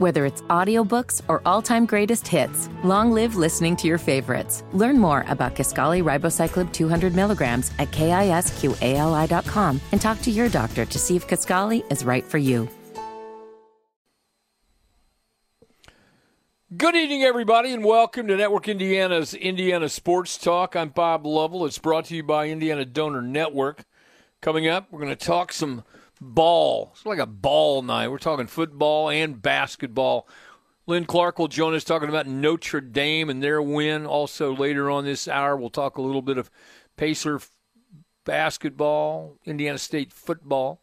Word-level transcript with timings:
Whether 0.00 0.24
it's 0.24 0.40
audiobooks 0.48 1.20
or 1.28 1.42
all-time 1.44 1.84
greatest 1.84 2.26
hits, 2.26 2.70
long 2.82 3.12
live 3.12 3.36
listening 3.36 3.76
to 3.76 3.86
your 3.86 3.98
favorites. 3.98 4.64
Learn 4.72 4.98
more 4.98 5.26
about 5.28 5.54
Kisqali 5.54 6.02
Ribociclib 6.02 6.72
200 6.72 7.14
milligrams 7.14 7.70
at 7.78 7.90
kisqali.com 7.90 9.80
and 9.92 10.00
talk 10.00 10.22
to 10.22 10.30
your 10.30 10.48
doctor 10.48 10.86
to 10.86 10.98
see 10.98 11.16
if 11.16 11.28
Kisqali 11.28 11.84
is 11.92 12.02
right 12.02 12.24
for 12.24 12.38
you. 12.38 12.66
Good 16.74 16.96
evening, 16.96 17.22
everybody, 17.24 17.74
and 17.74 17.84
welcome 17.84 18.26
to 18.28 18.38
Network 18.38 18.68
Indiana's 18.68 19.34
Indiana 19.34 19.90
Sports 19.90 20.38
Talk. 20.38 20.76
I'm 20.76 20.88
Bob 20.88 21.26
Lovell. 21.26 21.66
It's 21.66 21.76
brought 21.76 22.06
to 22.06 22.16
you 22.16 22.22
by 22.22 22.48
Indiana 22.48 22.86
Donor 22.86 23.20
Network. 23.20 23.84
Coming 24.40 24.66
up, 24.66 24.86
we're 24.90 25.00
going 25.00 25.14
to 25.14 25.26
talk 25.26 25.52
some 25.52 25.84
ball. 26.20 26.90
It's 26.92 27.06
like 27.06 27.18
a 27.18 27.26
ball 27.26 27.82
night. 27.82 28.08
We're 28.08 28.18
talking 28.18 28.46
football 28.46 29.08
and 29.08 29.40
basketball. 29.40 30.28
Lynn 30.86 31.04
Clark 31.04 31.38
will 31.38 31.48
join 31.48 31.74
us 31.74 31.84
talking 31.84 32.08
about 32.08 32.26
Notre 32.26 32.80
Dame 32.80 33.30
and 33.30 33.42
their 33.42 33.62
win. 33.62 34.06
Also, 34.06 34.54
later 34.54 34.90
on 34.90 35.04
this 35.04 35.28
hour, 35.28 35.56
we'll 35.56 35.70
talk 35.70 35.98
a 35.98 36.02
little 36.02 36.22
bit 36.22 36.38
of 36.38 36.50
Pacer 36.96 37.40
basketball, 38.24 39.38
Indiana 39.44 39.78
State 39.78 40.12
football. 40.12 40.80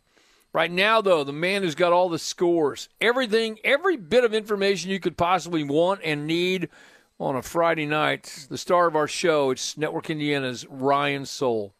Right 0.53 0.71
now, 0.71 1.01
though, 1.01 1.23
the 1.23 1.33
man 1.33 1.61
who's 1.61 1.75
got 1.75 1.93
all 1.93 2.09
the 2.09 2.17
scores, 2.17 2.89
everything, 2.99 3.59
every 3.63 3.97
bit 3.97 4.23
of 4.23 4.33
information 4.33 4.89
you 4.89 4.99
could 4.99 5.17
possibly 5.17 5.63
want 5.63 6.01
and 6.03 6.25
need 6.25 6.69
on 7.19 7.35
a 7.35 7.41
Friday 7.41 7.85
night, 7.85 8.47
the 8.49 8.57
star 8.57 8.87
of 8.87 8.95
our 8.95 9.07
show, 9.07 9.51
it's 9.51 9.77
Network 9.77 10.09
Indiana's 10.09 10.65
Ryan 10.69 11.25
Soel. 11.25 11.73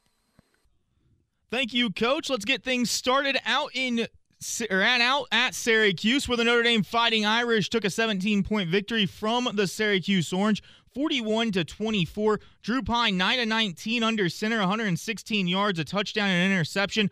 Thank 1.49 1.73
you, 1.73 1.89
Coach. 1.91 2.29
Let's 2.29 2.43
get 2.43 2.63
things 2.63 2.91
started 2.91 3.37
out 3.45 3.71
in 3.73 4.07
or 4.69 4.81
at 4.81 4.99
out 4.99 5.27
at 5.31 5.55
Syracuse, 5.55 6.27
where 6.27 6.37
the 6.37 6.43
Notre 6.43 6.61
Dame 6.61 6.83
Fighting 6.83 7.25
Irish 7.25 7.69
took 7.69 7.85
a 7.85 7.87
17-point 7.87 8.69
victory 8.69 9.05
from 9.05 9.49
the 9.53 9.65
Syracuse 9.65 10.33
Orange. 10.33 10.61
41 10.93 11.51
to 11.53 11.63
24. 11.63 12.39
Drew 12.63 12.81
Pyne 12.81 13.17
9 13.17 13.37
to 13.37 13.45
19 13.45 14.03
under 14.03 14.29
center, 14.29 14.59
116 14.59 15.47
yards, 15.47 15.79
a 15.79 15.85
touchdown 15.85 16.27
and 16.27 16.45
an 16.47 16.51
interception. 16.51 17.09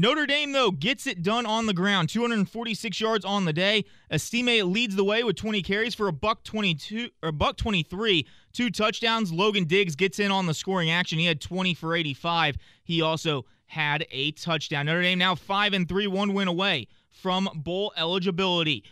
Notre 0.00 0.26
Dame, 0.26 0.52
though, 0.52 0.70
gets 0.70 1.08
it 1.08 1.24
done 1.24 1.44
on 1.44 1.66
the 1.66 1.74
ground. 1.74 2.08
246 2.08 3.00
yards 3.00 3.24
on 3.24 3.46
the 3.46 3.52
day. 3.52 3.84
Estime 4.12 4.62
leads 4.72 4.94
the 4.94 5.02
way 5.02 5.24
with 5.24 5.34
20 5.34 5.60
carries 5.60 5.92
for 5.92 6.06
a 6.06 6.12
buck 6.12 6.44
22 6.44 7.08
or 7.20 7.32
buck 7.32 7.56
23, 7.56 8.24
two 8.52 8.70
touchdowns. 8.70 9.32
Logan 9.32 9.64
Diggs 9.64 9.96
gets 9.96 10.20
in 10.20 10.30
on 10.30 10.46
the 10.46 10.54
scoring 10.54 10.88
action. 10.88 11.18
He 11.18 11.26
had 11.26 11.40
20 11.40 11.74
for 11.74 11.96
85. 11.96 12.58
He 12.84 13.02
also 13.02 13.44
had 13.66 14.06
a 14.12 14.30
touchdown. 14.30 14.86
Notre 14.86 15.02
Dame 15.02 15.18
now 15.18 15.34
5 15.34 15.72
and 15.72 15.88
3, 15.88 16.06
one 16.06 16.32
win 16.32 16.46
away 16.46 16.86
from 17.10 17.48
bowl 17.56 17.92
eligibility. 17.96 18.84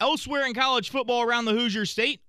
Elsewhere 0.00 0.46
in 0.46 0.54
college 0.54 0.88
football 0.88 1.24
around 1.24 1.44
the 1.44 1.52
Hoosier 1.52 1.84
State, 1.84 2.22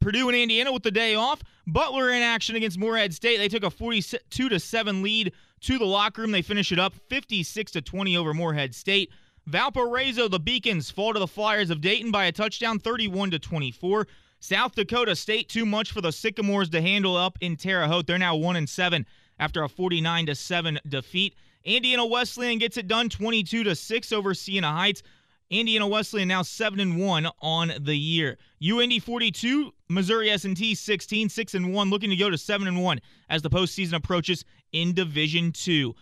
Purdue 0.00 0.30
and 0.30 0.36
Indiana 0.36 0.72
with 0.72 0.82
the 0.82 0.90
day 0.90 1.14
off. 1.14 1.42
Butler 1.66 2.10
in 2.10 2.22
action 2.22 2.56
against 2.56 2.78
Morehead 2.78 3.12
State. 3.12 3.36
They 3.36 3.48
took 3.48 3.64
a 3.64 3.70
42 3.70 4.48
to 4.48 4.58
7 4.58 5.02
lead 5.02 5.34
to 5.66 5.78
the 5.78 5.84
locker 5.84 6.22
room. 6.22 6.30
They 6.30 6.42
finish 6.42 6.70
it 6.70 6.78
up 6.78 6.94
56 7.08 7.72
to 7.72 7.82
20 7.82 8.16
over 8.16 8.32
Morehead 8.32 8.72
State. 8.72 9.10
Valparaiso, 9.46 10.28
the 10.28 10.38
Beacons 10.38 10.92
fall 10.92 11.12
to 11.12 11.18
the 11.18 11.26
Flyers 11.26 11.70
of 11.70 11.80
Dayton 11.80 12.12
by 12.12 12.26
a 12.26 12.32
touchdown 12.32 12.78
31 12.78 13.32
to 13.32 13.40
24. 13.40 14.06
South 14.38 14.76
Dakota 14.76 15.16
State 15.16 15.48
too 15.48 15.66
much 15.66 15.90
for 15.90 16.00
the 16.00 16.12
Sycamores 16.12 16.68
to 16.70 16.80
handle 16.80 17.16
up 17.16 17.36
in 17.40 17.56
Terre 17.56 17.88
Haute. 17.88 18.06
They're 18.06 18.16
now 18.16 18.36
1 18.36 18.54
and 18.54 18.68
7 18.68 19.04
after 19.40 19.64
a 19.64 19.68
49 19.68 20.26
to 20.26 20.36
7 20.36 20.78
defeat. 20.88 21.34
Indiana 21.64 22.06
Wesleyan 22.06 22.58
gets 22.58 22.76
it 22.76 22.86
done 22.86 23.08
22 23.08 23.64
to 23.64 23.74
6 23.74 24.12
over 24.12 24.34
Siena 24.34 24.70
Heights. 24.70 25.02
Indiana 25.50 25.88
Wesleyan 25.88 26.28
now 26.28 26.42
7 26.42 26.78
and 26.78 27.00
1 27.00 27.28
on 27.40 27.72
the 27.80 27.96
year. 27.96 28.38
UIndy 28.62 29.02
42, 29.02 29.72
Missouri 29.88 30.30
S&T 30.30 30.76
16, 30.76 31.28
6 31.28 31.54
and 31.54 31.74
1 31.74 31.90
looking 31.90 32.10
to 32.10 32.16
go 32.16 32.30
to 32.30 32.38
7 32.38 32.68
and 32.68 32.82
1 32.82 33.00
as 33.30 33.42
the 33.42 33.50
postseason 33.50 33.94
approaches 33.94 34.44
in 34.72 34.94
Division 34.94 35.52
2. 35.52 35.94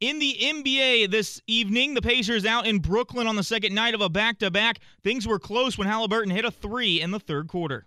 In 0.00 0.18
the 0.18 0.36
NBA 0.40 1.10
this 1.10 1.40
evening, 1.46 1.94
the 1.94 2.02
Pacers 2.02 2.44
out 2.44 2.66
in 2.66 2.78
Brooklyn 2.80 3.26
on 3.26 3.36
the 3.36 3.44
second 3.44 3.74
night 3.74 3.94
of 3.94 4.00
a 4.00 4.08
back-to-back. 4.08 4.80
Things 5.04 5.26
were 5.26 5.38
close 5.38 5.78
when 5.78 5.86
Halliburton 5.86 6.32
hit 6.32 6.44
a 6.44 6.50
3 6.50 7.00
in 7.00 7.12
the 7.12 7.20
third 7.20 7.46
quarter. 7.46 7.86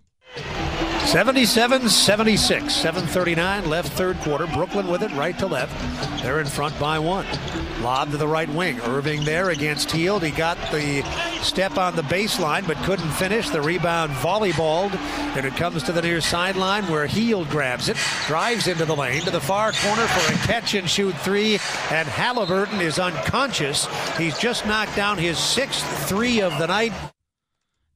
77 1.05 1.87
76, 1.87 2.73
739 2.73 3.69
left 3.69 3.91
third 3.93 4.17
quarter. 4.17 4.47
Brooklyn 4.47 4.87
with 4.87 5.03
it 5.03 5.11
right 5.11 5.37
to 5.39 5.47
left. 5.47 5.71
They're 6.21 6.41
in 6.41 6.47
front 6.47 6.77
by 6.79 6.99
one. 6.99 7.25
Lob 7.81 8.11
to 8.11 8.17
the 8.17 8.27
right 8.27 8.49
wing. 8.49 8.81
Irving 8.81 9.23
there 9.23 9.51
against 9.51 9.91
Hield. 9.91 10.23
He 10.23 10.31
got 10.31 10.57
the 10.71 11.03
step 11.41 11.77
on 11.77 11.95
the 11.95 12.01
baseline 12.01 12.67
but 12.67 12.77
couldn't 12.77 13.11
finish. 13.11 13.49
The 13.49 13.61
rebound 13.61 14.11
volleyballed. 14.13 14.95
And 15.37 15.45
it 15.45 15.55
comes 15.55 15.83
to 15.83 15.91
the 15.91 16.01
near 16.01 16.19
sideline 16.21 16.85
where 16.87 17.05
Hield 17.05 17.49
grabs 17.49 17.87
it, 17.87 17.97
drives 18.25 18.67
into 18.67 18.85
the 18.85 18.95
lane 18.95 19.21
to 19.21 19.31
the 19.31 19.39
far 19.39 19.71
corner 19.73 20.07
for 20.07 20.33
a 20.33 20.37
catch 20.47 20.73
and 20.73 20.89
shoot 20.89 21.15
three. 21.19 21.53
And 21.91 22.07
Halliburton 22.07 22.81
is 22.81 22.97
unconscious. 22.97 23.87
He's 24.17 24.37
just 24.39 24.65
knocked 24.65 24.95
down 24.95 25.19
his 25.19 25.37
sixth 25.37 25.85
three 26.09 26.41
of 26.41 26.57
the 26.57 26.67
night. 26.67 26.91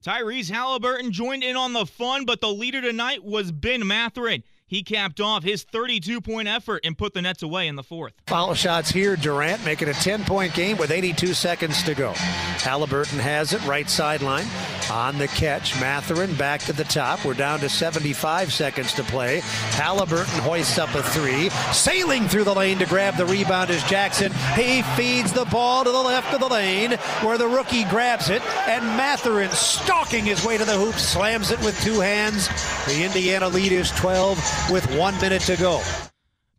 Tyrese 0.04 0.50
Halliburton 0.50 1.12
joined 1.12 1.44
in 1.44 1.58
on 1.58 1.74
the 1.74 1.86
fun, 1.86 2.24
but 2.26 2.40
the 2.40 2.52
leader 2.52 2.82
tonight 2.82 3.24
was 3.24 3.52
Ben 3.52 3.86
Mathurin. 3.86 4.44
He 4.70 4.84
capped 4.84 5.20
off 5.20 5.44
his 5.44 5.64
32 5.64 6.22
point 6.22 6.48
effort 6.48 6.82
and 6.84 6.96
put 6.96 7.16
the 7.16 7.24
Nets 7.24 7.42
away 7.42 7.68
in 7.68 7.76
the 7.76 7.82
fourth. 7.82 8.14
Foul 8.28 8.54
shots 8.54 8.92
here. 8.92 9.16
Durant 9.16 9.66
making 9.66 9.90
a 9.90 9.94
10 9.94 10.26
point 10.26 10.54
game 10.54 10.78
with 10.78 10.92
82 10.92 11.34
seconds 11.34 11.82
to 11.84 11.96
go. 11.96 12.12
Halliburton 12.14 13.18
has 13.18 13.52
it 13.52 13.66
right 13.66 13.90
sideline 13.90 14.46
on 14.92 15.18
the 15.18 15.28
catch. 15.30 15.80
Mathurin 15.80 16.36
back 16.36 16.62
to 16.62 16.74
the 16.74 16.84
top. 16.84 17.26
We're 17.26 17.34
down 17.34 17.60
to 17.62 17.70
75 17.70 18.54
seconds 18.54 18.94
to 18.94 19.04
play. 19.04 19.40
Halliburton 19.72 20.40
hoists 20.42 20.78
up 20.78 20.94
a 20.94 21.02
three. 21.02 21.50
Sailing 21.74 22.28
through 22.28 22.44
the 22.44 22.54
lane 22.54 22.78
to 22.78 22.86
grab 22.86 23.16
the 23.16 23.26
rebound 23.26 23.72
is 23.72 23.84
Jackson. 23.86 24.32
He 24.56 24.84
feeds 24.96 25.34
the 25.34 25.46
ball 25.46 25.84
to 25.84 25.92
the 25.92 25.98
left 25.98 26.32
of 26.34 26.40
the 26.40 26.48
lane 26.48 26.92
where 27.24 27.40
the 27.40 27.48
rookie 27.48 27.86
grabs 27.86 28.30
it. 28.30 28.44
And 28.68 28.86
Mathurin 28.86 29.50
stalking 29.50 30.26
his 30.26 30.46
way 30.46 30.60
to 30.60 30.66
the 30.66 30.78
hoop, 30.78 30.96
slams 30.96 31.50
it 31.50 31.60
with 31.62 31.80
two 31.82 32.00
hands. 32.00 32.48
The 32.86 33.04
Indiana 33.04 33.48
lead 33.48 33.72
is 33.72 33.90
12 33.92 34.38
with 34.72 34.86
one 34.98 35.20
minute 35.22 35.42
to 35.44 35.56
go. 35.58 35.82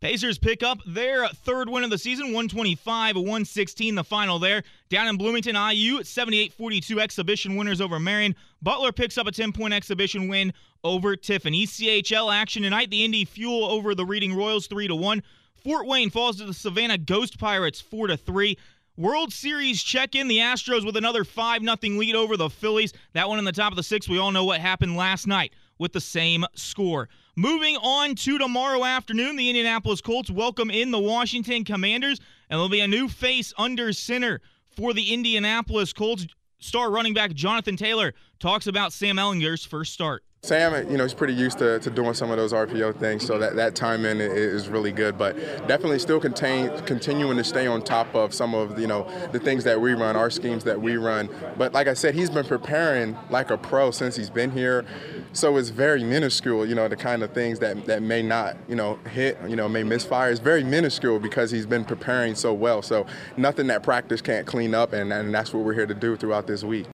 Pacers 0.01 0.39
pick 0.39 0.63
up 0.63 0.79
their 0.87 1.27
third 1.27 1.69
win 1.69 1.83
of 1.83 1.91
the 1.91 1.97
season, 1.97 2.27
125 2.27 3.17
116, 3.17 3.93
the 3.93 4.03
final 4.03 4.39
there. 4.39 4.63
Down 4.89 5.07
in 5.07 5.15
Bloomington, 5.15 5.55
IU, 5.55 6.03
78 6.03 6.53
42 6.53 6.99
exhibition 6.99 7.55
winners 7.55 7.79
over 7.79 7.99
Marion. 7.99 8.35
Butler 8.63 8.91
picks 8.91 9.19
up 9.19 9.27
a 9.27 9.31
10 9.31 9.51
point 9.51 9.75
exhibition 9.75 10.27
win 10.27 10.53
over 10.83 11.15
Tiffin. 11.15 11.53
ECHL 11.53 12.33
action 12.33 12.63
tonight, 12.63 12.89
the 12.89 13.05
Indy 13.05 13.25
Fuel 13.25 13.65
over 13.65 13.93
the 13.93 14.05
Reading 14.05 14.35
Royals, 14.35 14.65
3 14.65 14.87
to 14.87 14.95
1. 14.95 15.21
Fort 15.63 15.85
Wayne 15.85 16.09
falls 16.09 16.37
to 16.37 16.45
the 16.45 16.53
Savannah 16.53 16.97
Ghost 16.97 17.37
Pirates, 17.37 17.79
4 17.79 18.07
to 18.07 18.17
3. 18.17 18.57
World 18.97 19.31
Series 19.31 19.83
check 19.83 20.15
in. 20.15 20.27
The 20.27 20.39
Astros 20.39 20.83
with 20.83 20.97
another 20.97 21.23
5 21.23 21.61
0 21.61 21.75
lead 21.99 22.15
over 22.15 22.37
the 22.37 22.49
Phillies. 22.49 22.93
That 23.13 23.29
one 23.29 23.37
in 23.37 23.45
the 23.45 23.51
top 23.51 23.71
of 23.71 23.75
the 23.75 23.83
sixth. 23.83 24.09
We 24.09 24.17
all 24.17 24.31
know 24.31 24.45
what 24.45 24.59
happened 24.59 24.97
last 24.97 25.27
night 25.27 25.53
with 25.77 25.93
the 25.93 26.01
same 26.01 26.45
score. 26.55 27.09
Moving 27.35 27.77
on 27.77 28.15
to 28.15 28.37
tomorrow 28.37 28.83
afternoon, 28.83 29.35
the 29.35 29.49
Indianapolis 29.49 30.01
Colts 30.01 30.29
welcome 30.29 30.69
in 30.69 30.91
the 30.91 30.99
Washington 30.99 31.63
Commanders, 31.63 32.19
and 32.49 32.57
there'll 32.57 32.69
be 32.69 32.81
a 32.81 32.87
new 32.87 33.07
face 33.07 33.53
under 33.57 33.93
center 33.93 34.41
for 34.69 34.93
the 34.93 35.13
Indianapolis 35.13 35.93
Colts. 35.93 36.27
Star 36.59 36.91
running 36.91 37.13
back 37.13 37.33
Jonathan 37.33 37.75
Taylor 37.75 38.13
talks 38.39 38.67
about 38.67 38.93
Sam 38.93 39.17
Ehlinger's 39.17 39.65
first 39.65 39.93
start. 39.93 40.23
Sam, 40.43 40.89
you 40.89 40.97
know, 40.97 41.03
he's 41.03 41.13
pretty 41.13 41.35
used 41.35 41.59
to, 41.59 41.77
to 41.81 41.91
doing 41.91 42.15
some 42.15 42.31
of 42.31 42.37
those 42.37 42.51
RPO 42.51 42.95
things, 42.97 43.23
so 43.23 43.37
that, 43.37 43.55
that 43.57 43.75
timing 43.75 44.19
is 44.19 44.69
really 44.69 44.91
good. 44.91 45.15
But 45.15 45.37
definitely 45.67 45.99
still 45.99 46.19
contain, 46.19 46.75
continuing 46.87 47.37
to 47.37 47.43
stay 47.43 47.67
on 47.67 47.83
top 47.83 48.15
of 48.15 48.33
some 48.33 48.55
of, 48.55 48.79
you 48.79 48.87
know, 48.87 49.07
the 49.31 49.39
things 49.39 49.63
that 49.65 49.79
we 49.79 49.93
run, 49.93 50.15
our 50.15 50.31
schemes 50.31 50.63
that 50.63 50.81
we 50.81 50.97
run. 50.97 51.29
But 51.59 51.73
like 51.73 51.87
I 51.87 51.93
said, 51.93 52.15
he's 52.15 52.31
been 52.31 52.43
preparing 52.43 53.15
like 53.29 53.51
a 53.51 53.57
pro 53.57 53.91
since 53.91 54.15
he's 54.15 54.31
been 54.31 54.49
here. 54.49 54.83
So 55.31 55.57
it's 55.57 55.69
very 55.69 56.03
minuscule, 56.03 56.65
you 56.65 56.73
know, 56.73 56.87
the 56.87 56.97
kind 56.97 57.21
of 57.21 57.33
things 57.33 57.59
that, 57.59 57.85
that 57.85 58.01
may 58.01 58.23
not, 58.23 58.57
you 58.67 58.75
know, 58.75 58.95
hit, 59.11 59.37
you 59.47 59.55
know, 59.55 59.69
may 59.69 59.83
misfire. 59.83 60.31
It's 60.31 60.39
very 60.39 60.63
minuscule 60.63 61.19
because 61.19 61.51
he's 61.51 61.67
been 61.67 61.85
preparing 61.85 62.33
so 62.33 62.51
well. 62.51 62.81
So 62.81 63.05
nothing 63.37 63.67
that 63.67 63.83
practice 63.83 64.21
can't 64.21 64.47
clean 64.47 64.73
up, 64.73 64.91
and, 64.93 65.13
and 65.13 65.31
that's 65.31 65.53
what 65.53 65.63
we're 65.63 65.75
here 65.75 65.85
to 65.85 65.93
do 65.93 66.17
throughout 66.17 66.47
this 66.47 66.63
week. 66.63 66.87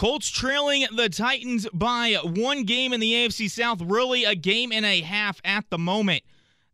Colts 0.00 0.30
trailing 0.30 0.86
the 0.96 1.10
Titans 1.10 1.68
by 1.74 2.14
one 2.24 2.64
game 2.64 2.94
in 2.94 3.00
the 3.00 3.12
AFC 3.12 3.50
South, 3.50 3.82
really 3.82 4.24
a 4.24 4.34
game 4.34 4.72
and 4.72 4.86
a 4.86 5.02
half 5.02 5.42
at 5.44 5.68
the 5.68 5.76
moment. 5.76 6.22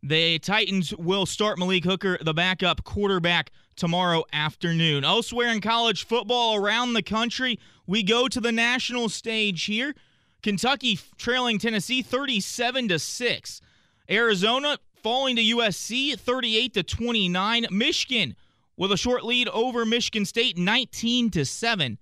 The 0.01 0.39
Titans 0.39 0.95
will 0.95 1.25
start 1.25 1.59
Malik 1.59 1.83
Hooker, 1.83 2.17
the 2.21 2.33
backup 2.33 2.85
quarterback, 2.85 3.51
tomorrow 3.75 4.23
afternoon. 4.31 5.03
Elsewhere 5.03 5.49
in 5.49 5.59
college 5.59 6.05
football 6.05 6.55
around 6.55 6.93
the 6.93 7.03
country, 7.03 7.59
we 7.85 8.01
go 8.01 8.29
to 8.29 8.39
the 8.39 8.53
national 8.53 9.09
stage 9.09 9.65
here. 9.65 9.93
Kentucky 10.41 10.97
trailing 11.17 11.59
Tennessee 11.59 12.01
37 12.01 12.87
to 12.87 12.97
6. 12.97 13.61
Arizona 14.09 14.77
falling 15.03 15.35
to 15.35 15.41
USC 15.41 16.17
38 16.17 16.73
to 16.75 16.81
29. 16.81 17.65
Michigan 17.71 18.37
with 18.77 18.93
a 18.93 18.97
short 18.97 19.25
lead 19.25 19.49
over 19.49 19.85
Michigan 19.85 20.23
State 20.23 20.57
19 20.57 21.29
to 21.31 21.43
7. 21.43 21.97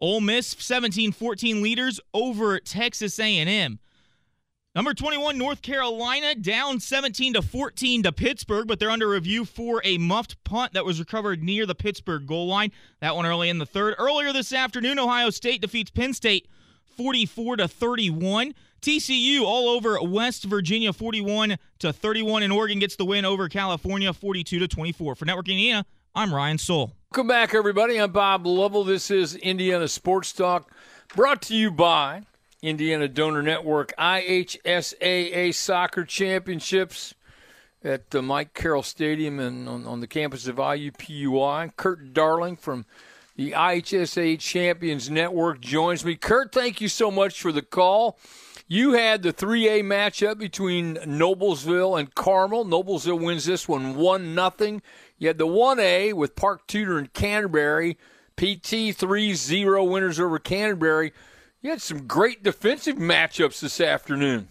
Ole 0.00 0.20
Miss 0.20 0.54
17-14 0.54 1.60
leaders 1.62 2.00
over 2.14 2.60
Texas 2.60 3.18
A&M. 3.18 3.78
Number 4.74 4.94
21 4.94 5.36
North 5.36 5.60
Carolina 5.60 6.36
down 6.36 6.78
17 6.78 7.34
to 7.34 7.42
14 7.42 8.04
to 8.04 8.12
Pittsburgh, 8.12 8.68
but 8.68 8.78
they're 8.78 8.90
under 8.90 9.08
review 9.08 9.44
for 9.44 9.80
a 9.82 9.98
muffed 9.98 10.42
punt 10.44 10.74
that 10.74 10.84
was 10.84 11.00
recovered 11.00 11.42
near 11.42 11.66
the 11.66 11.74
Pittsburgh 11.74 12.26
goal 12.26 12.46
line. 12.46 12.70
That 13.00 13.16
one 13.16 13.26
early 13.26 13.48
in 13.48 13.58
the 13.58 13.66
third. 13.66 13.96
Earlier 13.98 14.32
this 14.32 14.52
afternoon, 14.52 15.00
Ohio 15.00 15.30
State 15.30 15.62
defeats 15.62 15.90
Penn 15.90 16.14
State 16.14 16.46
44 16.96 17.56
to 17.56 17.66
31. 17.66 18.54
TCU 18.80 19.42
all 19.42 19.70
over 19.70 20.00
West 20.00 20.44
Virginia 20.44 20.92
41 20.92 21.56
to 21.80 21.92
31 21.92 22.44
and 22.44 22.52
Oregon 22.52 22.78
gets 22.78 22.94
the 22.94 23.04
win 23.04 23.24
over 23.24 23.48
California 23.48 24.12
42 24.12 24.60
to 24.60 24.68
24. 24.68 25.16
For 25.16 25.24
Network 25.24 25.48
Indiana, 25.48 25.84
I'm 26.18 26.34
Ryan 26.34 26.56
Soel. 26.56 26.90
Welcome 27.12 27.28
back 27.28 27.54
everybody. 27.54 27.96
I'm 27.96 28.10
Bob 28.10 28.44
Lovell. 28.44 28.82
This 28.82 29.08
is 29.08 29.36
Indiana 29.36 29.86
Sports 29.86 30.32
Talk 30.32 30.68
brought 31.14 31.40
to 31.42 31.54
you 31.54 31.70
by 31.70 32.22
Indiana 32.60 33.06
Donor 33.06 33.40
Network 33.40 33.92
IHSAA 33.96 35.54
Soccer 35.54 36.04
Championships 36.04 37.14
at 37.84 38.10
the 38.10 38.20
Mike 38.20 38.52
Carroll 38.52 38.82
Stadium 38.82 39.38
and 39.38 39.68
on, 39.68 39.86
on 39.86 40.00
the 40.00 40.08
campus 40.08 40.48
of 40.48 40.56
IUPUI. 40.56 41.76
Kurt 41.76 42.12
Darling 42.12 42.56
from 42.56 42.84
the 43.36 43.52
IHSA 43.52 44.40
Champions 44.40 45.08
Network 45.08 45.60
joins 45.60 46.04
me. 46.04 46.16
Kurt, 46.16 46.50
thank 46.50 46.80
you 46.80 46.88
so 46.88 47.12
much 47.12 47.40
for 47.40 47.52
the 47.52 47.62
call. 47.62 48.18
You 48.70 48.92
had 48.92 49.22
the 49.22 49.32
3A 49.32 49.82
matchup 49.82 50.36
between 50.36 50.96
Noblesville 50.96 51.98
and 51.98 52.14
Carmel. 52.14 52.66
Noblesville 52.66 53.24
wins 53.24 53.46
this 53.46 53.66
one 53.66 53.94
1 53.94 54.34
nothing. 54.34 54.82
You 55.18 55.28
had 55.28 55.38
the 55.38 55.46
1A 55.46 56.14
with 56.14 56.36
Park 56.36 56.66
Tudor 56.66 56.98
and 56.98 57.12
Canterbury. 57.12 57.98
PT 58.36 58.94
3 58.94 59.34
0 59.34 59.84
winners 59.84 60.20
over 60.20 60.38
Canterbury. 60.38 61.12
You 61.60 61.70
had 61.70 61.82
some 61.82 62.06
great 62.06 62.44
defensive 62.44 62.96
matchups 62.96 63.60
this 63.60 63.80
afternoon. 63.80 64.46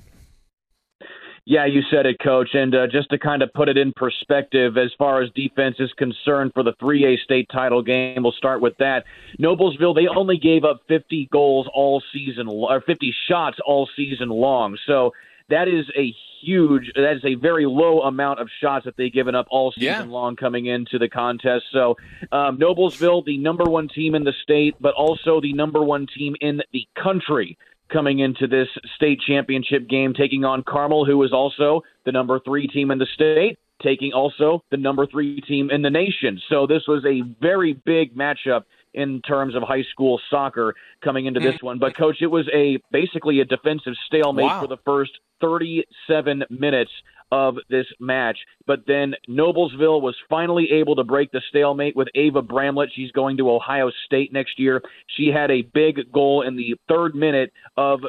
Yeah, 1.46 1.66
you 1.66 1.82
said 1.90 2.06
it, 2.06 2.18
Coach. 2.22 2.50
And 2.54 2.76
uh, 2.76 2.88
just 2.88 3.10
to 3.12 3.18
kind 3.18 3.42
of 3.42 3.54
put 3.54 3.70
it 3.70 3.78
in 3.78 3.94
perspective, 3.94 4.76
as 4.78 4.92
far 4.98 5.22
as 5.22 5.30
defense 5.34 5.78
is 5.80 5.90
concerned 5.94 6.52
for 6.54 6.62
the 6.62 6.74
3A 6.74 7.20
state 7.24 7.48
title 7.50 7.82
game, 7.82 8.24
we'll 8.24 8.34
start 8.34 8.60
with 8.60 8.76
that. 8.80 9.06
Noblesville, 9.40 9.96
they 9.96 10.10
only 10.14 10.38
gave 10.38 10.66
up 10.66 10.82
50 10.90 11.30
goals 11.32 11.66
all 11.74 12.04
season, 12.12 12.50
or 12.50 12.82
50 12.82 13.16
shots 13.30 13.60
all 13.66 13.88
season 13.96 14.28
long. 14.28 14.78
So 14.86 15.14
that 15.50 15.68
is 15.68 15.86
a 15.96 16.14
huge, 16.42 16.92
that 16.96 17.18
is 17.18 17.26
a 17.26 17.36
very 17.36 17.66
low 17.66 18.02
amount 18.02 18.40
of 18.40 18.50
shots 18.62 18.86
that 18.86 18.96
they've 18.98 19.14
given 19.14 19.36
up 19.36 19.48
all 19.50 19.72
season 19.72 19.88
yeah. 19.88 20.04
long 20.04 20.36
coming 20.36 20.66
into 20.66 21.00
the 21.00 21.10
contest. 21.10 21.66
So 21.72 21.96
um, 22.32 22.58
Noblesville, 22.58 23.26
the 23.26 23.38
number 23.38 23.64
one 23.66 23.88
team 23.88 24.16
in 24.16 24.24
the 24.24 24.34
state, 24.44 24.76
but 24.80 24.94
also 24.94 25.42
the 25.42 25.54
number 25.54 25.84
one 25.84 26.08
team 26.08 26.36
in 26.42 26.62
the 26.74 26.88
country 27.02 27.58
coming 27.92 28.20
into 28.20 28.48
this 28.48 28.68
state 28.96 29.20
championship 29.26 29.88
game, 29.88 30.14
taking 30.14 30.44
on 30.44 30.64
Carmel, 30.64 31.06
who 31.06 31.24
is 31.24 31.32
also 31.32 31.82
the 32.06 32.12
number 32.12 32.40
three 32.40 32.68
team 32.68 32.92
in 32.92 32.98
the 32.98 33.08
state, 33.14 33.58
taking 33.82 34.12
also 34.12 34.64
the 34.72 34.78
number 34.78 35.06
three 35.08 35.40
team 35.42 35.70
in 35.70 35.82
the 35.82 35.90
nation. 35.90 36.42
So 36.50 36.68
this 36.68 36.84
was 36.88 37.06
a 37.06 37.22
very 37.42 37.74
big 37.74 38.16
matchup 38.16 38.64
in 38.98 39.22
terms 39.22 39.56
of 39.56 39.62
high 39.62 39.84
school 39.92 40.20
soccer 40.28 40.74
coming 41.04 41.28
into 41.28 41.40
this 41.40 41.56
mm-hmm. 41.56 41.68
one. 41.68 41.80
But 41.80 41.96
coach, 41.96 42.18
it 42.20 42.28
was 42.28 42.50
a 42.54 42.80
basically 42.92 43.40
a 43.40 43.46
defensive 43.46 43.94
stalemate 44.08 44.46
wow. 44.46 44.62
for 44.62 44.68
the 44.68 44.78
first 44.84 45.12
37 45.40 46.44
minutes 46.50 46.92
of 47.32 47.58
this 47.70 47.86
match. 48.00 48.40
But 48.66 48.80
then 48.88 49.14
Noblesville 49.30 50.02
was 50.02 50.16
finally 50.30 50.70
able 50.72 50.96
to 50.96 51.04
break 51.04 51.32
the 51.32 51.42
stalemate 51.48 51.96
with 51.96 52.08
Ava 52.16 52.42
Bramlett. 52.42 52.90
She's 52.96 53.12
going 53.12 53.38
to 53.38 53.52
Ohio 53.52 53.92
State 54.08 54.34
next 54.34 54.58
year. 54.58 54.82
She 55.16 55.28
had 55.28 55.52
a 55.52 55.62
big 55.62 56.12
goal 56.12 56.42
in 56.42 56.56
the 56.56 56.76
third 56.90 57.14
minute 57.14 57.54
of 57.78 58.00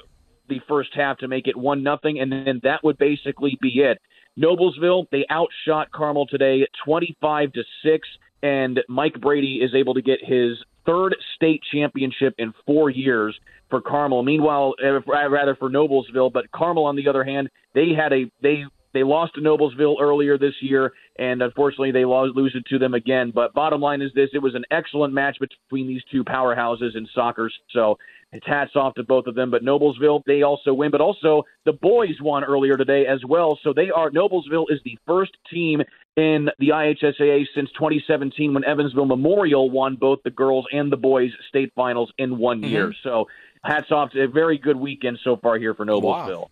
the 0.48 0.60
first 0.66 0.90
half 0.94 1.18
to 1.18 1.28
make 1.28 1.46
it 1.46 1.56
one 1.56 1.82
nothing, 1.82 2.18
and 2.18 2.32
then 2.32 2.60
that 2.62 2.82
would 2.82 2.96
basically 2.96 3.58
be 3.60 3.80
it. 3.80 3.98
Noblesville 4.38 5.10
they 5.10 5.26
outshot 5.30 5.90
Carmel 5.92 6.26
today, 6.26 6.66
twenty 6.82 7.14
five 7.20 7.52
to 7.52 7.62
six, 7.84 8.08
and 8.42 8.80
Mike 8.88 9.20
Brady 9.20 9.56
is 9.56 9.74
able 9.74 9.94
to 9.94 10.02
get 10.02 10.20
his 10.22 10.56
third 10.86 11.16
state 11.34 11.62
championship 11.72 12.34
in 12.38 12.52
four 12.66 12.90
years 12.90 13.38
for 13.70 13.80
Carmel. 13.80 14.22
Meanwhile, 14.22 14.74
uh, 14.82 15.00
rather 15.28 15.54
for 15.54 15.68
Noblesville, 15.70 16.32
but 16.32 16.50
Carmel 16.52 16.84
on 16.84 16.96
the 16.96 17.08
other 17.08 17.24
hand, 17.24 17.48
they 17.74 17.88
had 17.96 18.12
a 18.12 18.30
they 18.42 18.64
they 18.94 19.02
lost 19.02 19.34
to 19.34 19.40
Noblesville 19.40 20.00
earlier 20.00 20.38
this 20.38 20.54
year, 20.60 20.92
and 21.18 21.42
unfortunately 21.42 21.90
they 21.90 22.04
lost, 22.04 22.36
lose 22.36 22.54
it 22.54 22.64
to 22.66 22.78
them 22.78 22.94
again. 22.94 23.32
But 23.34 23.52
bottom 23.54 23.80
line 23.80 24.02
is 24.02 24.12
this: 24.14 24.30
it 24.32 24.38
was 24.38 24.54
an 24.54 24.64
excellent 24.70 25.12
match 25.12 25.38
between 25.40 25.88
these 25.88 26.02
two 26.10 26.24
powerhouses 26.24 26.96
in 26.96 27.08
soccer. 27.14 27.50
So 27.70 27.98
it's 28.32 28.46
hats 28.46 28.72
off 28.76 28.94
to 28.94 29.02
both 29.02 29.26
of 29.26 29.34
them. 29.34 29.50
But 29.50 29.64
Noblesville 29.64 30.22
they 30.26 30.42
also 30.42 30.72
win, 30.72 30.90
but 30.90 31.00
also 31.00 31.44
the 31.64 31.72
boys 31.72 32.20
won 32.20 32.44
earlier 32.44 32.76
today 32.76 33.06
as 33.06 33.24
well. 33.24 33.58
So 33.62 33.72
they 33.72 33.90
are 33.90 34.10
Noblesville 34.10 34.66
is 34.70 34.80
the 34.84 34.98
first 35.06 35.36
team 35.50 35.82
in 36.16 36.48
the 36.58 36.70
IHSAA 36.70 37.46
since 37.54 37.70
2017 37.72 38.54
when 38.54 38.64
Evansville 38.64 39.06
Memorial 39.06 39.70
won 39.70 39.96
both 39.96 40.20
the 40.24 40.30
girls 40.30 40.66
and 40.72 40.90
the 40.90 40.96
boys 40.96 41.30
state 41.48 41.72
finals 41.74 42.12
in 42.18 42.38
one 42.38 42.60
mm-hmm. 42.60 42.70
year. 42.70 42.94
So 43.02 43.26
hats 43.64 43.90
off 43.90 44.10
to 44.12 44.24
a 44.24 44.28
very 44.28 44.58
good 44.58 44.76
weekend 44.76 45.18
so 45.22 45.36
far 45.36 45.58
here 45.58 45.74
for 45.74 45.86
Noblesville. 45.86 46.42
Wow. 46.42 46.50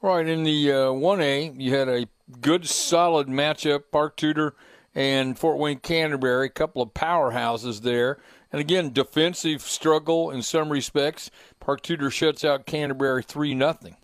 Right 0.00 0.28
in 0.28 0.44
the 0.44 0.72
uh, 0.72 0.92
one 0.92 1.20
uh, 1.20 1.24
A, 1.24 1.52
you 1.56 1.74
had 1.74 1.88
a 1.88 2.06
good, 2.40 2.68
solid 2.68 3.26
matchup. 3.26 3.84
Park 3.90 4.16
Tudor 4.16 4.54
and 4.94 5.36
Fort 5.36 5.58
Wayne 5.58 5.80
Canterbury, 5.80 6.46
a 6.46 6.50
couple 6.50 6.82
of 6.82 6.94
powerhouses 6.94 7.82
there. 7.82 8.18
And 8.52 8.60
again, 8.60 8.92
defensive 8.92 9.60
struggle 9.60 10.30
in 10.30 10.42
some 10.42 10.70
respects. 10.70 11.30
Park 11.58 11.82
Tudor 11.82 12.10
shuts 12.10 12.44
out 12.44 12.64
Canterbury 12.64 13.24
three 13.24 13.54
nothing. 13.54 13.96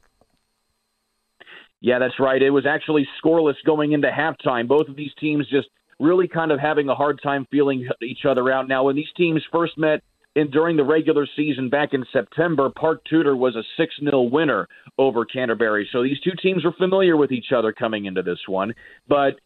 Yeah, 1.81 2.01
that's 2.01 2.19
right. 2.19 2.43
It 2.43 2.51
was 2.51 2.67
actually 2.67 3.07
scoreless 3.23 3.55
going 3.65 3.93
into 3.93 4.09
halftime. 4.09 4.67
Both 4.67 4.89
of 4.89 4.97
these 4.97 5.13
teams 5.21 5.47
just 5.49 5.69
really 6.01 6.27
kind 6.27 6.51
of 6.51 6.59
having 6.59 6.89
a 6.89 6.95
hard 6.95 7.21
time 7.23 7.47
feeling 7.53 7.89
each 8.03 8.25
other 8.25 8.51
out. 8.51 8.67
Now, 8.67 8.83
when 8.83 8.97
these 8.97 9.13
teams 9.17 9.43
first 9.53 9.79
met 9.79 10.03
and 10.37 10.51
during 10.51 10.77
the 10.77 10.85
regular 10.85 11.27
season 11.37 11.69
back 11.69 11.95
in 11.95 12.05
September, 12.13 12.71
Park 12.71 13.03
Tudor 13.09 13.37
was 13.37 13.57
a 13.57 13.63
6 13.77 13.95
0 14.01 14.23
winner 14.23 14.69
over 14.99 15.25
Canterbury. 15.25 15.89
So 15.93 16.03
these 16.03 16.21
two 16.21 16.33
teams 16.43 16.65
were 16.65 16.73
familiar 16.73 17.17
with 17.17 17.33
each 17.33 17.53
other 17.57 17.73
coming 17.73 18.07
into 18.07 18.23
this 18.23 18.41
one. 18.47 18.75
But 19.09 19.39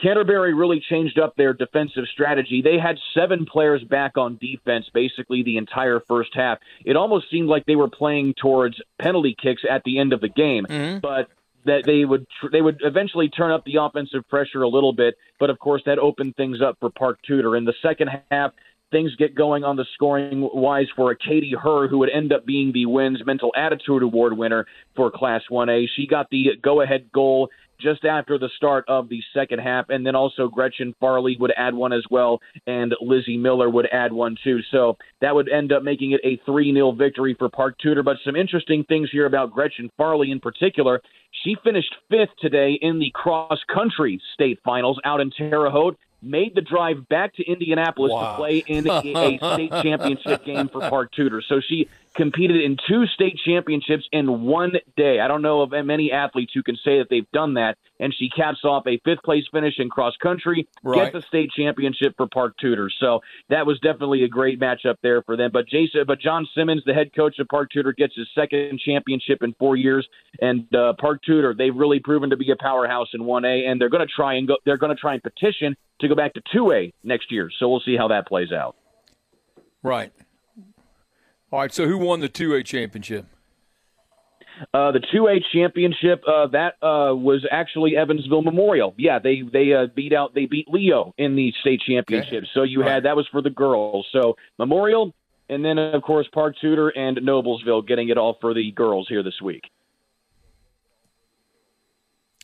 Canterbury 0.00 0.52
really 0.54 0.82
changed 0.88 1.18
up 1.18 1.34
their 1.36 1.54
defensive 1.54 2.04
strategy. 2.12 2.60
They 2.62 2.78
had 2.78 2.96
seven 3.14 3.46
players 3.46 3.82
back 3.82 4.18
on 4.18 4.38
defense 4.40 4.86
basically 4.92 5.42
the 5.42 5.56
entire 5.56 6.00
first 6.06 6.30
half. 6.34 6.58
It 6.84 6.96
almost 6.96 7.30
seemed 7.30 7.48
like 7.48 7.64
they 7.66 7.76
were 7.76 7.88
playing 7.88 8.34
towards 8.40 8.76
penalty 9.00 9.34
kicks 9.40 9.62
at 9.68 9.82
the 9.84 9.98
end 9.98 10.12
of 10.12 10.20
the 10.20 10.28
game. 10.28 10.66
Mm-hmm. 10.68 10.98
But 10.98 11.28
that 11.64 11.82
they 11.84 12.04
would 12.04 12.26
they 12.52 12.62
would 12.62 12.80
eventually 12.82 13.28
turn 13.28 13.50
up 13.50 13.64
the 13.64 13.76
offensive 13.80 14.28
pressure 14.28 14.62
a 14.62 14.68
little 14.68 14.92
bit, 14.92 15.16
but 15.40 15.50
of 15.50 15.58
course 15.58 15.82
that 15.86 15.98
opened 15.98 16.36
things 16.36 16.58
up 16.62 16.76
for 16.78 16.90
Park 16.90 17.18
Tudor. 17.26 17.56
In 17.56 17.64
the 17.64 17.74
second 17.82 18.10
half, 18.30 18.52
things 18.96 19.14
get 19.16 19.34
going 19.34 19.62
on 19.62 19.76
the 19.76 19.84
scoring 19.92 20.48
wise 20.54 20.86
for 20.96 21.10
a 21.10 21.16
Katie 21.16 21.54
Herr, 21.62 21.86
who 21.86 21.98
would 21.98 22.08
end 22.08 22.32
up 22.32 22.46
being 22.46 22.72
the 22.72 22.86
Wins 22.86 23.20
Mental 23.26 23.52
Attitude 23.54 24.02
Award 24.02 24.38
winner 24.38 24.64
for 24.94 25.10
Class 25.10 25.42
1A. 25.50 25.84
She 25.94 26.06
got 26.06 26.30
the 26.30 26.52
go 26.62 26.80
ahead 26.80 27.10
goal 27.12 27.50
just 27.78 28.06
after 28.06 28.38
the 28.38 28.48
start 28.56 28.86
of 28.88 29.10
the 29.10 29.20
second 29.34 29.58
half. 29.58 29.90
And 29.90 30.06
then 30.06 30.16
also 30.16 30.48
Gretchen 30.48 30.94
Farley 30.98 31.36
would 31.38 31.52
add 31.58 31.74
one 31.74 31.92
as 31.92 32.04
well, 32.10 32.40
and 32.66 32.94
Lizzie 33.02 33.36
Miller 33.36 33.68
would 33.68 33.86
add 33.92 34.14
one 34.14 34.34
too. 34.42 34.60
So 34.70 34.96
that 35.20 35.34
would 35.34 35.50
end 35.50 35.72
up 35.72 35.82
making 35.82 36.12
it 36.12 36.20
a 36.24 36.40
3 36.46 36.72
0 36.72 36.92
victory 36.92 37.36
for 37.38 37.50
Park 37.50 37.76
Tudor. 37.78 38.02
But 38.02 38.16
some 38.24 38.34
interesting 38.34 38.82
things 38.84 39.10
here 39.12 39.26
about 39.26 39.52
Gretchen 39.52 39.90
Farley 39.98 40.30
in 40.30 40.40
particular. 40.40 41.02
She 41.44 41.54
finished 41.62 41.94
fifth 42.08 42.34
today 42.40 42.78
in 42.80 42.98
the 42.98 43.10
cross 43.14 43.58
country 43.72 44.22
state 44.32 44.58
finals 44.64 44.98
out 45.04 45.20
in 45.20 45.30
Terre 45.30 45.70
Haute 45.70 45.98
made 46.22 46.54
the 46.54 46.60
drive 46.60 47.08
back 47.08 47.34
to 47.34 47.44
Indianapolis 47.44 48.12
wow. 48.12 48.30
to 48.32 48.36
play 48.36 48.58
in 48.66 48.88
a, 48.88 49.00
a 49.00 49.38
state 49.54 49.70
championship 49.82 50.44
game 50.44 50.68
for 50.68 50.80
Park 50.88 51.12
Tudor. 51.12 51.42
So 51.46 51.60
she 51.60 51.88
competed 52.16 52.62
in 52.62 52.76
two 52.88 53.06
state 53.06 53.38
championships 53.44 54.04
in 54.10 54.42
one 54.42 54.72
day. 54.96 55.20
I 55.20 55.28
don't 55.28 55.42
know 55.42 55.60
of 55.60 55.70
many 55.86 56.10
athletes 56.10 56.52
who 56.54 56.62
can 56.62 56.76
say 56.76 56.98
that 56.98 57.08
they've 57.10 57.30
done 57.32 57.54
that. 57.54 57.76
And 57.98 58.14
she 58.14 58.28
caps 58.28 58.64
off 58.64 58.86
a 58.86 58.98
fifth 59.04 59.22
place 59.22 59.44
finish 59.50 59.74
in 59.78 59.88
cross 59.88 60.14
country, 60.22 60.68
right. 60.82 61.12
gets 61.12 61.24
a 61.24 61.28
state 61.28 61.50
championship 61.56 62.14
for 62.16 62.26
Park 62.26 62.54
Tudor. 62.60 62.90
So 63.00 63.20
that 63.48 63.66
was 63.66 63.78
definitely 63.80 64.24
a 64.24 64.28
great 64.28 64.60
matchup 64.60 64.96
there 65.02 65.22
for 65.22 65.36
them. 65.36 65.50
But 65.52 65.68
Jason, 65.68 66.04
but 66.06 66.20
John 66.20 66.46
Simmons, 66.54 66.82
the 66.84 66.94
head 66.94 67.14
coach 67.14 67.38
of 67.38 67.48
Park 67.48 67.70
Tudor, 67.72 67.92
gets 67.92 68.14
his 68.14 68.28
second 68.34 68.80
championship 68.80 69.42
in 69.42 69.54
four 69.58 69.76
years. 69.76 70.06
And 70.40 70.72
uh, 70.74 70.94
Park 70.98 71.20
Tudor, 71.24 71.54
they've 71.56 71.74
really 71.74 72.00
proven 72.00 72.30
to 72.30 72.36
be 72.36 72.50
a 72.50 72.56
powerhouse 72.56 73.08
in 73.14 73.22
1A, 73.22 73.70
and 73.70 73.80
they're 73.80 73.88
going 73.88 74.06
to 74.06 74.12
try 74.12 74.34
and 74.34 74.48
go. 74.48 74.56
They're 74.64 74.76
going 74.76 74.94
to 74.94 75.00
try 75.00 75.14
and 75.14 75.22
petition 75.22 75.76
to 76.00 76.08
go 76.08 76.14
back 76.14 76.34
to 76.34 76.42
2A 76.54 76.92
next 77.02 77.32
year. 77.32 77.50
So 77.58 77.68
we'll 77.68 77.80
see 77.80 77.96
how 77.96 78.08
that 78.08 78.26
plays 78.26 78.52
out. 78.52 78.76
Right. 79.82 80.12
All 81.52 81.60
right, 81.60 81.72
so 81.72 81.86
who 81.86 81.98
won 81.98 82.20
the 82.20 82.28
2A 82.28 82.64
championship? 82.64 83.26
Uh, 84.72 84.90
the 84.90 85.00
2A 85.14 85.40
championship 85.52 86.22
uh, 86.26 86.46
that 86.48 86.74
uh, 86.82 87.14
was 87.14 87.46
actually 87.50 87.96
Evansville 87.96 88.42
Memorial. 88.42 88.94
Yeah, 88.96 89.18
they 89.18 89.42
they 89.42 89.72
uh, 89.74 89.86
beat 89.94 90.14
out 90.14 90.34
they 90.34 90.46
beat 90.46 90.66
Leo 90.68 91.14
in 91.18 91.36
the 91.36 91.52
state 91.60 91.82
championship. 91.86 92.44
Okay. 92.44 92.50
So 92.54 92.62
you 92.62 92.80
right. 92.80 92.90
had 92.90 93.02
that 93.04 93.16
was 93.16 93.28
for 93.30 93.42
the 93.42 93.50
girls. 93.50 94.06
So 94.12 94.36
Memorial, 94.58 95.14
and 95.50 95.62
then 95.64 95.78
of 95.78 96.02
course 96.02 96.26
Park 96.32 96.56
Tudor 96.60 96.88
and 96.88 97.18
Noblesville 97.18 97.86
getting 97.86 98.08
it 98.08 98.16
all 98.16 98.38
for 98.40 98.54
the 98.54 98.72
girls 98.72 99.06
here 99.08 99.22
this 99.22 99.40
week. 99.42 99.64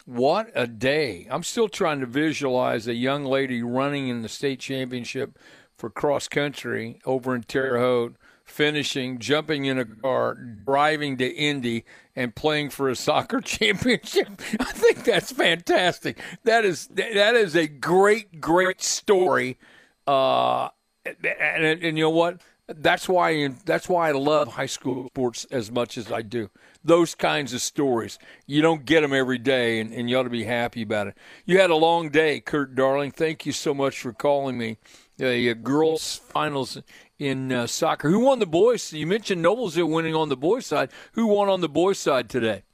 What 0.04 0.50
a 0.54 0.66
day! 0.66 1.26
I'm 1.30 1.44
still 1.44 1.68
trying 1.68 2.00
to 2.00 2.06
visualize 2.06 2.87
a 2.87 2.94
young 2.94 3.25
lady 3.25 3.62
running 3.62 4.09
in 4.09 4.21
the 4.21 4.28
state 4.28 4.61
championship 4.61 5.38
for 5.78 5.88
cross 5.88 6.28
country 6.28 7.00
over 7.06 7.35
in 7.35 7.42
Terre 7.42 7.78
Haute 7.78 8.16
finishing, 8.52 9.18
jumping 9.18 9.64
in 9.64 9.78
a 9.78 9.85
car, 9.85 10.35
driving 10.35 11.16
to 11.16 11.26
Indy, 11.26 11.85
and 12.14 12.35
playing 12.35 12.71
for 12.71 12.88
a 12.88 12.97
soccer 13.09 13.40
championship. 13.40 14.28
I 14.61 14.73
think 14.73 15.04
that's 15.04 15.32
fantastic. 15.32 16.18
That 16.44 16.64
is 16.64 16.87
that 16.88 17.35
is 17.35 17.56
a 17.56 17.66
great, 17.66 18.40
great 18.40 18.82
story. 18.82 19.59
Uh, 20.06 20.68
and, 21.04 21.16
and, 21.25 21.82
and 21.82 21.99
you 21.99 22.04
know 22.04 22.11
what? 22.11 22.40
That's 22.68 23.09
why 23.09 23.49
that's 23.64 23.88
why 23.88 24.11
I 24.11 24.12
love 24.12 24.49
high 24.49 24.66
school 24.66 25.06
sports 25.09 25.47
as 25.50 25.71
much 25.71 25.99
as 25.99 26.12
I 26.12 26.23
do. 26.23 26.50
Those 26.85 27.14
kinds 27.14 27.52
of 27.54 27.61
stories, 27.62 28.18
you 28.47 28.61
don't 28.61 28.85
get 28.85 29.02
them 29.02 29.12
every 29.12 29.38
day, 29.38 29.80
and, 29.80 29.92
and 29.92 30.11
you 30.11 30.18
ought 30.18 30.25
to 30.25 30.30
be 30.30 30.44
happy 30.44 30.82
about 30.82 31.06
it. 31.06 31.16
You 31.44 31.61
had 31.61 31.71
a 31.71 31.76
long 31.76 32.09
day, 32.09 32.40
Kurt 32.40 32.75
Darling. 32.75 33.12
Thank 33.12 33.47
you 33.47 33.52
so 33.52 33.73
much 33.73 34.00
for 34.00 34.12
calling 34.12 34.59
me. 34.59 34.78
The 35.16 35.54
girls' 35.54 36.16
finals 36.16 36.78
in 37.23 37.52
uh, 37.52 37.67
soccer. 37.67 38.11
Who 38.11 38.21
won 38.21 38.41
the 38.41 38.47
boys? 38.47 38.93
You 38.93 39.07
mentioned 39.07 39.45
Noblesville 39.45 39.88
winning 39.88 40.14
on 40.14 40.29
the 40.29 40.37
boys' 40.37 40.67
side. 40.67 40.91
Who 41.12 41.26
won 41.29 41.49
on 41.49 41.61
the 41.61 41.69
boys' 41.69 41.99
side 41.99 42.29
today? 42.29 42.64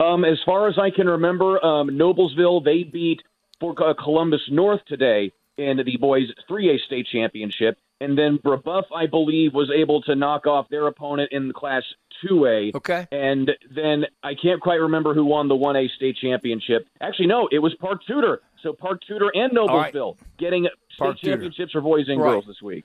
Um, 0.00 0.24
as 0.24 0.38
far 0.44 0.68
as 0.68 0.78
I 0.78 0.90
can 0.90 1.08
remember, 1.08 1.64
um, 1.64 1.90
Noblesville 1.90 2.64
they 2.64 2.82
beat 2.82 3.22
for 3.60 3.74
Columbus 3.74 4.40
North 4.50 4.80
today 4.86 5.32
in 5.56 5.76
the 5.76 5.96
boys' 5.98 6.32
3A 6.50 6.80
state 6.80 7.06
championship, 7.10 7.78
and 8.00 8.18
then 8.18 8.38
Brebeuf, 8.38 8.84
I 8.94 9.06
believe, 9.06 9.54
was 9.54 9.70
able 9.74 10.02
to 10.02 10.16
knock 10.16 10.46
off 10.46 10.68
their 10.68 10.88
opponent 10.88 11.30
in 11.30 11.46
the 11.46 11.54
Class 11.54 11.84
2A. 12.24 12.74
Okay. 12.74 13.06
And 13.12 13.52
then 13.74 14.06
I 14.22 14.34
can't 14.34 14.60
quite 14.60 14.80
remember 14.80 15.14
who 15.14 15.24
won 15.24 15.46
the 15.46 15.54
1A 15.54 15.90
state 15.94 16.16
championship. 16.20 16.88
Actually, 17.00 17.26
no, 17.28 17.48
it 17.52 17.60
was 17.60 17.74
Park 17.74 18.00
Tudor. 18.06 18.40
So 18.62 18.72
Park 18.72 19.02
Tudor 19.06 19.30
and 19.34 19.52
Noblesville 19.52 20.16
right. 20.16 20.38
getting 20.38 20.68
state 20.96 21.18
championships 21.18 21.72
for 21.72 21.80
boys 21.80 22.08
and 22.08 22.20
right. 22.20 22.32
girls 22.32 22.46
this 22.46 22.62
week. 22.62 22.84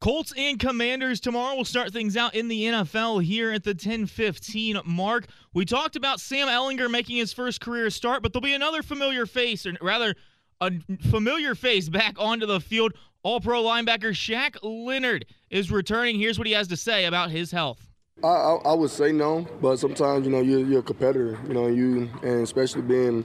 Colts 0.00 0.32
and 0.34 0.58
Commanders 0.58 1.20
tomorrow 1.20 1.54
We'll 1.54 1.66
start 1.66 1.92
things 1.92 2.16
out 2.16 2.34
in 2.34 2.48
the 2.48 2.64
NFL 2.64 3.22
here 3.22 3.52
at 3.52 3.64
the 3.64 3.74
10:15 3.74 4.80
mark. 4.86 5.26
We 5.52 5.66
talked 5.66 5.94
about 5.94 6.20
Sam 6.20 6.48
Ehlinger 6.48 6.90
making 6.90 7.16
his 7.16 7.34
first 7.34 7.60
career 7.60 7.90
start, 7.90 8.22
but 8.22 8.32
there'll 8.32 8.42
be 8.42 8.54
another 8.54 8.82
familiar 8.82 9.26
face, 9.26 9.66
or 9.66 9.74
rather, 9.82 10.14
a 10.62 10.72
familiar 11.10 11.54
face 11.54 11.90
back 11.90 12.14
onto 12.18 12.46
the 12.46 12.60
field. 12.60 12.94
All-Pro 13.22 13.62
linebacker 13.62 14.12
Shaq 14.12 14.56
Leonard 14.62 15.26
is 15.50 15.70
returning. 15.70 16.18
Here's 16.18 16.38
what 16.38 16.46
he 16.46 16.54
has 16.54 16.68
to 16.68 16.76
say 16.78 17.04
about 17.04 17.30
his 17.30 17.50
health. 17.50 17.86
I, 18.24 18.28
I, 18.28 18.54
I 18.54 18.72
would 18.72 18.90
say 18.90 19.12
no, 19.12 19.46
but 19.60 19.78
sometimes 19.78 20.24
you 20.24 20.32
know 20.32 20.40
you're, 20.40 20.60
you're 20.60 20.80
a 20.80 20.82
competitor, 20.82 21.38
you 21.46 21.52
know, 21.52 21.66
you 21.66 22.08
and 22.22 22.40
especially 22.40 22.82
being 22.82 23.22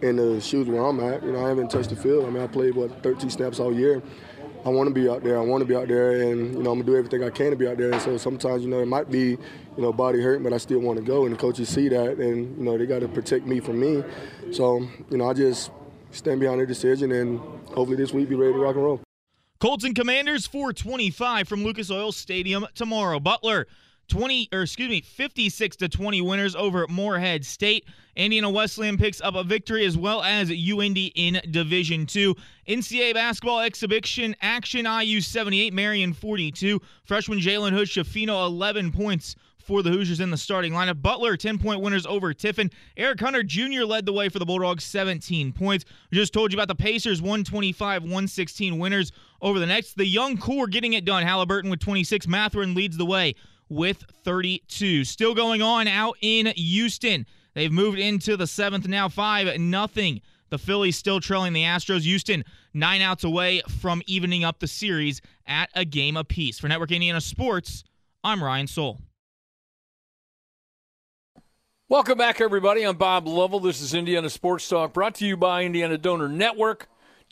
in 0.00 0.16
the 0.16 0.40
shoes 0.40 0.66
where 0.66 0.82
I'm 0.82 0.98
at. 0.98 1.22
You 1.22 1.30
know, 1.30 1.44
I 1.44 1.48
haven't 1.48 1.70
touched 1.70 1.90
the 1.90 1.96
field. 1.96 2.24
I 2.24 2.30
mean, 2.30 2.42
I 2.42 2.48
played 2.48 2.74
what 2.74 3.04
13 3.04 3.30
snaps 3.30 3.60
all 3.60 3.72
year. 3.72 4.02
I 4.64 4.68
want 4.68 4.88
to 4.88 4.94
be 4.94 5.08
out 5.08 5.24
there. 5.24 5.38
I 5.38 5.42
want 5.42 5.62
to 5.62 5.66
be 5.66 5.74
out 5.74 5.88
there, 5.88 6.12
and 6.12 6.54
you 6.54 6.62
know 6.62 6.70
I'm 6.70 6.78
gonna 6.78 6.84
do 6.84 6.96
everything 6.96 7.24
I 7.24 7.30
can 7.30 7.50
to 7.50 7.56
be 7.56 7.66
out 7.66 7.78
there. 7.78 7.90
And 7.92 8.00
so 8.00 8.16
sometimes 8.16 8.62
you 8.62 8.68
know 8.68 8.80
it 8.80 8.86
might 8.86 9.10
be, 9.10 9.30
you 9.30 9.38
know, 9.76 9.92
body 9.92 10.20
hurt, 10.20 10.42
but 10.42 10.52
I 10.52 10.58
still 10.58 10.78
want 10.78 10.98
to 10.98 11.04
go. 11.04 11.24
And 11.24 11.34
the 11.34 11.38
coaches 11.38 11.68
see 11.68 11.88
that, 11.88 12.18
and 12.18 12.56
you 12.58 12.64
know 12.64 12.78
they 12.78 12.86
got 12.86 13.00
to 13.00 13.08
protect 13.08 13.46
me 13.46 13.60
from 13.60 13.80
me. 13.80 14.04
So 14.52 14.86
you 15.10 15.18
know 15.18 15.28
I 15.28 15.32
just 15.32 15.70
stand 16.12 16.40
behind 16.40 16.60
their 16.60 16.66
decision, 16.66 17.10
and 17.12 17.40
hopefully 17.68 17.96
this 17.96 18.12
week 18.12 18.28
be 18.28 18.36
ready 18.36 18.52
to 18.52 18.58
rock 18.58 18.76
and 18.76 18.84
roll. 18.84 19.00
Colts 19.58 19.84
and 19.84 19.94
Commanders 19.94 20.46
425 20.46 21.46
from 21.48 21.64
Lucas 21.64 21.90
Oil 21.90 22.12
Stadium 22.12 22.66
tomorrow. 22.74 23.20
Butler 23.20 23.66
20 24.08 24.48
or 24.52 24.62
excuse 24.62 24.88
me 24.88 25.00
56 25.00 25.76
to 25.76 25.88
20 25.88 26.20
winners 26.20 26.54
over 26.54 26.86
Morehead 26.88 27.44
State. 27.44 27.86
Indiana 28.14 28.50
Wesleyan 28.50 28.98
picks 28.98 29.20
up 29.20 29.34
a 29.34 29.42
victory 29.42 29.86
as 29.86 29.96
well 29.96 30.22
as 30.22 30.50
UIndy 30.50 31.12
in 31.14 31.40
Division 31.50 32.04
2. 32.04 32.34
NCAA 32.68 33.14
basketball 33.14 33.60
exhibition 33.60 34.36
action 34.42 34.86
IU 34.86 35.20
78 35.20 35.72
Marion 35.72 36.12
42. 36.12 36.80
Freshman 37.04 37.38
Jalen 37.38 37.72
Hood 37.72 37.88
Schifino 37.88 38.46
11 38.46 38.92
points 38.92 39.34
for 39.62 39.82
the 39.82 39.90
Hoosiers 39.90 40.20
in 40.20 40.30
the 40.30 40.36
starting 40.36 40.72
lineup. 40.72 41.00
Butler, 41.00 41.36
10 41.36 41.58
point 41.58 41.80
winners 41.80 42.04
over 42.04 42.34
Tiffin. 42.34 42.70
Eric 42.96 43.20
Hunter 43.20 43.42
Jr. 43.42 43.84
led 43.84 44.04
the 44.04 44.12
way 44.12 44.28
for 44.28 44.38
the 44.38 44.44
Bulldogs, 44.44 44.84
17 44.84 45.52
points. 45.52 45.84
We 46.10 46.18
just 46.18 46.32
told 46.32 46.52
you 46.52 46.58
about 46.58 46.68
the 46.68 46.74
Pacers, 46.74 47.22
125 47.22 48.02
116 48.02 48.78
winners 48.78 49.12
over 49.40 49.58
the 49.58 49.66
Nets. 49.66 49.94
The 49.94 50.06
young 50.06 50.36
core 50.36 50.66
getting 50.66 50.92
it 50.92 51.04
done. 51.04 51.22
Halliburton 51.22 51.70
with 51.70 51.80
26. 51.80 52.26
Mathurin 52.26 52.74
leads 52.74 52.96
the 52.96 53.06
way 53.06 53.34
with 53.72 54.04
32. 54.24 55.04
Still 55.04 55.34
going 55.34 55.62
on 55.62 55.88
out 55.88 56.16
in 56.20 56.46
Houston. 56.46 57.26
They've 57.54 57.72
moved 57.72 57.98
into 57.98 58.36
the 58.36 58.46
seventh 58.46 58.86
now, 58.86 59.08
five 59.08 59.58
nothing. 59.58 60.20
The 60.50 60.58
Phillies 60.58 60.96
still 60.96 61.20
trailing 61.20 61.54
the 61.54 61.62
Astros. 61.62 62.02
Houston 62.02 62.44
nine 62.74 63.00
outs 63.00 63.24
away 63.24 63.62
from 63.80 64.02
evening 64.06 64.44
up 64.44 64.60
the 64.60 64.66
series 64.66 65.22
at 65.46 65.70
a 65.74 65.84
game 65.84 66.16
apiece. 66.16 66.58
For 66.58 66.68
Network 66.68 66.92
Indiana 66.92 67.20
Sports, 67.20 67.84
I'm 68.22 68.44
Ryan 68.44 68.66
Soel. 68.66 68.98
Welcome 71.88 72.16
back, 72.16 72.40
everybody. 72.40 72.84
I'm 72.84 72.96
Bob 72.96 73.26
Lovell. 73.26 73.60
This 73.60 73.80
is 73.80 73.92
Indiana 73.92 74.30
Sports 74.30 74.68
Talk, 74.68 74.94
brought 74.94 75.14
to 75.16 75.26
you 75.26 75.36
by 75.36 75.64
Indiana 75.64 75.98
Donor 75.98 76.28
Network. 76.28 76.88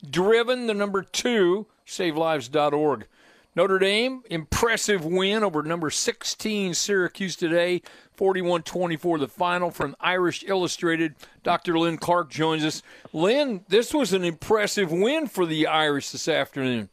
Driven, 0.07 0.67
the 0.67 0.73
number 0.73 1.03
two, 1.03 1.67
savelives.org. 1.85 3.07
Notre 3.53 3.79
Dame, 3.79 4.23
impressive 4.29 5.03
win 5.03 5.43
over 5.43 5.61
number 5.61 5.89
16 5.89 6.73
Syracuse 6.73 7.35
today, 7.35 7.81
41 8.15 8.63
24, 8.63 9.19
the 9.19 9.27
final 9.27 9.71
from 9.71 9.93
Irish 9.99 10.45
Illustrated. 10.47 11.15
Dr. 11.43 11.77
Lynn 11.77 11.97
Clark 11.97 12.29
joins 12.29 12.63
us. 12.63 12.81
Lynn, 13.11 13.65
this 13.67 13.93
was 13.93 14.13
an 14.13 14.23
impressive 14.23 14.89
win 14.89 15.27
for 15.27 15.45
the 15.45 15.67
Irish 15.67 16.11
this 16.11 16.29
afternoon. 16.29 16.87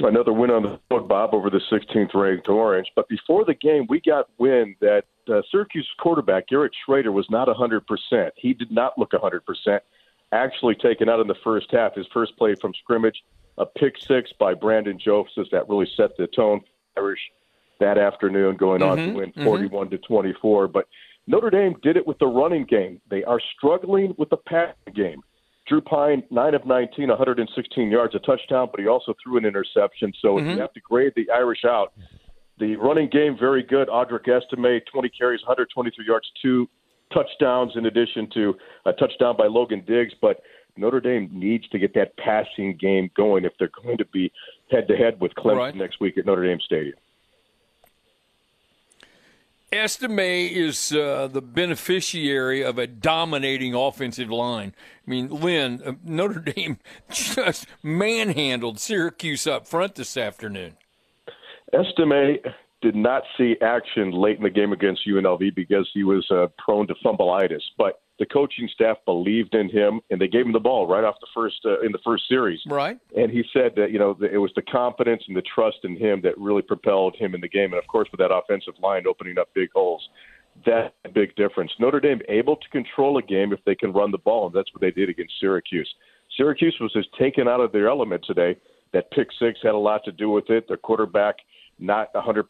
Another 0.00 0.32
win 0.34 0.50
on 0.50 0.62
the 0.64 0.78
book, 0.90 1.08
Bob, 1.08 1.32
over 1.32 1.48
the 1.48 1.60
16th 1.72 2.12
ranked 2.12 2.48
Orange. 2.50 2.88
But 2.94 3.08
before 3.08 3.46
the 3.46 3.54
game, 3.54 3.86
we 3.88 4.00
got 4.00 4.28
wind 4.36 4.76
that 4.82 5.04
uh, 5.32 5.40
Syracuse 5.50 5.88
quarterback 6.00 6.44
Eric 6.52 6.72
Shrader 6.86 7.14
was 7.14 7.26
not 7.30 7.48
100%. 7.48 8.30
He 8.36 8.52
did 8.52 8.70
not 8.70 8.98
look 8.98 9.12
100%. 9.12 9.80
Actually 10.32 10.74
taken 10.74 11.08
out 11.08 11.20
in 11.20 11.28
the 11.28 11.36
first 11.42 11.68
half. 11.70 11.94
His 11.94 12.06
first 12.12 12.36
play 12.36 12.56
from 12.60 12.74
scrimmage 12.82 13.22
a 13.58 13.66
pick 13.66 13.94
six 13.98 14.32
by 14.38 14.54
Brandon 14.54 14.98
Joseph 14.98 15.48
that 15.52 15.68
really 15.68 15.88
set 15.96 16.16
the 16.16 16.26
tone 16.26 16.60
for 16.94 17.02
Irish 17.02 17.20
that 17.80 17.98
afternoon, 17.98 18.56
going 18.56 18.82
on 18.82 18.98
mm-hmm, 18.98 19.12
to 19.12 19.16
win 19.16 19.30
mm-hmm. 19.30 19.44
41 19.44 19.90
to 19.90 19.98
24. 19.98 20.68
But 20.68 20.86
Notre 21.26 21.50
Dame 21.50 21.74
did 21.82 21.96
it 21.96 22.06
with 22.06 22.18
the 22.18 22.26
running 22.26 22.64
game. 22.64 23.00
They 23.10 23.24
are 23.24 23.40
struggling 23.56 24.14
with 24.18 24.30
the 24.30 24.36
passing 24.36 24.94
game. 24.94 25.20
Drew 25.66 25.80
Pyne, 25.80 26.22
9 26.30 26.54
of 26.54 26.66
19, 26.66 27.08
116 27.08 27.90
yards, 27.90 28.14
a 28.14 28.18
touchdown, 28.18 28.68
but 28.70 28.80
he 28.80 28.86
also 28.86 29.14
threw 29.22 29.38
an 29.38 29.46
interception. 29.46 30.12
So 30.20 30.36
mm-hmm. 30.36 30.46
if 30.46 30.54
you 30.56 30.60
have 30.60 30.74
to 30.74 30.80
grade 30.80 31.12
the 31.16 31.30
Irish 31.30 31.64
out, 31.64 31.94
the 32.58 32.76
running 32.76 33.08
game, 33.08 33.36
very 33.38 33.62
good. 33.62 33.88
Audric 33.88 34.28
Estime, 34.28 34.80
20 34.92 35.08
carries, 35.08 35.40
123 35.42 36.06
yards, 36.06 36.30
two 36.40 36.68
touchdowns 37.12 37.72
in 37.76 37.86
addition 37.86 38.28
to 38.34 38.54
a 38.86 38.92
touchdown 38.92 39.36
by 39.36 39.46
Logan 39.46 39.82
Diggs. 39.86 40.12
But 40.20 40.42
Notre 40.76 41.00
Dame 41.00 41.30
needs 41.32 41.68
to 41.68 41.78
get 41.78 41.94
that 41.94 42.16
passing 42.16 42.76
game 42.76 43.10
going 43.16 43.44
if 43.44 43.52
they're 43.58 43.70
going 43.82 43.98
to 43.98 44.04
be 44.06 44.32
head 44.70 44.88
to 44.88 44.96
head 44.96 45.20
with 45.20 45.32
Clemson 45.34 45.56
right. 45.56 45.74
next 45.74 46.00
week 46.00 46.18
at 46.18 46.26
Notre 46.26 46.46
Dame 46.46 46.60
Stadium. 46.60 46.96
Estime 49.72 50.18
is 50.52 50.92
uh, 50.92 51.28
the 51.30 51.42
beneficiary 51.42 52.62
of 52.62 52.78
a 52.78 52.86
dominating 52.86 53.74
offensive 53.74 54.30
line. 54.30 54.72
I 55.04 55.10
mean, 55.10 55.28
Lynn, 55.28 55.82
uh, 55.84 55.92
Notre 56.04 56.40
Dame 56.54 56.78
just 57.10 57.66
manhandled 57.82 58.78
Syracuse 58.78 59.46
up 59.46 59.66
front 59.66 59.96
this 59.96 60.16
afternoon. 60.16 60.76
Estime 61.72 62.38
did 62.82 62.94
not 62.94 63.24
see 63.36 63.56
action 63.62 64.12
late 64.12 64.36
in 64.36 64.44
the 64.44 64.50
game 64.50 64.72
against 64.72 65.08
UNLV 65.08 65.54
because 65.56 65.90
he 65.92 66.04
was 66.04 66.24
uh, 66.30 66.46
prone 66.58 66.86
to 66.86 66.94
fumbleitis, 67.04 67.62
but 67.76 68.00
the 68.18 68.26
coaching 68.26 68.68
staff 68.72 68.96
believed 69.04 69.54
in 69.54 69.68
him 69.68 70.00
and 70.10 70.20
they 70.20 70.28
gave 70.28 70.46
him 70.46 70.52
the 70.52 70.60
ball 70.60 70.86
right 70.86 71.04
off 71.04 71.16
the 71.20 71.26
first 71.34 71.56
uh, 71.64 71.80
in 71.80 71.90
the 71.92 71.98
first 72.04 72.28
series. 72.28 72.60
Right. 72.66 72.98
And 73.16 73.30
he 73.30 73.42
said 73.52 73.72
that 73.76 73.90
you 73.90 73.98
know 73.98 74.16
it 74.20 74.38
was 74.38 74.52
the 74.54 74.62
confidence 74.62 75.22
and 75.26 75.36
the 75.36 75.42
trust 75.42 75.78
in 75.84 75.96
him 75.96 76.20
that 76.22 76.38
really 76.38 76.62
propelled 76.62 77.16
him 77.16 77.34
in 77.34 77.40
the 77.40 77.48
game. 77.48 77.72
And 77.72 77.82
of 77.82 77.86
course, 77.86 78.08
with 78.12 78.20
that 78.20 78.32
offensive 78.32 78.74
line 78.80 79.04
opening 79.08 79.38
up 79.38 79.48
big 79.54 79.70
holes, 79.74 80.08
that's 80.64 80.94
a 81.04 81.08
big 81.08 81.34
difference. 81.34 81.72
Notre 81.80 82.00
Dame 82.00 82.20
able 82.28 82.56
to 82.56 82.68
control 82.70 83.18
a 83.18 83.22
game 83.22 83.52
if 83.52 83.60
they 83.64 83.74
can 83.74 83.92
run 83.92 84.12
the 84.12 84.18
ball, 84.18 84.46
and 84.46 84.54
that's 84.54 84.72
what 84.72 84.80
they 84.80 84.92
did 84.92 85.08
against 85.08 85.34
Syracuse. 85.40 85.92
Syracuse 86.36 86.76
was 86.80 86.92
just 86.92 87.08
taken 87.18 87.48
out 87.48 87.60
of 87.60 87.72
their 87.72 87.88
element 87.88 88.24
today. 88.26 88.56
That 88.92 89.10
pick 89.10 89.28
six 89.38 89.58
had 89.62 89.72
a 89.72 89.78
lot 89.78 90.04
to 90.04 90.12
do 90.12 90.30
with 90.30 90.50
it. 90.50 90.68
Their 90.68 90.76
quarterback 90.76 91.36
not 91.80 92.12
100%, 92.14 92.44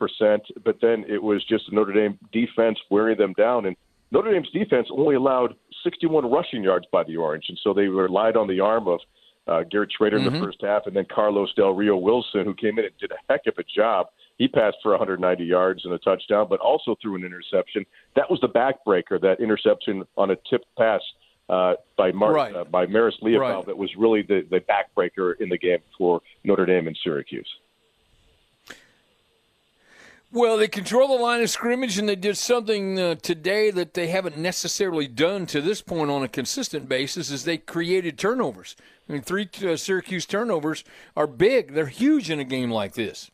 but 0.64 0.76
then 0.82 1.04
it 1.08 1.22
was 1.22 1.42
just 1.44 1.72
Notre 1.72 1.92
Dame 1.92 2.18
defense 2.32 2.78
wearing 2.90 3.16
them 3.16 3.32
down. 3.36 3.66
And 3.66 3.76
Notre 4.14 4.32
Dame's 4.32 4.50
defense 4.50 4.86
only 4.92 5.16
allowed 5.16 5.56
61 5.82 6.30
rushing 6.30 6.62
yards 6.62 6.86
by 6.92 7.02
the 7.02 7.16
Orange, 7.16 7.46
and 7.48 7.58
so 7.64 7.74
they 7.74 7.88
relied 7.88 8.36
on 8.36 8.46
the 8.46 8.60
arm 8.60 8.86
of 8.86 9.00
uh, 9.48 9.64
Garrett 9.68 9.90
Shrader 9.90 10.12
mm-hmm. 10.12 10.16
in 10.18 10.24
the 10.24 10.30
mm-hmm. 10.30 10.44
first 10.44 10.58
half, 10.62 10.82
and 10.86 10.94
then 10.94 11.04
Carlos 11.12 11.52
Del 11.54 11.72
Rio 11.72 11.96
Wilson, 11.96 12.44
who 12.44 12.54
came 12.54 12.78
in 12.78 12.84
and 12.84 12.94
did 13.00 13.10
a 13.10 13.16
heck 13.28 13.40
of 13.48 13.54
a 13.58 13.64
job. 13.64 14.06
He 14.38 14.46
passed 14.46 14.76
for 14.84 14.92
190 14.92 15.44
yards 15.44 15.84
and 15.84 15.92
a 15.92 15.98
touchdown, 15.98 16.46
but 16.48 16.60
also 16.60 16.96
threw 17.02 17.16
an 17.16 17.24
interception. 17.24 17.84
That 18.14 18.30
was 18.30 18.40
the 18.40 18.48
backbreaker, 18.48 19.20
that 19.20 19.40
interception 19.40 20.04
on 20.16 20.30
a 20.30 20.36
tipped 20.48 20.66
pass 20.78 21.00
uh, 21.48 21.74
by 21.98 22.12
Mar- 22.12 22.32
right. 22.32 22.54
uh, 22.54 22.64
by 22.64 22.86
Marist 22.86 23.20
Liufau 23.20 23.40
right. 23.40 23.66
that 23.66 23.76
was 23.76 23.90
really 23.98 24.22
the, 24.22 24.46
the 24.48 24.60
backbreaker 24.60 25.34
in 25.40 25.48
the 25.48 25.58
game 25.58 25.78
for 25.98 26.20
Notre 26.44 26.66
Dame 26.66 26.86
and 26.86 26.98
Syracuse. 27.02 27.48
Well, 30.34 30.56
they 30.56 30.66
control 30.66 31.16
the 31.16 31.22
line 31.22 31.42
of 31.42 31.50
scrimmage, 31.50 31.96
and 31.96 32.08
they 32.08 32.16
did 32.16 32.36
something 32.36 32.98
uh, 32.98 33.14
today 33.14 33.70
that 33.70 33.94
they 33.94 34.08
haven't 34.08 34.36
necessarily 34.36 35.06
done 35.06 35.46
to 35.46 35.60
this 35.60 35.80
point 35.80 36.10
on 36.10 36.24
a 36.24 36.28
consistent 36.28 36.88
basis. 36.88 37.30
Is 37.30 37.44
they 37.44 37.56
created 37.56 38.18
turnovers. 38.18 38.74
I 39.08 39.12
mean, 39.12 39.22
three 39.22 39.48
uh, 39.64 39.76
Syracuse 39.76 40.26
turnovers 40.26 40.82
are 41.16 41.28
big. 41.28 41.74
They're 41.74 41.86
huge 41.86 42.30
in 42.30 42.40
a 42.40 42.44
game 42.44 42.72
like 42.72 42.94
this. 42.94 43.30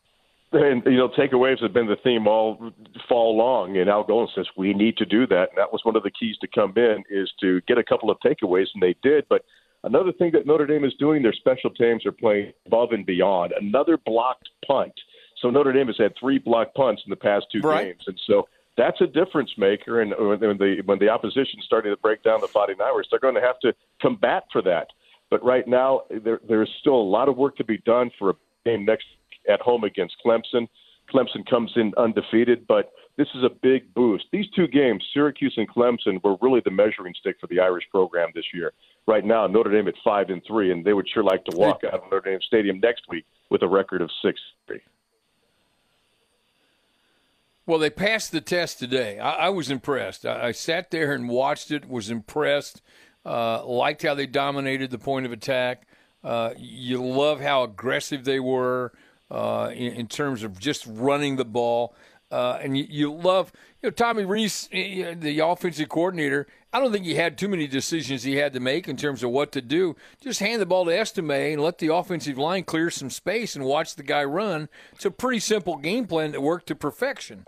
And 0.51 0.83
you 0.85 0.97
know, 0.97 1.09
takeaways 1.09 1.59
have 1.63 1.73
been 1.73 1.87
the 1.87 1.95
theme 2.03 2.27
all 2.27 2.71
fall 3.09 3.35
long. 3.35 3.77
And 3.77 3.89
Al 3.89 4.03
Golden 4.03 4.31
says 4.35 4.45
we 4.55 4.75
need 4.75 4.95
to 4.97 5.05
do 5.05 5.25
that. 5.25 5.49
And 5.49 5.57
that 5.57 5.73
was 5.73 5.81
one 5.83 5.95
of 5.95 6.03
the 6.03 6.11
keys 6.11 6.35
to 6.41 6.47
come 6.53 6.73
in 6.75 7.03
is 7.09 7.31
to 7.41 7.61
get 7.61 7.79
a 7.79 7.83
couple 7.83 8.11
of 8.11 8.19
takeaways, 8.19 8.67
and 8.75 8.83
they 8.83 8.95
did. 9.01 9.25
But 9.27 9.43
another 9.83 10.11
thing 10.11 10.33
that 10.33 10.45
Notre 10.45 10.67
Dame 10.67 10.85
is 10.85 10.93
doing, 10.99 11.23
their 11.23 11.33
special 11.33 11.71
teams 11.71 12.05
are 12.05 12.11
playing 12.11 12.53
above 12.67 12.91
and 12.91 13.07
beyond. 13.07 13.53
Another 13.59 13.97
blocked 13.97 14.49
punt 14.67 14.93
so 15.41 15.49
Notre 15.49 15.73
Dame 15.73 15.87
has 15.87 15.97
had 15.97 16.13
three 16.19 16.37
block 16.37 16.73
punts 16.73 17.01
in 17.05 17.09
the 17.09 17.15
past 17.15 17.47
two 17.51 17.61
right. 17.61 17.85
games, 17.85 18.03
and 18.07 18.19
so 18.27 18.47
that's 18.77 19.01
a 19.01 19.07
difference 19.07 19.51
maker. 19.57 20.01
And 20.01 20.13
when 20.17 20.39
the 20.57 20.81
when 20.85 20.99
the 20.99 21.09
opposition 21.09 21.59
is 21.59 21.65
starting 21.65 21.91
to 21.91 21.97
break 21.97 22.23
down 22.23 22.41
the 22.41 22.47
Fighting 22.47 22.77
Irish, 22.81 23.07
they're 23.09 23.19
going 23.19 23.35
to 23.35 23.41
have 23.41 23.59
to 23.59 23.73
combat 24.01 24.43
for 24.51 24.61
that. 24.63 24.87
But 25.29 25.43
right 25.43 25.67
now, 25.67 26.01
there, 26.09 26.39
there's 26.47 26.69
still 26.79 26.95
a 26.95 27.09
lot 27.09 27.29
of 27.29 27.37
work 27.37 27.55
to 27.57 27.63
be 27.63 27.77
done 27.79 28.11
for 28.19 28.31
a 28.31 28.33
game 28.65 28.85
next 28.85 29.05
at 29.49 29.61
home 29.61 29.83
against 29.83 30.15
Clemson. 30.25 30.67
Clemson 31.11 31.45
comes 31.49 31.71
in 31.75 31.91
undefeated, 31.97 32.65
but 32.67 32.91
this 33.17 33.27
is 33.35 33.43
a 33.43 33.49
big 33.49 33.93
boost. 33.93 34.25
These 34.31 34.47
two 34.55 34.67
games, 34.67 35.03
Syracuse 35.13 35.53
and 35.57 35.67
Clemson, 35.67 36.23
were 36.23 36.37
really 36.41 36.61
the 36.63 36.71
measuring 36.71 37.13
stick 37.19 37.37
for 37.39 37.47
the 37.47 37.59
Irish 37.59 37.83
program 37.91 38.29
this 38.33 38.45
year. 38.53 38.71
Right 39.07 39.25
now, 39.25 39.47
Notre 39.47 39.71
Dame 39.71 39.87
at 39.87 39.95
five 40.03 40.29
and 40.29 40.41
three, 40.47 40.71
and 40.71 40.85
they 40.85 40.93
would 40.93 41.09
sure 41.09 41.23
like 41.23 41.43
to 41.45 41.57
walk 41.57 41.83
out 41.83 41.95
of 41.95 42.03
Notre 42.11 42.31
Dame 42.31 42.39
Stadium 42.41 42.79
next 42.79 43.03
week 43.09 43.25
with 43.49 43.63
a 43.63 43.67
record 43.67 44.01
of 44.01 44.09
six 44.23 44.39
three. 44.67 44.79
Well, 47.71 47.79
they 47.79 47.89
passed 47.89 48.33
the 48.33 48.41
test 48.41 48.79
today. 48.79 49.17
I, 49.17 49.45
I 49.45 49.49
was 49.49 49.71
impressed. 49.71 50.25
I, 50.25 50.47
I, 50.47 50.51
sat 50.51 50.91
there 50.91 51.13
and 51.13 51.29
watched 51.29 51.71
it. 51.71 51.87
Was 51.87 52.09
impressed. 52.09 52.81
Uh, 53.25 53.65
liked 53.65 54.03
how 54.03 54.13
they 54.13 54.25
dominated 54.25 54.91
the 54.91 54.97
point 54.97 55.25
of 55.25 55.31
attack. 55.31 55.87
Uh, 56.21 56.49
you 56.57 57.01
love 57.01 57.39
how 57.39 57.63
aggressive 57.63 58.25
they 58.25 58.41
were 58.41 58.91
uh, 59.31 59.71
in, 59.73 59.93
in, 59.93 60.07
terms 60.07 60.43
of 60.43 60.59
just 60.59 60.85
running 60.85 61.37
the 61.37 61.45
ball. 61.45 61.95
Uh, 62.29 62.59
and 62.61 62.77
you, 62.77 62.87
you, 62.89 63.13
love, 63.13 63.53
you 63.81 63.87
know, 63.87 63.91
Tommy 63.91 64.25
Rees, 64.25 64.67
the 64.69 65.39
offensive 65.39 65.87
coordinator. 65.87 66.47
I 66.73 66.79
don't 66.81 66.91
think 66.91 67.05
he 67.05 67.15
had 67.15 67.37
too 67.37 67.47
many 67.47 67.67
decisions 67.67 68.23
he 68.23 68.35
had 68.35 68.51
to 68.51 68.59
make 68.59 68.89
in 68.89 68.97
terms 68.97 69.23
of 69.23 69.29
what 69.29 69.53
to 69.53 69.61
do. 69.61 69.95
Just 70.19 70.41
hand 70.41 70.61
the 70.61 70.65
ball 70.65 70.83
to 70.83 70.91
Estime 70.91 71.53
and 71.53 71.61
let 71.61 71.77
the 71.77 71.93
offensive 71.93 72.37
line 72.37 72.65
clear 72.65 72.89
some 72.89 73.09
space 73.09 73.55
and 73.55 73.63
watch 73.63 73.95
the 73.95 74.03
guy 74.03 74.25
run. 74.25 74.67
It's 74.91 75.05
a 75.05 75.11
pretty 75.11 75.39
simple 75.39 75.77
game 75.77 76.05
plan 76.05 76.33
that 76.33 76.41
worked 76.41 76.67
to 76.67 76.75
perfection. 76.75 77.45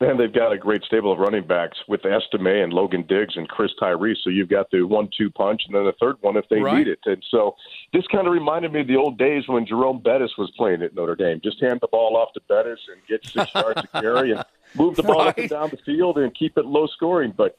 And 0.00 0.18
they've 0.18 0.32
got 0.32 0.50
a 0.50 0.56
great 0.56 0.82
stable 0.84 1.12
of 1.12 1.18
running 1.18 1.46
backs 1.46 1.76
with 1.86 2.06
Estime 2.06 2.46
and 2.46 2.72
Logan 2.72 3.04
Diggs 3.06 3.36
and 3.36 3.46
Chris 3.46 3.70
Tyree. 3.78 4.18
So 4.24 4.30
you've 4.30 4.48
got 4.48 4.70
the 4.70 4.82
one-two 4.82 5.30
punch, 5.30 5.62
and 5.66 5.74
then 5.74 5.84
the 5.84 5.92
third 6.00 6.16
one 6.22 6.38
if 6.38 6.48
they 6.48 6.60
right. 6.60 6.78
need 6.78 6.88
it. 6.88 7.00
And 7.04 7.22
so 7.30 7.54
this 7.92 8.06
kind 8.06 8.26
of 8.26 8.32
reminded 8.32 8.72
me 8.72 8.80
of 8.80 8.86
the 8.86 8.96
old 8.96 9.18
days 9.18 9.46
when 9.46 9.66
Jerome 9.66 10.00
Bettis 10.00 10.32
was 10.38 10.50
playing 10.56 10.80
at 10.80 10.94
Notre 10.94 11.16
Dame. 11.16 11.38
Just 11.44 11.60
hand 11.60 11.80
the 11.82 11.88
ball 11.88 12.16
off 12.16 12.32
to 12.32 12.40
Bettis 12.48 12.80
and 12.90 13.06
get 13.06 13.26
six 13.26 13.54
yards 13.54 13.82
to 13.82 13.88
carry 14.00 14.32
and 14.32 14.42
move 14.74 14.96
the 14.96 15.02
ball 15.02 15.18
right. 15.18 15.28
up 15.28 15.38
and 15.38 15.50
down 15.50 15.68
the 15.68 15.76
field 15.84 16.16
and 16.16 16.34
keep 16.34 16.56
it 16.56 16.64
low 16.64 16.86
scoring. 16.86 17.34
But 17.36 17.58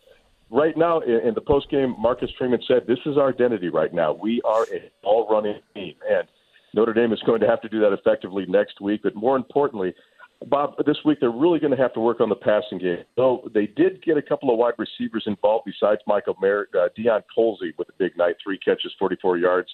right 0.49 0.75
now 0.75 0.99
in 1.01 1.36
the 1.36 1.41
post 1.41 1.69
game, 1.69 1.95
Marcus 1.99 2.32
Freeman 2.39 2.62
said, 2.67 2.88
"This 2.88 2.99
is 3.06 3.17
our 3.17 3.30
identity 3.30 3.69
right 3.69 3.93
now. 3.93 4.13
We 4.13 4.41
are 4.45 4.63
a 4.73 4.89
ball 5.04 5.27
running 5.30 5.60
team." 5.75 5.93
And 6.10 6.27
Notre 6.73 6.93
Dame 6.93 7.13
is 7.13 7.19
going 7.21 7.41
to 7.41 7.47
have 7.47 7.62
to 7.62 7.69
do 7.69 7.80
that 7.82 7.93
effectively 7.93 8.47
next 8.47 8.82
week. 8.82 9.01
But 9.04 9.13
more 9.13 9.36
importantly, 9.36 9.93
Bob, 10.47 10.75
this 10.86 10.97
week 11.06 11.19
they're 11.19 11.30
really 11.30 11.60
going 11.60 11.75
to 11.75 11.82
have 11.82 11.93
to 11.93 11.99
work 11.99 12.19
on 12.19 12.30
the 12.30 12.36
passing 12.36 12.80
game. 12.80 13.04
So 13.15 13.49
they 13.54 13.67
did 13.67 14.04
get 14.04 14.17
a 14.17 14.21
couple 14.21 14.51
of 14.51 14.58
wide 14.58 14.73
receivers 14.77 15.23
involved 15.27 15.65
besides 15.65 16.01
Michael 16.08 16.36
Merritt, 16.41 16.69
uh, 16.73 16.89
Deion 16.97 17.21
Colzie 17.36 17.77
with 17.77 17.89
a 17.89 17.93
big 17.97 18.17
night, 18.17 18.36
three 18.43 18.58
catches, 18.58 18.93
44 18.97 19.38
yards, 19.38 19.69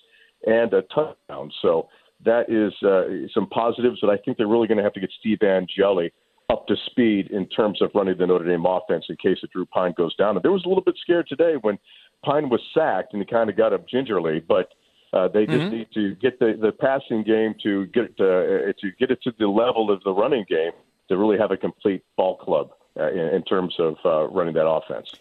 and 0.45 0.73
a 0.73 0.82
touchdown. 0.93 1.51
So 1.62 1.88
that 2.25 2.49
is 2.49 2.73
uh, 2.84 3.27
some 3.34 3.47
positives 3.47 3.99
but 4.01 4.10
I 4.10 4.17
think 4.17 4.38
they're 4.38 4.47
really 4.47 4.67
going 4.67 4.77
to 4.77 4.84
have 4.84 4.93
to 4.93 4.99
get 4.99 5.12
Steve 5.19 5.39
Angeli 5.41 6.12
up 6.49 6.67
to 6.67 6.75
speed 6.88 7.32
in 7.32 7.47
terms 7.47 7.82
of 7.82 7.91
running 7.93 8.17
the 8.17 8.25
Notre 8.25 8.45
Dame 8.45 8.65
offense 8.65 9.06
in 9.10 9.15
case 9.17 9.38
that 9.41 9.51
Drew 9.51 9.65
Pyne 9.65 9.93
goes 9.97 10.15
down. 10.15 10.36
And 10.36 10.43
there 10.43 10.51
was 10.51 10.63
a 10.65 10.67
little 10.67 10.84
bit 10.84 10.95
scared 11.01 11.27
today 11.27 11.56
when 11.62 11.77
Pyne 12.25 12.49
was 12.49 12.62
sacked 12.73 13.13
and 13.13 13.21
he 13.21 13.25
kind 13.25 13.49
of 13.49 13.58
got 13.58 13.73
up 13.73 13.88
gingerly, 13.88 14.39
but– 14.39 14.69
uh, 15.13 15.28
they 15.28 15.46
just 15.46 15.58
mm-hmm. 15.58 15.76
need 15.76 15.88
to 15.93 16.15
get 16.15 16.39
the, 16.39 16.58
the 16.60 16.72
passing 16.72 17.24
game 17.24 17.56
to 17.63 17.86
get 17.88 18.12
uh, 18.20 18.74
to 18.80 18.91
get 19.00 19.10
it 19.12 19.22
to 19.24 19.34
the 19.39 19.48
level 19.48 19.89
of 19.89 20.04
the 20.04 20.12
running 20.12 20.46
game 20.50 20.72
to 21.08 21.17
really 21.17 21.38
have 21.38 21.52
a 21.52 21.58
complete 21.58 22.04
ball 22.17 22.36
club 22.36 22.72
uh, 23.00 23.10
in, 23.12 23.36
in, 23.36 23.43
terms 23.43 23.74
of 23.80 23.96
uh, 24.04 24.28
running 24.28 24.54
that 24.54 24.67
offense. 24.67 25.13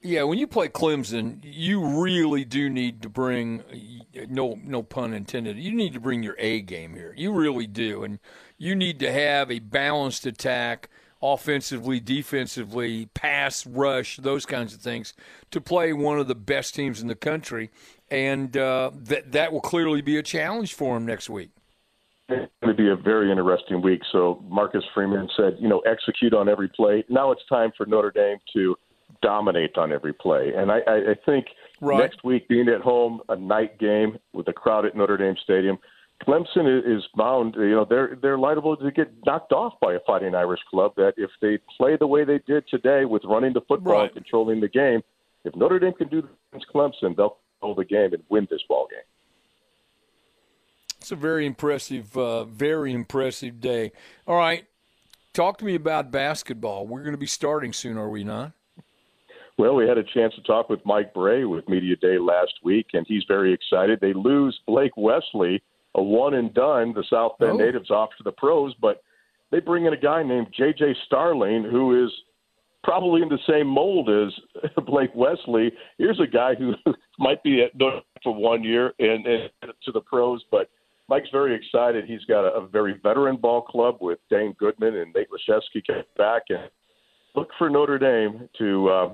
Yeah, 0.00 0.24
when 0.24 0.38
you 0.38 0.46
play 0.46 0.68
Clemson, 0.68 1.40
you 1.42 1.84
really 1.84 2.44
do 2.44 2.68
need 2.70 3.02
to 3.02 3.08
bring 3.08 3.64
no 4.28 4.58
no 4.62 4.82
pun 4.82 5.12
intended. 5.14 5.58
You 5.58 5.74
need 5.74 5.94
to 5.94 6.00
bring 6.00 6.22
your 6.22 6.36
A 6.38 6.60
game 6.60 6.94
here. 6.94 7.14
You 7.16 7.32
really 7.32 7.66
do, 7.66 8.04
and 8.04 8.18
you 8.58 8.76
need 8.76 9.00
to 9.00 9.10
have 9.10 9.50
a 9.50 9.58
balanced 9.58 10.26
attack 10.26 10.88
offensively, 11.22 12.00
defensively, 12.00 13.06
pass, 13.14 13.66
rush, 13.66 14.16
those 14.18 14.46
kinds 14.46 14.74
of 14.74 14.80
things 14.80 15.14
to 15.50 15.60
play 15.60 15.92
one 15.92 16.18
of 16.18 16.28
the 16.28 16.34
best 16.34 16.74
teams 16.74 17.00
in 17.00 17.08
the 17.08 17.14
country. 17.14 17.70
And 18.10 18.56
uh, 18.56 18.90
that, 18.94 19.32
that 19.32 19.52
will 19.52 19.60
clearly 19.60 20.00
be 20.00 20.16
a 20.16 20.22
challenge 20.22 20.74
for 20.74 20.96
him 20.96 21.06
next 21.06 21.28
week. 21.28 21.50
It's 22.28 22.52
going 22.62 22.76
to 22.76 22.82
be 22.82 22.90
a 22.90 22.96
very 22.96 23.30
interesting 23.30 23.80
week. 23.80 24.02
So 24.12 24.44
Marcus 24.48 24.84
Freeman 24.94 25.28
said, 25.36 25.56
you 25.58 25.68
know, 25.68 25.80
execute 25.80 26.34
on 26.34 26.48
every 26.48 26.68
play. 26.68 27.04
Now 27.08 27.32
it's 27.32 27.42
time 27.48 27.72
for 27.76 27.86
Notre 27.86 28.10
Dame 28.10 28.38
to 28.52 28.76
dominate 29.22 29.76
on 29.78 29.92
every 29.92 30.12
play. 30.12 30.52
And 30.54 30.70
I, 30.70 30.78
I 30.86 31.14
think 31.24 31.46
right. 31.80 31.98
next 31.98 32.22
week, 32.24 32.46
being 32.46 32.68
at 32.68 32.82
home, 32.82 33.22
a 33.30 33.36
night 33.36 33.78
game 33.78 34.18
with 34.34 34.46
a 34.48 34.52
crowd 34.52 34.84
at 34.84 34.94
Notre 34.94 35.16
Dame 35.16 35.36
Stadium– 35.42 35.78
Clemson 36.26 36.82
is 36.84 37.06
bound. 37.14 37.54
You 37.56 37.70
know, 37.70 37.86
they're 37.88 38.18
they're 38.20 38.38
liable 38.38 38.76
to 38.76 38.90
get 38.90 39.12
knocked 39.24 39.52
off 39.52 39.74
by 39.80 39.94
a 39.94 40.00
Fighting 40.06 40.34
Irish 40.34 40.60
club. 40.68 40.92
That 40.96 41.14
if 41.16 41.30
they 41.40 41.58
play 41.76 41.96
the 41.96 42.06
way 42.06 42.24
they 42.24 42.40
did 42.46 42.64
today 42.68 43.04
with 43.04 43.22
running 43.24 43.52
the 43.52 43.60
football 43.62 43.94
right. 43.94 44.04
and 44.04 44.14
controlling 44.14 44.60
the 44.60 44.68
game, 44.68 45.02
if 45.44 45.54
Notre 45.54 45.78
Dame 45.78 45.92
can 45.92 46.08
do 46.08 46.22
that 46.22 46.30
against 46.52 46.72
Clemson, 46.74 47.16
they'll 47.16 47.38
hold 47.60 47.78
the 47.78 47.84
game 47.84 48.12
and 48.12 48.22
win 48.28 48.48
this 48.50 48.62
ball 48.68 48.88
game. 48.90 49.00
It's 51.00 51.12
a 51.12 51.16
very 51.16 51.46
impressive, 51.46 52.16
uh, 52.16 52.44
very 52.44 52.92
impressive 52.92 53.60
day. 53.60 53.92
All 54.26 54.36
right, 54.36 54.66
talk 55.32 55.58
to 55.58 55.64
me 55.64 55.76
about 55.76 56.10
basketball. 56.10 56.86
We're 56.86 57.02
going 57.02 57.12
to 57.12 57.18
be 57.18 57.26
starting 57.26 57.72
soon, 57.72 57.96
are 57.96 58.10
we 58.10 58.24
not? 58.24 58.52
Well, 59.56 59.74
we 59.74 59.88
had 59.88 59.98
a 59.98 60.04
chance 60.04 60.34
to 60.34 60.42
talk 60.42 60.68
with 60.68 60.84
Mike 60.84 61.14
Brey 61.14 61.44
with 61.44 61.68
Media 61.68 61.96
Day 61.96 62.18
last 62.18 62.54
week, 62.62 62.88
and 62.92 63.04
he's 63.08 63.24
very 63.26 63.52
excited. 63.52 63.98
They 64.00 64.12
lose 64.12 64.58
Blake 64.66 64.96
Wesley 64.96 65.62
a 65.94 66.02
one 66.02 66.34
and 66.34 66.52
done. 66.54 66.92
The 66.94 67.04
South 67.10 67.32
Bend 67.38 67.52
oh. 67.52 67.64
natives 67.64 67.90
off 67.90 68.10
to 68.18 68.24
the 68.24 68.32
pros, 68.32 68.74
but 68.80 69.02
they 69.50 69.60
bring 69.60 69.86
in 69.86 69.92
a 69.92 69.96
guy 69.96 70.22
named 70.22 70.48
J.J. 70.56 70.94
Starling, 71.06 71.64
who 71.64 72.04
is 72.04 72.12
probably 72.84 73.22
in 73.22 73.28
the 73.28 73.38
same 73.48 73.66
mold 73.66 74.08
as 74.08 74.72
Blake 74.86 75.10
Wesley. 75.14 75.72
Here's 75.98 76.20
a 76.20 76.26
guy 76.26 76.54
who 76.54 76.74
might 77.18 77.42
be 77.42 77.62
at 77.62 77.76
Notre 77.78 78.00
for 78.22 78.34
one 78.34 78.62
year 78.62 78.92
and, 78.98 79.26
and 79.26 79.50
to 79.84 79.92
the 79.92 80.00
pros, 80.00 80.42
but 80.50 80.70
Mike's 81.08 81.30
very 81.32 81.54
excited. 81.54 82.04
He's 82.04 82.24
got 82.26 82.44
a, 82.44 82.60
a 82.60 82.66
very 82.66 82.98
veteran 83.02 83.36
ball 83.36 83.62
club 83.62 83.96
with 84.00 84.18
Dane 84.30 84.54
Goodwin 84.58 84.94
and 84.94 85.12
Nate 85.14 85.28
coming 85.86 86.02
back, 86.18 86.42
and 86.50 86.70
look 87.34 87.48
for 87.58 87.70
Notre 87.70 87.98
Dame 87.98 88.48
to. 88.58 88.88
Uh, 88.88 89.08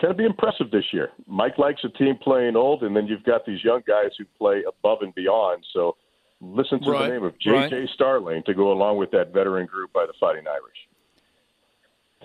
kind 0.00 0.10
of 0.10 0.16
be 0.16 0.24
impressive 0.24 0.70
this 0.70 0.84
year. 0.92 1.10
Mike 1.26 1.58
likes 1.58 1.82
a 1.84 1.88
team 1.88 2.16
playing 2.16 2.56
old, 2.56 2.82
and 2.82 2.96
then 2.96 3.06
you've 3.06 3.24
got 3.24 3.44
these 3.44 3.62
young 3.62 3.82
guys 3.86 4.10
who 4.16 4.24
play 4.38 4.62
above 4.66 4.98
and 5.02 5.14
beyond. 5.14 5.64
So 5.72 5.96
listen 6.40 6.80
to 6.82 6.90
right. 6.90 7.08
the 7.08 7.14
name 7.14 7.24
of 7.24 7.38
J.J. 7.38 7.76
Right. 7.76 7.88
Starling 7.94 8.42
to 8.44 8.54
go 8.54 8.72
along 8.72 8.98
with 8.98 9.10
that 9.12 9.32
veteran 9.32 9.66
group 9.66 9.92
by 9.92 10.06
the 10.06 10.12
Fighting 10.20 10.44
Irish. 10.46 10.88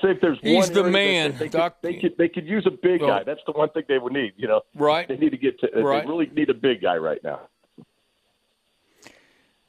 Say 0.01 0.11
if 0.11 0.21
there's 0.21 0.39
He's 0.41 0.69
one 0.69 0.73
the 0.73 0.91
man. 0.91 1.31
They, 1.33 1.37
they, 1.37 1.49
Doc- 1.49 1.81
could, 1.81 1.93
they, 1.93 1.99
could, 1.99 2.17
they 2.17 2.27
could 2.27 2.47
use 2.47 2.65
a 2.65 2.71
big 2.71 3.01
well, 3.01 3.11
guy. 3.11 3.23
That's 3.23 3.41
the 3.45 3.51
one 3.53 3.69
thing 3.69 3.83
they 3.87 3.99
would 3.99 4.13
need. 4.13 4.33
You 4.37 4.47
know, 4.47 4.61
right? 4.75 5.07
They 5.07 5.17
need 5.17 5.31
to 5.31 5.37
get 5.37 5.59
to. 5.59 5.69
Right. 5.81 6.03
They 6.03 6.09
really 6.09 6.29
need 6.33 6.49
a 6.49 6.55
big 6.55 6.81
guy 6.81 6.97
right 6.97 7.23
now. 7.23 7.41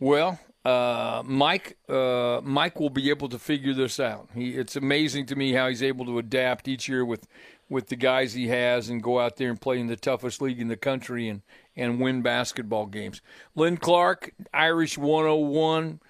Well, 0.00 0.40
uh, 0.64 1.22
Mike 1.26 1.76
uh, 1.88 2.40
Mike 2.42 2.80
will 2.80 2.90
be 2.90 3.10
able 3.10 3.28
to 3.28 3.38
figure 3.38 3.74
this 3.74 4.00
out. 4.00 4.28
He, 4.34 4.50
it's 4.50 4.76
amazing 4.76 5.26
to 5.26 5.36
me 5.36 5.52
how 5.52 5.68
he's 5.68 5.82
able 5.82 6.06
to 6.06 6.18
adapt 6.18 6.68
each 6.68 6.88
year 6.88 7.04
with 7.04 7.26
with 7.68 7.88
the 7.88 7.96
guys 7.96 8.34
he 8.34 8.48
has 8.48 8.88
and 8.88 9.02
go 9.02 9.20
out 9.20 9.36
there 9.36 9.50
and 9.50 9.60
play 9.60 9.78
in 9.78 9.86
the 9.86 9.96
toughest 9.96 10.40
league 10.40 10.60
in 10.60 10.68
the 10.68 10.76
country 10.76 11.28
and 11.28 11.42
and 11.76 12.00
win 12.00 12.22
basketball 12.22 12.86
games. 12.86 13.20
Lynn 13.54 13.76
Clark, 13.76 14.32
Irish 14.54 14.96
101, 14.96 16.00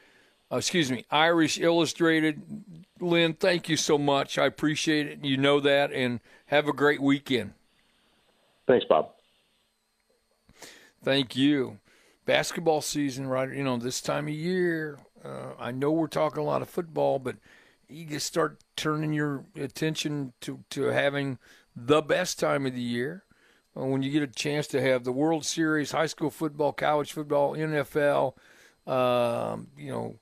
uh, 0.52 0.56
excuse 0.56 0.90
me, 0.90 1.04
Irish 1.10 1.58
Illustrated. 1.58 2.42
Lynn, 3.00 3.34
thank 3.34 3.68
you 3.68 3.76
so 3.76 3.98
much. 3.98 4.38
I 4.38 4.46
appreciate 4.46 5.06
it. 5.06 5.24
You 5.24 5.36
know 5.36 5.58
that, 5.60 5.90
and 5.92 6.20
have 6.46 6.68
a 6.68 6.72
great 6.72 7.02
weekend. 7.02 7.54
Thanks, 8.66 8.86
Bob. 8.88 9.10
Thank 11.02 11.34
you. 11.34 11.78
Basketball 12.24 12.80
season, 12.80 13.26
right? 13.26 13.52
You 13.52 13.64
know, 13.64 13.76
this 13.76 14.00
time 14.00 14.28
of 14.28 14.34
year. 14.34 14.98
Uh, 15.24 15.52
I 15.58 15.70
know 15.70 15.90
we're 15.90 16.06
talking 16.06 16.42
a 16.42 16.46
lot 16.46 16.62
of 16.62 16.68
football, 16.68 17.18
but 17.18 17.36
you 17.88 18.06
just 18.06 18.26
start 18.26 18.62
turning 18.76 19.12
your 19.12 19.44
attention 19.56 20.32
to, 20.42 20.60
to 20.70 20.84
having 20.84 21.38
the 21.74 22.02
best 22.02 22.38
time 22.38 22.66
of 22.66 22.74
the 22.74 22.80
year 22.80 23.24
uh, 23.76 23.84
when 23.84 24.02
you 24.02 24.10
get 24.10 24.22
a 24.22 24.26
chance 24.26 24.66
to 24.68 24.80
have 24.80 25.04
the 25.04 25.12
World 25.12 25.44
Series, 25.44 25.92
high 25.92 26.06
school 26.06 26.30
football, 26.30 26.72
college 26.72 27.12
football, 27.12 27.54
NFL, 27.54 28.34
um, 28.86 29.68
you 29.76 29.90
know, 29.90 30.18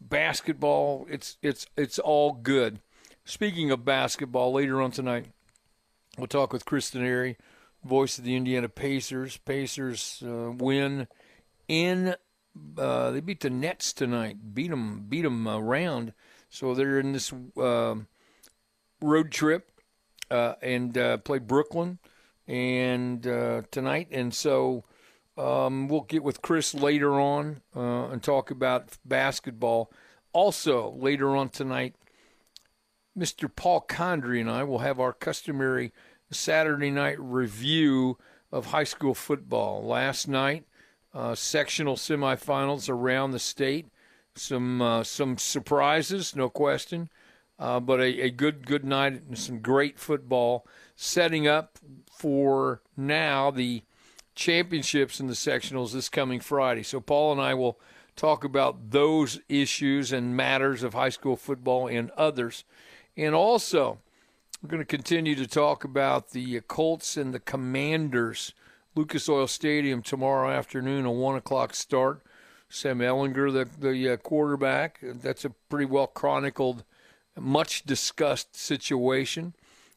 basketball. 0.00 1.06
It's 1.08 1.36
it's 1.42 1.66
it's 1.76 1.98
all 1.98 2.32
good. 2.32 2.80
Speaking 3.24 3.70
of 3.70 3.84
basketball, 3.84 4.52
later 4.52 4.80
on 4.80 4.90
tonight, 4.90 5.26
we'll 6.18 6.26
talk 6.26 6.52
with 6.52 6.64
Chris 6.64 6.90
Denari, 6.90 7.36
voice 7.84 8.18
of 8.18 8.24
the 8.24 8.34
Indiana 8.34 8.68
Pacers. 8.68 9.36
Pacers 9.38 10.22
uh, 10.26 10.50
win 10.50 11.06
in. 11.70 12.16
Uh, 12.76 13.12
they 13.12 13.20
beat 13.20 13.40
the 13.40 13.48
Nets 13.48 13.92
tonight. 13.92 14.54
Beat 14.54 14.70
them. 14.70 15.06
Beat 15.08 15.22
them 15.22 15.46
around. 15.48 16.12
So 16.50 16.74
they're 16.74 16.98
in 16.98 17.12
this 17.12 17.32
uh, 17.56 17.94
road 19.00 19.30
trip 19.30 19.70
uh, 20.30 20.54
and 20.60 20.98
uh, 20.98 21.18
play 21.18 21.38
Brooklyn 21.38 21.98
and 22.48 23.24
uh, 23.26 23.62
tonight. 23.70 24.08
And 24.10 24.34
so 24.34 24.84
um, 25.38 25.86
we'll 25.86 26.00
get 26.02 26.24
with 26.24 26.42
Chris 26.42 26.74
later 26.74 27.20
on 27.20 27.62
and 27.72 28.20
talk 28.20 28.50
about 28.50 28.98
basketball. 29.04 29.92
Also, 30.32 30.90
later 30.90 31.36
on 31.36 31.48
tonight, 31.48 31.94
Mr. 33.16 33.48
Paul 33.54 33.84
Condry 33.88 34.40
and 34.40 34.50
I 34.50 34.64
will 34.64 34.78
have 34.78 34.98
our 34.98 35.12
customary 35.12 35.92
Saturday 36.32 36.90
night 36.90 37.18
review 37.20 38.18
of 38.52 38.66
high 38.66 38.84
school 38.84 39.14
football. 39.14 39.84
Last 39.84 40.26
night, 40.26 40.64
uh, 41.14 41.34
sectional 41.34 41.96
semifinals 41.96 42.88
around 42.88 43.32
the 43.32 43.38
state. 43.38 43.86
Some 44.36 44.80
uh, 44.80 45.02
some 45.02 45.38
surprises, 45.38 46.36
no 46.36 46.48
question, 46.48 47.08
uh, 47.58 47.80
but 47.80 48.00
a, 48.00 48.22
a 48.22 48.30
good 48.30 48.66
good 48.66 48.84
night 48.84 49.22
and 49.28 49.38
some 49.38 49.58
great 49.58 49.98
football. 49.98 50.66
Setting 50.94 51.48
up 51.48 51.78
for 52.10 52.82
now 52.96 53.50
the 53.50 53.82
championships 54.34 55.18
and 55.18 55.28
the 55.28 55.34
sectionals 55.34 55.92
this 55.92 56.08
coming 56.08 56.40
Friday. 56.40 56.82
So 56.82 57.00
Paul 57.00 57.32
and 57.32 57.40
I 57.40 57.54
will 57.54 57.78
talk 58.16 58.44
about 58.44 58.90
those 58.90 59.40
issues 59.48 60.12
and 60.12 60.36
matters 60.36 60.82
of 60.82 60.94
high 60.94 61.08
school 61.08 61.36
football 61.36 61.88
and 61.88 62.10
others. 62.12 62.64
And 63.16 63.34
also, 63.34 63.98
we're 64.62 64.68
going 64.68 64.82
to 64.82 64.86
continue 64.86 65.34
to 65.34 65.46
talk 65.46 65.84
about 65.84 66.30
the 66.30 66.60
Colts 66.62 67.16
and 67.16 67.32
the 67.32 67.40
Commanders. 67.40 68.52
Lucas 68.94 69.28
Oil 69.28 69.46
Stadium 69.46 70.02
tomorrow 70.02 70.50
afternoon, 70.50 71.04
a 71.04 71.12
1 71.12 71.36
o'clock 71.36 71.74
start. 71.74 72.22
Sam 72.68 72.98
Ehlinger, 72.98 73.52
the, 73.52 73.68
the 73.78 74.10
uh, 74.10 74.16
quarterback. 74.16 75.00
That's 75.02 75.44
a 75.44 75.50
pretty 75.50 75.86
well 75.86 76.06
chronicled, 76.06 76.84
much 77.38 77.84
discussed 77.84 78.56
situation. 78.56 79.54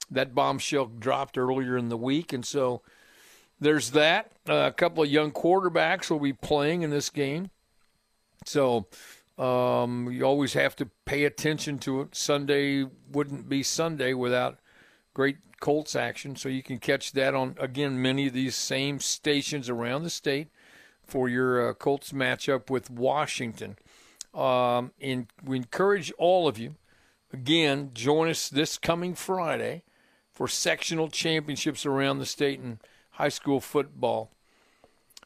That 0.10 0.36
bombshell 0.36 0.86
dropped 1.00 1.38
earlier 1.38 1.78
in 1.78 1.90
the 1.90 1.98
week, 1.98 2.34
and 2.34 2.46
so 2.46 2.82
there's 3.60 3.92
that. 3.92 4.32
Uh, 4.48 4.66
a 4.68 4.72
couple 4.72 5.04
of 5.04 5.10
young 5.10 5.32
quarterbacks 5.32 6.10
will 6.10 6.20
be 6.20 6.34
playing 6.34 6.82
in 6.82 6.90
this 6.90 7.10
game. 7.10 7.50
So 8.46 8.88
um, 9.38 10.10
you 10.12 10.24
always 10.24 10.54
have 10.54 10.76
to 10.78 10.90
pay 11.06 11.26
attention 11.26 11.80
to 11.80 12.02
it. 12.02 12.16
Sunday 12.16 12.86
wouldn't 13.12 13.50
be 13.50 13.64
Sunday 13.64 14.14
without 14.14 14.60
great 15.14 15.38
Colts 15.64 15.96
action. 15.96 16.36
So 16.36 16.50
you 16.50 16.62
can 16.62 16.78
catch 16.78 17.14
that 17.14 17.34
on, 17.34 17.56
again, 17.60 18.02
many 18.02 18.28
of 18.28 18.34
these 18.34 18.56
same 18.56 19.00
stations 19.00 19.70
around 19.70 20.04
the 20.04 20.10
state 20.10 20.50
for 21.04 21.28
your 21.30 21.70
uh, 21.70 21.74
Colts 21.74 22.12
matchup 22.12 22.70
with 22.70 22.90
Washington. 22.90 23.78
Um, 24.34 24.92
and 25.00 25.28
we 25.44 25.58
encourage 25.58 26.12
all 26.18 26.48
of 26.48 26.58
you, 26.58 26.76
again, 27.32 27.92
join 27.94 28.30
us 28.30 28.50
this 28.50 28.78
coming 28.78 29.16
Friday 29.16 29.84
for 30.32 30.48
sectional 30.48 31.10
championships 31.10 31.86
around 31.86 32.20
the 32.20 32.26
state 32.26 32.60
in– 32.60 32.80
high 33.14 33.30
school 33.30 33.60
football. 33.60 34.32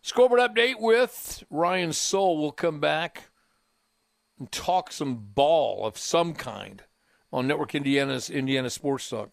Scoreboard 0.01 0.41
update 0.41 0.79
with 0.79 1.43
Ryan 1.49 1.91
Soel. 1.91 2.39
We'll 2.39 2.51
come 2.51 2.79
back 2.79 3.29
and 4.39 4.51
talk 4.51 4.91
some 4.91 5.15
ball 5.33 5.85
of 5.85 5.97
some 5.97 6.33
kind 6.33 6.83
on 7.31 7.47
Network 7.47 7.75
Indiana's 7.75 8.29
Indiana 8.29 8.69
Sports 8.69 9.09
Talk. 9.09 9.31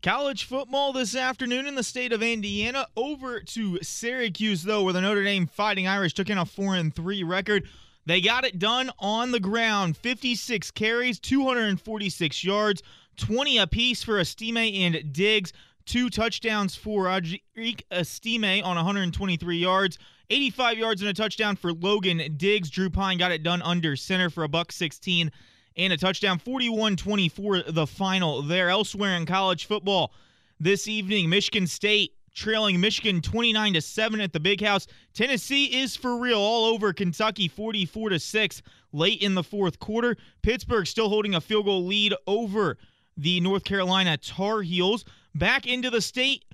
College 0.00 0.44
football 0.44 0.92
this 0.92 1.16
afternoon 1.16 1.66
in 1.66 1.74
the 1.74 1.82
state 1.82 2.12
of 2.12 2.22
Indiana. 2.22 2.86
Over 2.94 3.40
to 3.40 3.82
Syracuse, 3.82 4.62
though, 4.62 4.84
where 4.84 4.92
the 4.92 5.00
Notre 5.00 5.24
Dame 5.24 5.48
Fighting 5.48 5.88
Irish 5.88 6.14
took 6.14 6.30
in 6.30 6.38
a 6.38 6.46
4 6.46 6.76
and 6.76 6.94
3 6.94 7.24
record. 7.24 7.68
They 8.06 8.20
got 8.20 8.44
it 8.44 8.60
done 8.60 8.92
on 9.00 9.32
the 9.32 9.40
ground 9.40 9.96
56 9.96 10.70
carries, 10.70 11.18
246 11.18 12.44
yards, 12.44 12.80
20 13.16 13.58
apiece 13.58 14.04
for 14.04 14.20
Estime 14.20 14.56
and 14.56 15.12
Diggs. 15.12 15.52
Two 15.84 16.10
touchdowns 16.10 16.76
for 16.76 17.04
Rodrigue 17.04 17.82
Estime 17.90 18.62
on 18.62 18.76
123 18.76 19.58
yards. 19.58 19.98
85 20.30 20.78
yards 20.78 21.00
and 21.00 21.10
a 21.10 21.14
touchdown 21.14 21.56
for 21.56 21.72
Logan 21.72 22.22
Diggs. 22.36 22.70
Drew 22.70 22.88
Pyne 22.88 23.18
got 23.18 23.32
it 23.32 23.42
done 23.42 23.62
under 23.62 23.96
center 23.96 24.30
for 24.30 24.44
a 24.44 24.48
buck 24.48 24.70
16 24.70 25.32
and 25.78 25.92
a 25.92 25.96
touchdown. 25.96 26.38
41-24 26.38 27.72
the 27.72 27.86
final 27.86 28.42
there. 28.42 28.68
Elsewhere 28.68 29.16
in 29.16 29.24
college 29.24 29.66
football 29.66 30.12
this 30.60 30.88
evening, 30.88 31.30
Michigan 31.30 31.66
State 31.66 32.12
trailing 32.34 32.80
Michigan 32.80 33.20
29 33.20 33.74
to 33.74 33.80
7 33.80 34.20
at 34.20 34.32
the 34.32 34.40
Big 34.40 34.62
House. 34.62 34.86
Tennessee 35.12 35.80
is 35.80 35.96
for 35.96 36.18
real 36.18 36.38
all 36.38 36.66
over 36.66 36.92
Kentucky 36.92 37.48
44 37.48 38.10
to 38.10 38.18
6 38.20 38.62
late 38.92 39.22
in 39.22 39.34
the 39.34 39.42
fourth 39.42 39.78
quarter. 39.78 40.16
Pittsburgh 40.42 40.86
still 40.86 41.08
holding 41.08 41.34
a 41.34 41.40
field 41.40 41.64
goal 41.64 41.84
lead 41.84 42.14
over 42.26 42.78
the 43.16 43.40
North 43.40 43.64
Carolina 43.64 44.16
Tar 44.16 44.62
Heels 44.62 45.04
back 45.34 45.66
into 45.66 45.90
the 45.90 46.00
state. 46.00 46.44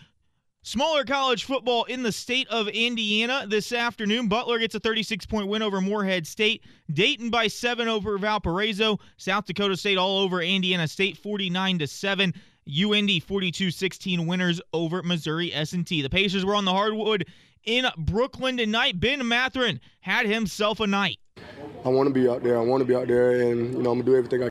Smaller 0.66 1.04
college 1.04 1.44
football 1.44 1.84
in 1.84 2.02
the 2.02 2.10
state 2.10 2.48
of 2.48 2.68
Indiana 2.68 3.44
this 3.46 3.70
afternoon. 3.70 4.28
Butler 4.28 4.58
gets 4.58 4.74
a 4.74 4.80
36 4.80 5.26
point 5.26 5.46
win 5.46 5.60
over 5.60 5.78
Morehead 5.82 6.26
State. 6.26 6.64
Dayton 6.90 7.28
by 7.28 7.48
seven 7.48 7.86
over 7.86 8.16
Valparaiso. 8.16 8.98
South 9.18 9.44
Dakota 9.44 9.76
State 9.76 9.98
all 9.98 10.20
over 10.20 10.40
Indiana 10.40 10.88
State 10.88 11.18
49 11.18 11.80
to 11.80 11.86
7. 11.86 12.32
UIndy 12.66 13.22
42-16 13.22 14.26
winners 14.26 14.58
over 14.72 15.02
Missouri 15.02 15.52
S&T. 15.52 16.00
The 16.00 16.08
Pacers 16.08 16.46
were 16.46 16.54
on 16.54 16.64
the 16.64 16.72
hardwood 16.72 17.26
in 17.64 17.84
Brooklyn 17.98 18.56
tonight. 18.56 18.98
Ben 18.98 19.28
Mathurin 19.28 19.80
had 20.00 20.24
himself 20.24 20.80
a 20.80 20.86
night. 20.86 21.18
I 21.84 21.90
want 21.90 22.06
to 22.06 22.14
be 22.14 22.26
out 22.26 22.42
there. 22.42 22.56
I 22.56 22.62
want 22.62 22.80
to 22.80 22.86
be 22.86 22.94
out 22.94 23.06
there, 23.06 23.32
and 23.42 23.74
you 23.74 23.82
know 23.82 23.90
I'm 23.90 23.98
gonna 23.98 24.04
do 24.04 24.16
everything 24.16 24.44
I. 24.44 24.48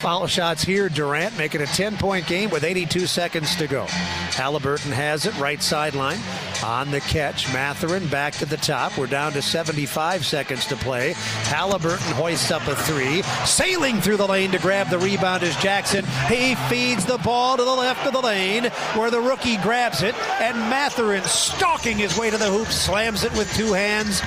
Foul 0.00 0.28
shots 0.28 0.62
here. 0.62 0.88
Durant 0.88 1.36
making 1.36 1.60
a 1.60 1.66
10 1.66 1.96
point 1.96 2.24
game 2.28 2.50
with 2.50 2.62
82 2.62 3.08
seconds 3.08 3.56
to 3.56 3.66
go. 3.66 3.84
Halliburton 3.86 4.92
has 4.92 5.26
it 5.26 5.36
right 5.40 5.60
sideline 5.60 6.20
on 6.64 6.92
the 6.92 7.00
catch. 7.00 7.52
Mathurin 7.52 8.06
back 8.06 8.34
to 8.34 8.46
the 8.46 8.58
top. 8.58 8.96
We're 8.96 9.08
down 9.08 9.32
to 9.32 9.42
75 9.42 10.24
seconds 10.24 10.66
to 10.66 10.76
play. 10.76 11.14
Halliburton 11.46 12.12
hoists 12.12 12.52
up 12.52 12.64
a 12.68 12.76
three. 12.76 13.22
Sailing 13.44 14.00
through 14.00 14.18
the 14.18 14.26
lane 14.26 14.52
to 14.52 14.58
grab 14.60 14.88
the 14.88 15.00
rebound 15.00 15.42
is 15.42 15.56
Jackson. 15.56 16.04
He 16.28 16.54
feeds 16.68 17.04
the 17.04 17.18
ball 17.18 17.56
to 17.56 17.64
the 17.64 17.74
left 17.74 18.06
of 18.06 18.12
the 18.12 18.20
lane 18.20 18.66
where 18.94 19.10
the 19.10 19.20
rookie 19.20 19.56
grabs 19.56 20.04
it. 20.04 20.14
And 20.40 20.56
Mathurin, 20.70 21.24
stalking 21.24 21.96
his 21.96 22.16
way 22.16 22.30
to 22.30 22.36
the 22.36 22.48
hoop 22.48 22.68
slams 22.68 23.24
it 23.24 23.32
with 23.32 23.52
two 23.56 23.72
hands. 23.72 24.22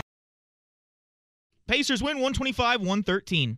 Pacers 1.65 2.03
win 2.03 2.17
125 2.17 2.81
113. 2.81 3.57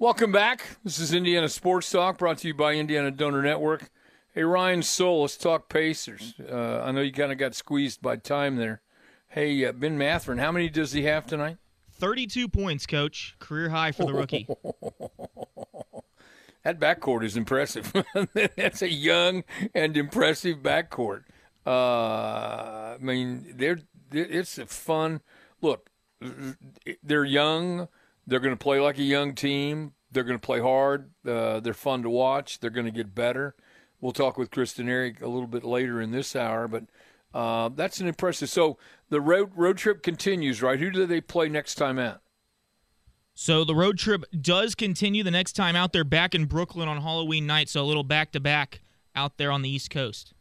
Welcome 0.00 0.32
back. 0.32 0.78
This 0.82 0.98
is 0.98 1.12
Indiana 1.12 1.50
Sports 1.50 1.90
Talk 1.90 2.16
brought 2.16 2.38
to 2.38 2.48
you 2.48 2.54
by 2.54 2.72
Indiana 2.72 3.10
Donor 3.10 3.42
Network. 3.42 3.90
Hey, 4.32 4.44
Ryan 4.44 4.80
Soel, 4.80 5.20
let's 5.20 5.36
talk 5.36 5.68
Pacers. 5.68 6.32
Uh, 6.40 6.80
I 6.80 6.90
know 6.90 7.02
you 7.02 7.12
kind 7.12 7.30
of 7.30 7.36
got 7.36 7.54
squeezed 7.54 8.00
by 8.00 8.16
time 8.16 8.56
there. 8.56 8.80
Hey, 9.28 9.62
uh, 9.62 9.72
Ben 9.72 9.98
Mathurin, 9.98 10.38
how 10.38 10.52
many 10.52 10.70
does 10.70 10.92
he 10.92 11.02
have 11.02 11.26
tonight? 11.26 11.58
32 11.92 12.48
points, 12.48 12.86
coach. 12.86 13.36
Career 13.40 13.68
high 13.68 13.92
for 13.92 14.06
the 14.06 14.14
rookie. 14.14 14.48
that 16.64 16.80
backcourt 16.80 17.22
is 17.22 17.36
impressive. 17.36 17.92
That's 18.56 18.80
a 18.80 18.90
young 18.90 19.44
and 19.74 19.98
impressive 19.98 20.62
backcourt. 20.62 21.24
Uh, 21.66 22.94
I 22.94 22.98
mean, 23.00 23.52
they're 23.54 23.80
it's 24.10 24.56
a 24.56 24.64
fun 24.64 25.20
look. 25.60 25.90
They're 27.02 27.26
young. 27.26 27.88
They're 28.30 28.38
going 28.38 28.54
to 28.54 28.62
play 28.62 28.78
like 28.78 28.96
a 28.96 29.02
young 29.02 29.34
team. 29.34 29.92
They're 30.12 30.22
going 30.22 30.38
to 30.38 30.46
play 30.46 30.60
hard. 30.60 31.10
Uh, 31.26 31.58
they're 31.58 31.74
fun 31.74 32.04
to 32.04 32.10
watch. 32.10 32.60
They're 32.60 32.70
going 32.70 32.86
to 32.86 32.92
get 32.92 33.12
better. 33.12 33.56
We'll 34.00 34.12
talk 34.12 34.38
with 34.38 34.52
Chris 34.52 34.72
Denari 34.74 35.20
a 35.20 35.26
little 35.26 35.48
bit 35.48 35.64
later 35.64 36.00
in 36.00 36.12
this 36.12 36.36
hour, 36.36 36.68
but 36.68 36.84
uh, 37.34 37.70
that's 37.74 38.00
an 38.00 38.06
impressive. 38.06 38.48
So 38.48 38.78
the 39.08 39.20
road 39.20 39.50
road 39.56 39.78
trip 39.78 40.04
continues, 40.04 40.62
right? 40.62 40.78
Who 40.78 40.92
do 40.92 41.06
they 41.06 41.20
play 41.20 41.48
next 41.48 41.74
time 41.74 41.98
out? 41.98 42.20
So 43.34 43.64
the 43.64 43.74
road 43.74 43.98
trip 43.98 44.24
does 44.40 44.76
continue 44.76 45.24
the 45.24 45.32
next 45.32 45.54
time 45.54 45.74
out 45.74 45.92
there 45.92 46.04
back 46.04 46.32
in 46.32 46.44
Brooklyn 46.44 46.88
on 46.88 47.00
Halloween 47.02 47.48
night. 47.48 47.68
So 47.68 47.82
a 47.82 47.84
little 47.84 48.04
back 48.04 48.30
to 48.32 48.40
back 48.40 48.80
out 49.16 49.38
there 49.38 49.50
on 49.50 49.62
the 49.62 49.68
East 49.68 49.90
Coast. 49.90 50.34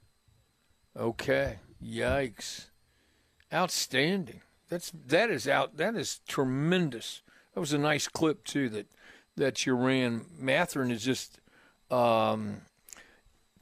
Okay. 0.95 1.57
Yikes. 1.83 2.67
Outstanding. 3.51 4.41
That's 4.69 4.91
that 5.07 5.31
is 5.31 5.47
out 5.47 5.77
that 5.77 5.95
is 5.95 6.19
tremendous. 6.27 7.23
That 7.59 7.63
was 7.63 7.73
a 7.73 7.77
nice 7.77 8.07
clip 8.07 8.45
too 8.45 8.69
that 8.69 8.87
that 9.35 9.65
you 9.65 9.73
ran. 9.75 10.27
Mathurin 10.39 10.91
is 10.91 11.03
just 11.03 11.41
um, 11.91 12.61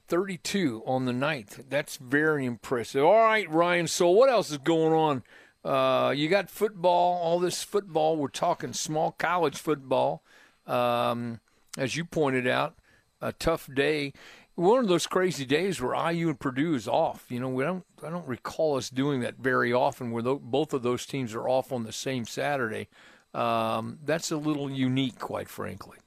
32 0.07 0.83
on 0.85 1.05
the 1.05 1.13
ninth. 1.13 1.63
That's 1.67 1.97
very 1.97 2.45
impressive. 2.45 3.03
All 3.03 3.23
right, 3.23 3.49
Ryan. 3.49 3.87
So 3.87 4.11
what 4.11 4.29
else 4.29 4.51
is 4.51 4.59
going 4.59 4.93
on? 4.93 5.23
Uh, 5.65 6.11
you 6.11 6.29
got 6.29 6.51
football, 6.51 7.19
all 7.23 7.39
this 7.39 7.63
football. 7.63 8.17
We're 8.17 8.27
talking 8.27 8.71
small 8.71 9.13
college 9.13 9.57
football. 9.57 10.21
Um, 10.67 11.39
as 11.75 11.95
you 11.95 12.05
pointed 12.05 12.45
out, 12.45 12.75
a 13.19 13.31
tough 13.31 13.67
day. 13.73 14.13
One 14.53 14.77
of 14.77 14.89
those 14.89 15.07
crazy 15.07 15.43
days 15.43 15.81
where 15.81 15.95
IU 16.11 16.29
and 16.29 16.39
Purdue 16.39 16.75
is 16.75 16.87
off. 16.87 17.25
You 17.29 17.39
know, 17.39 17.49
we 17.49 17.63
don't. 17.63 17.83
I 18.05 18.11
don't 18.11 18.27
recall 18.27 18.77
us 18.77 18.91
doing 18.91 19.21
that 19.21 19.37
very 19.39 19.73
often, 19.73 20.11
where 20.11 20.21
both 20.21 20.71
of 20.71 20.83
those 20.83 21.07
teams 21.07 21.33
are 21.33 21.49
off 21.49 21.71
on 21.71 21.81
the 21.81 21.91
same 21.91 22.27
Saturday. 22.27 22.89
Um, 23.37 23.99
that's 24.03 24.31
a 24.31 24.37
little 24.37 24.69
unique, 24.69 25.19
quite 25.19 25.47
frankly. 25.47 25.97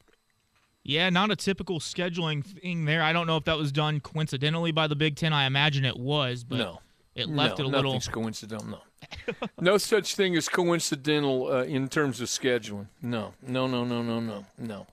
Yeah, 0.83 1.11
not 1.11 1.31
a 1.31 1.37
typical 1.37 1.79
scheduling 1.79 2.45
thing 2.45 2.87
there. 2.87 3.03
I 3.03 3.13
don't 3.13 3.27
know 3.27 3.37
if 3.37 3.45
that 3.45 3.57
was 3.57 3.71
done 3.71 4.01
coincidentally 4.01 4.73
by 4.73 4.89
the 4.89 4.97
Big 4.97 5.15
Ten. 5.15 5.33
I 5.33 5.45
imagine 5.45 5.85
it 5.85 5.97
was, 5.97 6.43
but 6.43 6.59
no. 6.59 6.81
it 7.15 7.29
left 7.29 7.59
no, 7.59 7.65
it 7.65 7.69
a 7.69 7.71
little. 7.71 7.93
Nothing's 7.93 8.09
coincidental. 8.09 8.67
No, 8.69 9.35
no 9.61 9.79
such 9.79 10.17
thing 10.17 10.35
as 10.37 10.49
coincidental 10.49 11.53
uh, 11.53 11.63
in 11.63 11.89
terms 11.89 12.21
of 12.21 12.29
scheduling. 12.29 12.89
No, 13.01 13.35
no, 13.47 13.67
no, 13.69 13.85
no, 13.85 14.03
no, 14.03 14.19
no, 14.19 14.47
no. 14.59 14.87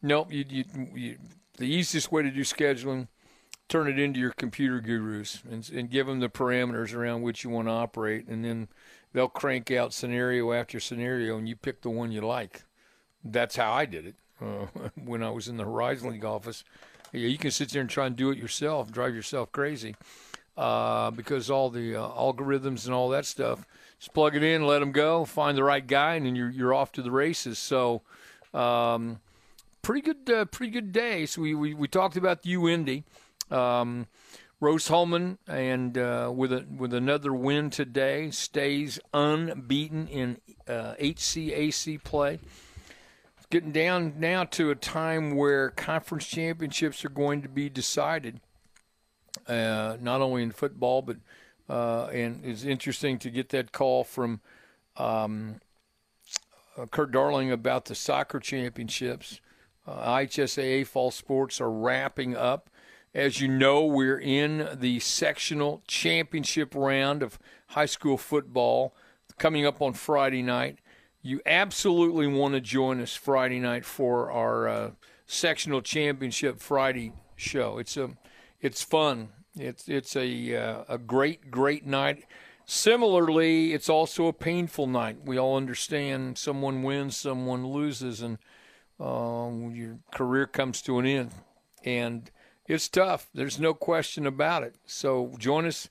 Nope. 0.00 0.32
You, 0.32 0.44
you, 0.48 0.64
you, 0.94 1.18
the 1.58 1.66
easiest 1.66 2.10
way 2.10 2.22
to 2.22 2.30
do 2.30 2.40
scheduling, 2.40 3.08
turn 3.68 3.88
it 3.88 3.98
into 3.98 4.20
your 4.20 4.30
computer 4.30 4.80
gurus 4.80 5.42
and, 5.50 5.68
and 5.70 5.90
give 5.90 6.06
them 6.06 6.20
the 6.20 6.28
parameters 6.28 6.94
around 6.94 7.22
which 7.22 7.44
you 7.44 7.50
want 7.50 7.68
to 7.68 7.72
operate, 7.72 8.28
and 8.28 8.44
then 8.44 8.68
they'll 9.18 9.28
crank 9.28 9.72
out 9.72 9.92
scenario 9.92 10.52
after 10.52 10.78
scenario, 10.78 11.36
and 11.36 11.48
you 11.48 11.56
pick 11.56 11.82
the 11.82 11.90
one 11.90 12.12
you 12.12 12.20
like. 12.20 12.62
That's 13.24 13.56
how 13.56 13.72
I 13.72 13.84
did 13.84 14.06
it 14.06 14.14
uh, 14.40 14.66
when 15.04 15.24
I 15.24 15.30
was 15.30 15.48
in 15.48 15.56
the 15.56 15.64
Horizon 15.64 16.12
League 16.12 16.24
office. 16.24 16.62
Yeah, 17.12 17.26
you 17.26 17.36
can 17.36 17.50
sit 17.50 17.70
there 17.70 17.80
and 17.80 17.90
try 17.90 18.06
and 18.06 18.14
do 18.14 18.30
it 18.30 18.38
yourself, 18.38 18.92
drive 18.92 19.16
yourself 19.16 19.50
crazy, 19.50 19.96
uh, 20.56 21.10
because 21.10 21.50
all 21.50 21.68
the 21.68 21.96
uh, 21.96 22.08
algorithms 22.10 22.84
and 22.84 22.94
all 22.94 23.08
that 23.08 23.26
stuff. 23.26 23.66
Just 23.98 24.14
plug 24.14 24.36
it 24.36 24.44
in, 24.44 24.68
let 24.68 24.78
them 24.78 24.92
go, 24.92 25.24
find 25.24 25.58
the 25.58 25.64
right 25.64 25.84
guy, 25.84 26.14
and 26.14 26.24
then 26.24 26.36
you're 26.36 26.50
you're 26.50 26.72
off 26.72 26.92
to 26.92 27.02
the 27.02 27.10
races. 27.10 27.58
So, 27.58 28.02
um, 28.54 29.18
pretty 29.82 30.02
good, 30.02 30.30
uh, 30.30 30.44
pretty 30.44 30.70
good 30.70 30.92
day. 30.92 31.26
So 31.26 31.42
we, 31.42 31.56
we, 31.56 31.74
we 31.74 31.88
talked 31.88 32.16
about 32.16 32.44
the 32.44 32.50
U 32.50 32.68
Indy. 32.68 33.02
Um, 34.60 34.66
Rose-Hulman 34.66 35.38
and 35.46 35.98
uh, 35.98 36.32
with 36.34 36.52
a, 36.52 36.66
with 36.76 36.92
another 36.92 37.32
win 37.32 37.70
today 37.70 38.30
stays 38.30 38.98
unbeaten 39.12 40.08
in 40.08 40.38
uh, 40.66 40.94
HCAC 41.00 42.02
play 42.04 42.40
It's 43.36 43.46
getting 43.50 43.72
down 43.72 44.14
now 44.18 44.44
to 44.44 44.70
a 44.70 44.74
time 44.74 45.36
where 45.36 45.70
conference 45.70 46.26
championships 46.26 47.04
are 47.04 47.10
going 47.10 47.42
to 47.42 47.48
be 47.48 47.68
decided, 47.68 48.40
uh, 49.46 49.96
not 50.00 50.20
only 50.20 50.42
in 50.42 50.50
football, 50.50 51.02
but 51.02 51.16
uh, 51.68 52.06
and 52.06 52.44
it's 52.44 52.64
interesting 52.64 53.18
to 53.18 53.30
get 53.30 53.50
that 53.50 53.72
call 53.72 54.02
from 54.02 54.40
um, 54.96 55.60
uh, 56.78 56.86
Kurt 56.86 57.12
Darling 57.12 57.52
about 57.52 57.84
the 57.84 57.94
soccer 57.94 58.40
championships. 58.40 59.40
Uh, 59.86 60.16
IHSAA 60.16 60.86
fall 60.86 61.10
sports 61.10 61.60
are 61.60 61.70
wrapping 61.70 62.36
up. 62.36 62.70
As 63.14 63.40
you 63.40 63.48
know, 63.48 63.84
we're 63.84 64.20
in 64.20 64.68
the 64.74 65.00
sectional 65.00 65.82
championship 65.86 66.74
round 66.74 67.22
of 67.22 67.38
high 67.68 67.86
school 67.86 68.16
football 68.16 68.94
coming 69.38 69.66
up 69.66 69.80
on 69.80 69.92
Friday 69.92 70.42
night 70.42 70.78
you 71.22 71.40
absolutely 71.44 72.26
want 72.26 72.54
to 72.54 72.60
join 72.60 73.00
us 73.00 73.14
Friday 73.14 73.58
night 73.58 73.84
for 73.84 74.30
our 74.30 74.68
uh, 74.68 74.90
sectional 75.26 75.82
championship 75.82 76.60
Friday 76.60 77.12
show. 77.36 77.78
It's 77.78 77.96
a, 77.96 78.10
it's 78.60 78.82
fun. 78.82 79.30
It's 79.54 79.88
it's 79.88 80.14
a 80.14 80.56
uh, 80.56 80.84
a 80.88 80.98
great 80.98 81.50
great 81.50 81.84
night. 81.84 82.24
Similarly, 82.64 83.72
it's 83.72 83.88
also 83.88 84.26
a 84.26 84.32
painful 84.32 84.86
night. 84.86 85.18
We 85.24 85.38
all 85.38 85.56
understand 85.56 86.38
someone 86.38 86.82
wins, 86.82 87.16
someone 87.16 87.66
loses, 87.66 88.20
and 88.20 88.38
uh, 89.00 89.50
your 89.72 89.98
career 90.12 90.46
comes 90.46 90.80
to 90.82 90.98
an 90.98 91.06
end, 91.06 91.32
and 91.84 92.30
it's 92.68 92.88
tough. 92.88 93.28
There's 93.34 93.58
no 93.58 93.74
question 93.74 94.26
about 94.26 94.62
it. 94.62 94.76
So 94.86 95.34
join 95.38 95.66
us. 95.66 95.88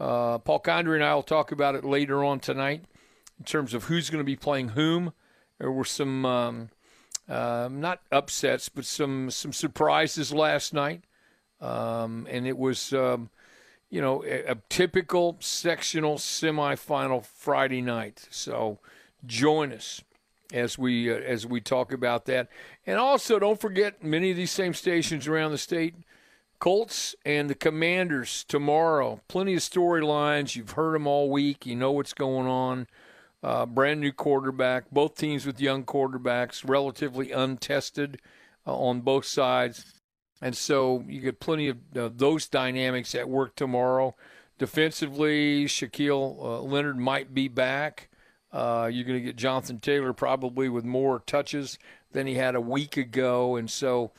Uh, 0.00 0.38
Paul 0.38 0.60
Condry 0.60 0.94
and 0.94 1.04
I 1.04 1.14
will 1.14 1.22
talk 1.22 1.52
about 1.52 1.74
it 1.74 1.84
later 1.84 2.24
on 2.24 2.40
tonight 2.40 2.84
in 3.38 3.44
terms 3.44 3.74
of 3.74 3.84
who's 3.84 4.08
going 4.08 4.20
to 4.20 4.24
be 4.24 4.36
playing 4.36 4.70
whom. 4.70 5.12
There 5.58 5.70
were 5.70 5.84
some 5.84 6.24
um, 6.24 6.70
uh, 7.28 7.68
not 7.70 8.00
upsets, 8.10 8.68
but 8.68 8.84
some 8.84 9.30
some 9.30 9.52
surprises 9.52 10.32
last 10.32 10.74
night, 10.74 11.02
um, 11.60 12.26
and 12.28 12.46
it 12.46 12.58
was 12.58 12.92
um, 12.92 13.30
you 13.90 14.00
know 14.00 14.24
a, 14.24 14.52
a, 14.52 14.56
typical 14.68 15.36
sectional 15.38 16.16
semifinal 16.16 17.24
Friday 17.24 17.80
night. 17.80 18.26
So 18.30 18.80
join 19.24 19.72
us 19.72 20.02
as 20.52 20.76
we 20.76 21.12
uh, 21.12 21.16
as 21.16 21.46
we 21.46 21.60
talk 21.60 21.92
about 21.92 22.24
that, 22.26 22.48
and 22.86 22.98
also 22.98 23.38
don't 23.38 23.60
forget 23.60 24.02
many 24.02 24.32
of 24.32 24.36
these 24.36 24.50
same 24.50 24.74
stations 24.74 25.28
around 25.28 25.52
the 25.52 25.58
state. 25.58 25.94
Colts 26.62 27.16
and 27.24 27.50
the 27.50 27.56
Commanders 27.56 28.44
tomorrow. 28.44 29.20
Plenty 29.26 29.54
of 29.54 29.62
storylines. 29.62 30.54
You've 30.54 30.70
heard 30.70 30.94
them 30.94 31.08
all 31.08 31.28
week. 31.28 31.66
You 31.66 31.74
know 31.74 31.90
what's 31.90 32.14
going 32.14 32.46
on 32.46 32.86
uh, 33.42 33.66
brand 33.66 34.00
new 34.00 34.12
quarterback, 34.12 34.88
both 34.92 35.16
teams 35.16 35.44
with 35.44 35.60
young 35.60 35.82
quarterbacks, 35.82 36.62
relatively 36.64 37.32
untested 37.32 38.20
uh, 38.64 38.76
on 38.76 39.00
both 39.00 39.24
sides. 39.24 39.94
And 40.40 40.56
so 40.56 41.04
you 41.08 41.20
get 41.20 41.40
plenty 41.40 41.66
of 41.66 41.78
uh, 41.96 42.10
those 42.14 42.46
dynamics 42.46 43.12
at 43.16 43.28
work 43.28 43.56
tomorrow. 43.56 44.14
Defensively, 44.56 45.64
Shaquille 45.64 46.38
uh, 46.44 46.60
Leonard 46.60 46.96
might 46.96 47.34
be 47.34 47.48
back. 47.48 48.08
Uh, 48.52 48.88
you're 48.88 49.04
going 49.04 49.18
to 49.18 49.24
get 49.24 49.34
Jonathan 49.34 49.80
Taylor 49.80 50.12
probably 50.12 50.68
with 50.68 50.84
more 50.84 51.24
touches 51.26 51.76
than 52.12 52.28
he 52.28 52.34
had 52.34 52.54
a 52.54 52.60
week 52.60 52.96
ago. 52.96 53.56
And 53.56 53.68
so 53.68 54.12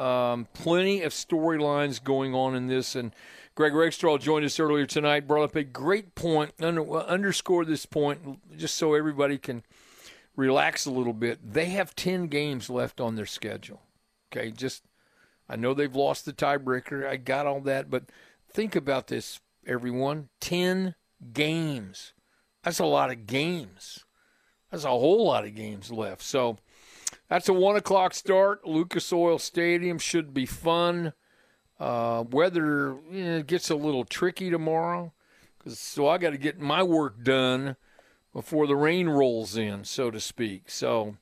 um, 0.00 0.48
plenty 0.54 1.02
of 1.02 1.12
storylines 1.12 2.02
going 2.02 2.34
on 2.34 2.54
in 2.54 2.66
this. 2.66 2.94
And 2.96 3.14
Greg 3.54 3.74
Rakestraw 3.74 4.18
joined 4.18 4.46
us 4.46 4.58
earlier 4.58 4.86
tonight, 4.86 5.28
brought 5.28 5.44
up 5.44 5.56
a 5.56 5.62
great 5.62 6.14
point, 6.14 6.52
under, 6.60 6.90
underscore 6.92 7.64
this 7.64 7.84
point 7.84 8.40
just 8.56 8.76
so 8.76 8.94
everybody 8.94 9.36
can 9.36 9.62
relax 10.36 10.86
a 10.86 10.90
little 10.90 11.12
bit. 11.12 11.52
They 11.52 11.66
have 11.66 11.94
10 11.94 12.28
games 12.28 12.70
left 12.70 13.00
on 13.00 13.14
their 13.14 13.26
schedule. 13.26 13.82
Okay, 14.32 14.50
just, 14.50 14.84
I 15.48 15.56
know 15.56 15.74
they've 15.74 15.94
lost 15.94 16.24
the 16.24 16.32
tiebreaker. 16.32 17.06
I 17.06 17.16
got 17.16 17.46
all 17.46 17.60
that, 17.62 17.90
but 17.90 18.04
think 18.50 18.74
about 18.74 19.08
this, 19.08 19.40
everyone 19.66 20.28
10 20.40 20.94
games. 21.34 22.14
That's 22.62 22.78
a 22.78 22.86
lot 22.86 23.10
of 23.10 23.26
games. 23.26 24.04
That's 24.70 24.84
a 24.84 24.88
whole 24.88 25.26
lot 25.26 25.44
of 25.44 25.54
games 25.54 25.90
left. 25.90 26.22
So 26.22 26.58
that's 27.30 27.48
a 27.48 27.54
one 27.54 27.76
o'clock 27.76 28.12
start. 28.12 28.66
Lucas 28.66 29.10
Oil 29.12 29.38
Stadium 29.38 29.98
should 29.98 30.34
be 30.34 30.44
fun. 30.44 31.14
Uh, 31.78 32.24
weather 32.30 32.98
you 33.10 33.24
know, 33.24 33.42
gets 33.42 33.70
a 33.70 33.74
little 33.74 34.04
tricky 34.04 34.50
tomorrow, 34.50 35.14
so 35.66 36.06
I 36.06 36.18
got 36.18 36.30
to 36.30 36.38
get 36.38 36.60
my 36.60 36.82
work 36.82 37.22
done 37.22 37.76
before 38.34 38.66
the 38.66 38.76
rain 38.76 39.08
rolls 39.08 39.56
in, 39.56 39.84
so 39.84 40.10
to 40.10 40.20
speak. 40.20 40.68
So 40.68 41.16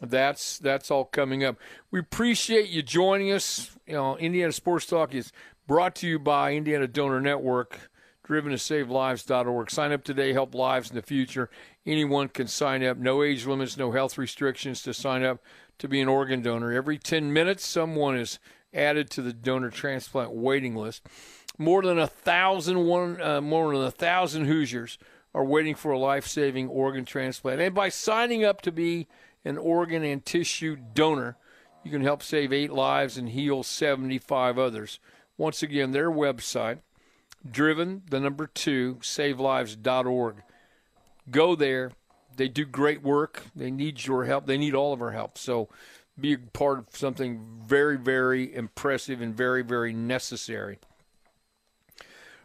that's 0.00 0.58
that's 0.58 0.92
all 0.92 1.06
coming 1.06 1.42
up. 1.42 1.56
We 1.90 1.98
appreciate 1.98 2.68
you 2.68 2.82
joining 2.82 3.32
us. 3.32 3.76
You 3.86 3.94
know, 3.94 4.16
Indiana 4.18 4.52
Sports 4.52 4.86
Talk 4.86 5.12
is 5.12 5.32
brought 5.66 5.96
to 5.96 6.06
you 6.06 6.18
by 6.20 6.52
Indiana 6.54 6.86
Donor 6.86 7.20
Network, 7.20 7.90
driven 8.26 8.50
to 8.50 8.58
save 8.58 8.90
lives.org. 8.90 9.70
Sign 9.70 9.92
up 9.92 10.02
today, 10.02 10.32
help 10.32 10.54
lives 10.54 10.90
in 10.90 10.96
the 10.96 11.02
future. 11.02 11.48
Anyone 11.86 12.28
can 12.28 12.48
sign 12.48 12.82
up. 12.82 12.98
No 12.98 13.22
age 13.22 13.46
limits, 13.46 13.76
no 13.76 13.92
health 13.92 14.18
restrictions 14.18 14.82
to 14.82 14.92
sign 14.92 15.22
up 15.22 15.40
to 15.78 15.88
be 15.88 16.00
an 16.00 16.08
organ 16.08 16.42
donor. 16.42 16.72
Every 16.72 16.98
10 16.98 17.32
minutes, 17.32 17.64
someone 17.64 18.16
is 18.16 18.38
added 18.74 19.10
to 19.10 19.22
the 19.22 19.32
donor 19.32 19.70
transplant 19.70 20.32
waiting 20.32 20.74
list. 20.74 21.06
More 21.56 21.82
than 21.82 21.98
a 21.98 22.06
thousand 22.06 22.84
one, 22.84 23.20
uh, 23.20 23.40
more 23.40 23.74
than 23.74 23.86
a 23.86 23.90
thousand 23.90 24.46
Hoosiers 24.46 24.98
are 25.32 25.44
waiting 25.44 25.74
for 25.74 25.92
a 25.92 25.98
life 25.98 26.26
saving 26.26 26.68
organ 26.68 27.04
transplant. 27.04 27.60
And 27.60 27.74
by 27.74 27.88
signing 27.88 28.44
up 28.44 28.60
to 28.62 28.72
be 28.72 29.06
an 29.44 29.56
organ 29.56 30.02
and 30.02 30.24
tissue 30.24 30.76
donor, 30.76 31.36
you 31.84 31.90
can 31.90 32.02
help 32.02 32.22
save 32.22 32.52
eight 32.52 32.72
lives 32.72 33.16
and 33.16 33.28
heal 33.28 33.62
75 33.62 34.58
others. 34.58 34.98
Once 35.38 35.62
again, 35.62 35.92
their 35.92 36.10
website, 36.10 36.78
driven, 37.52 38.02
the 38.10 38.20
number 38.20 38.46
two, 38.46 38.96
savelives.org. 39.00 40.36
Go 41.30 41.54
there. 41.54 41.92
They 42.36 42.48
do 42.48 42.64
great 42.64 43.02
work. 43.02 43.44
They 43.54 43.70
need 43.70 44.04
your 44.04 44.24
help. 44.24 44.46
They 44.46 44.58
need 44.58 44.74
all 44.74 44.92
of 44.92 45.00
our 45.00 45.12
help. 45.12 45.38
So 45.38 45.68
be 46.18 46.34
a 46.34 46.38
part 46.38 46.78
of 46.78 46.86
something 46.92 47.62
very, 47.64 47.96
very 47.96 48.54
impressive 48.54 49.20
and 49.20 49.34
very, 49.34 49.62
very 49.62 49.92
necessary. 49.92 50.78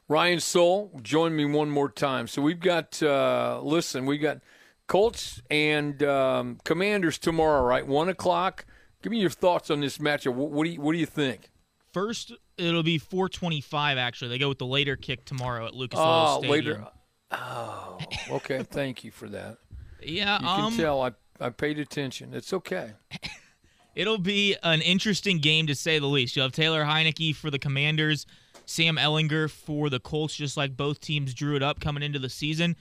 Ryan 0.07 0.39
Soel, 0.39 1.01
join 1.01 1.35
me 1.35 1.45
one 1.45 1.69
more 1.69 1.89
time. 1.89 2.27
So 2.27 2.41
we've 2.41 2.59
got, 2.59 3.01
uh, 3.01 3.61
listen, 3.63 4.05
we've 4.05 4.21
got 4.21 4.39
Colts 4.87 5.41
and 5.49 6.03
um, 6.03 6.57
Commanders 6.65 7.17
tomorrow, 7.17 7.63
right? 7.63 7.87
One 7.87 8.09
o'clock. 8.09 8.65
Give 9.01 9.11
me 9.11 9.19
your 9.19 9.29
thoughts 9.29 9.71
on 9.71 9.79
this 9.79 9.99
matchup. 9.99 10.33
What, 10.33 10.51
what 10.51 10.65
do 10.65 10.71
you 10.71 10.81
What 10.81 10.91
do 10.91 10.97
you 10.97 11.05
think? 11.05 11.49
First, 11.93 12.33
it'll 12.61 12.83
be 12.83 12.97
425. 12.97 13.97
Actually, 13.97 14.29
they 14.29 14.37
go 14.37 14.49
with 14.49 14.59
the 14.59 14.65
later 14.65 14.95
kick 14.95 15.25
tomorrow 15.25 15.65
at 15.65 15.73
Lucas 15.73 15.99
Oh, 16.01 16.03
Oil 16.05 16.39
Stadium. 16.43 16.51
later. 16.51 16.87
Oh, 17.31 17.97
okay. 18.31 18.63
Thank 18.69 19.03
you 19.03 19.11
for 19.11 19.27
that. 19.29 19.57
Yeah, 20.03 20.39
You 20.41 20.47
um, 20.47 20.69
can 20.71 20.79
tell 20.79 21.01
I 21.01 21.11
I 21.39 21.49
paid 21.49 21.79
attention. 21.79 22.33
It's 22.33 22.53
okay. 22.53 22.91
It'll 23.95 24.17
be 24.17 24.55
an 24.63 24.81
interesting 24.81 25.39
game 25.39 25.67
to 25.67 25.75
say 25.75 25.99
the 25.99 26.07
least. 26.07 26.35
You'll 26.35 26.45
have 26.45 26.53
Taylor 26.53 26.83
Heinicke 26.85 27.35
for 27.35 27.51
the 27.51 27.59
Commanders, 27.59 28.25
Sam 28.65 28.95
Ehlinger 28.95 29.49
for 29.49 29.89
the 29.89 29.99
Colts, 29.99 30.33
just 30.35 30.55
like 30.55 30.77
both 30.77 31.01
teams 31.01 31.33
drew 31.33 31.55
it 31.55 31.63
up 31.63 31.79
coming 31.81 32.01
into 32.03 32.17
the 32.19 32.29
season. 32.29 32.75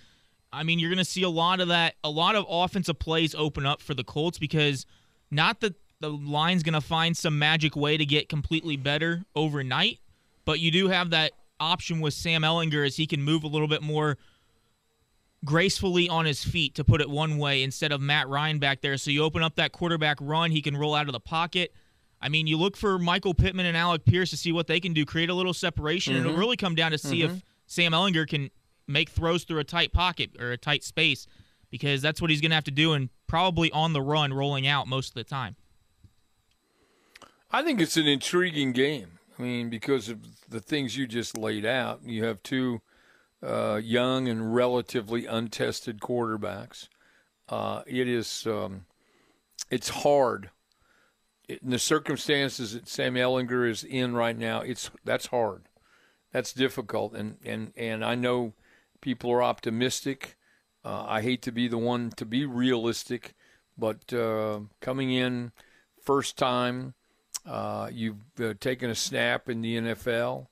I 0.53 0.63
mean, 0.63 0.79
you're 0.79 0.91
going 0.91 0.99
to 0.99 1.05
see 1.05 1.23
a 1.23 1.29
lot 1.29 1.61
of 1.61 1.69
that, 1.69 1.95
a 2.05 2.11
lot 2.11 2.37
of 2.37 2.45
offensive 2.49 2.99
plays 2.99 3.35
open 3.35 3.67
up 3.67 3.81
for 3.83 3.95
the 3.95 4.05
Colts 4.05 4.39
because 4.39 4.87
not 5.31 5.61
that 5.61 5.75
the 6.01 6.11
line's 6.11 6.63
going 6.63 6.75
to 6.75 6.81
find 6.81 7.17
some 7.17 7.39
magic 7.39 7.77
way 7.77 7.97
to 7.97 8.07
get 8.07 8.29
completely 8.29 8.77
better 8.77 9.25
overnight, 9.37 9.99
but 10.45 10.59
you 10.59 10.71
do 10.71 10.89
have 10.89 11.11
that 11.11 11.33
option 11.59 12.01
with 12.01 12.15
Sam 12.15 12.43
Ehlinger 12.43 12.87
as 12.87 12.97
he 12.97 13.07
can 13.07 13.23
move 13.23 13.45
a 13.45 13.47
little 13.47 13.69
bit 13.69 13.83
more 13.83 14.17
gracefully 15.45 16.09
on 16.09 16.27
his 16.27 16.45
feet, 16.45 16.75
to 16.75 16.85
put 16.85 17.01
it 17.01 17.09
one 17.09 17.39
way, 17.39 17.63
instead 17.63 17.93
of 17.93 18.01
Matt 18.01 18.29
Ryan 18.29 18.59
back 18.59 18.81
there. 18.81 18.97
So 18.97 19.11
you 19.11 19.23
open 19.23 19.43
up 19.43 19.57
that 19.57 19.73
quarterback 19.73 20.19
run, 20.21 20.51
he 20.51 20.61
can 20.61 20.77
roll 20.77 20.95
out 20.95 21.07
of 21.07 21.13
the 21.13 21.21
pocket. 21.21 21.73
I 22.21 22.29
mean, 22.29 22.47
you 22.47 22.59
look 22.59 22.77
for 22.77 22.99
Michael 22.99 23.33
Pittman 23.33 23.65
and 23.65 23.77
Alec 23.77 24.05
Pierce 24.05 24.31
to 24.31 24.37
see 24.37 24.53
what 24.53 24.67
they 24.67 24.81
can 24.81 24.93
do, 24.93 25.07
create 25.07 25.31
a 25.31 25.35
little 25.35 25.55
separation. 25.55 26.15
And 26.15 26.21
it'll 26.21 26.33
mm-hmm. 26.33 26.41
really 26.41 26.57
come 26.59 26.75
down 26.75 26.91
to 26.91 26.99
see 26.99 27.23
if 27.23 27.31
mm-hmm. 27.31 27.39
Sam 27.67 27.93
Ehlinger 27.93 28.29
can 28.29 28.51
make 28.87 29.09
throws 29.09 29.45
through 29.45 29.61
a 29.61 29.65
tight 29.65 29.93
pocket 29.93 30.31
or 30.39 30.53
a 30.53 30.59
tight 30.59 30.85
space, 30.85 31.27
because 31.71 32.03
that's 32.03 32.21
what 32.21 32.29
he's 32.29 32.41
going 32.41 32.51
to 32.51 32.57
have 32.57 32.65
to 32.65 32.71
do, 32.71 32.93
and 32.93 33.09
probably 33.27 33.71
on 33.73 33.93
the 33.93 34.03
run, 34.03 34.35
rolling 34.35 34.67
out 34.67 34.89
most 34.89 35.09
of 35.09 35.15
the 35.15 35.25
time. 35.25 35.57
I 37.53 37.63
think 37.63 37.81
it's 37.81 37.97
an 37.97 38.07
intriguing 38.07 38.73
game. 38.73 39.19
I 39.39 39.43
mean, 39.43 39.71
because 39.71 40.09
of 40.09 40.19
the 40.49 40.61
things 40.61 40.97
you 40.97 41.07
just 41.07 41.37
laid 41.37 41.67
out, 41.67 42.01
you 42.05 42.25
have 42.25 42.43
two 42.43 42.81
uh, 43.43 43.81
young 43.83 44.29
and 44.29 44.55
relatively 44.55 45.27
untested 45.27 46.01
quarterbacks. 46.01 46.89
Uh, 47.49 47.83
it 47.87 48.07
is 48.07 48.47
um, 48.47 48.85
it's 49.69 49.89
hard 49.89 50.51
in 51.49 51.71
the 51.71 51.79
circumstances 51.79 52.75
that 52.75 52.87
Sam 52.87 53.15
Ehlinger 53.15 53.69
is 53.69 53.83
in 53.83 54.15
right 54.15 54.37
now. 54.37 54.61
It's 54.61 54.91
that's 55.05 55.27
hard, 55.27 55.65
that's 56.33 56.53
difficult, 56.53 57.15
and 57.15 57.39
and 57.45 57.73
and 57.77 58.05
I 58.05 58.15
know 58.15 58.53
people 59.01 59.33
are 59.33 59.43
optimistic. 59.43 60.37
Uh, 60.85 61.05
I 61.09 61.23
hate 61.23 61.43
to 61.43 61.53
be 61.53 61.67
the 61.67 61.79
one 61.79 62.11
to 62.17 62.25
be 62.25 62.47
realistic, 62.47 63.35
but 63.77 64.13
uh, 64.13 64.61
coming 64.81 65.11
in 65.11 65.51
first 66.01 66.39
time. 66.39 66.95
Uh, 67.47 67.89
you've 67.93 68.41
uh, 68.41 68.55
taken 68.61 68.91
a 68.91 68.95
snap 68.95 69.49
in 69.49 69.63
the 69.63 69.77
NFL 69.77 70.47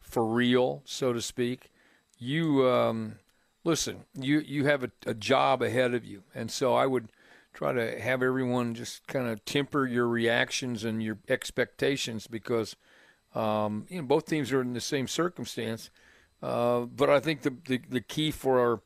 for 0.00 0.24
real, 0.24 0.82
so 0.84 1.12
to 1.12 1.22
speak. 1.22 1.70
You 2.18 2.68
um, 2.68 3.16
listen. 3.64 4.04
You 4.14 4.40
you 4.40 4.64
have 4.64 4.84
a, 4.84 4.90
a 5.06 5.14
job 5.14 5.62
ahead 5.62 5.94
of 5.94 6.04
you, 6.04 6.22
and 6.34 6.50
so 6.50 6.74
I 6.74 6.86
would 6.86 7.10
try 7.52 7.72
to 7.72 8.00
have 8.00 8.22
everyone 8.22 8.74
just 8.74 9.06
kind 9.06 9.28
of 9.28 9.44
temper 9.44 9.86
your 9.86 10.08
reactions 10.08 10.84
and 10.84 11.02
your 11.02 11.18
expectations 11.28 12.26
because 12.26 12.76
um, 13.34 13.86
you 13.88 14.00
know 14.00 14.06
both 14.06 14.26
teams 14.26 14.52
are 14.52 14.60
in 14.60 14.72
the 14.72 14.80
same 14.80 15.06
circumstance. 15.06 15.90
Uh, 16.42 16.80
but 16.80 17.08
I 17.08 17.20
think 17.20 17.42
the, 17.42 17.54
the 17.66 17.80
the 17.88 18.00
key 18.00 18.30
for 18.30 18.60
our 18.60 18.80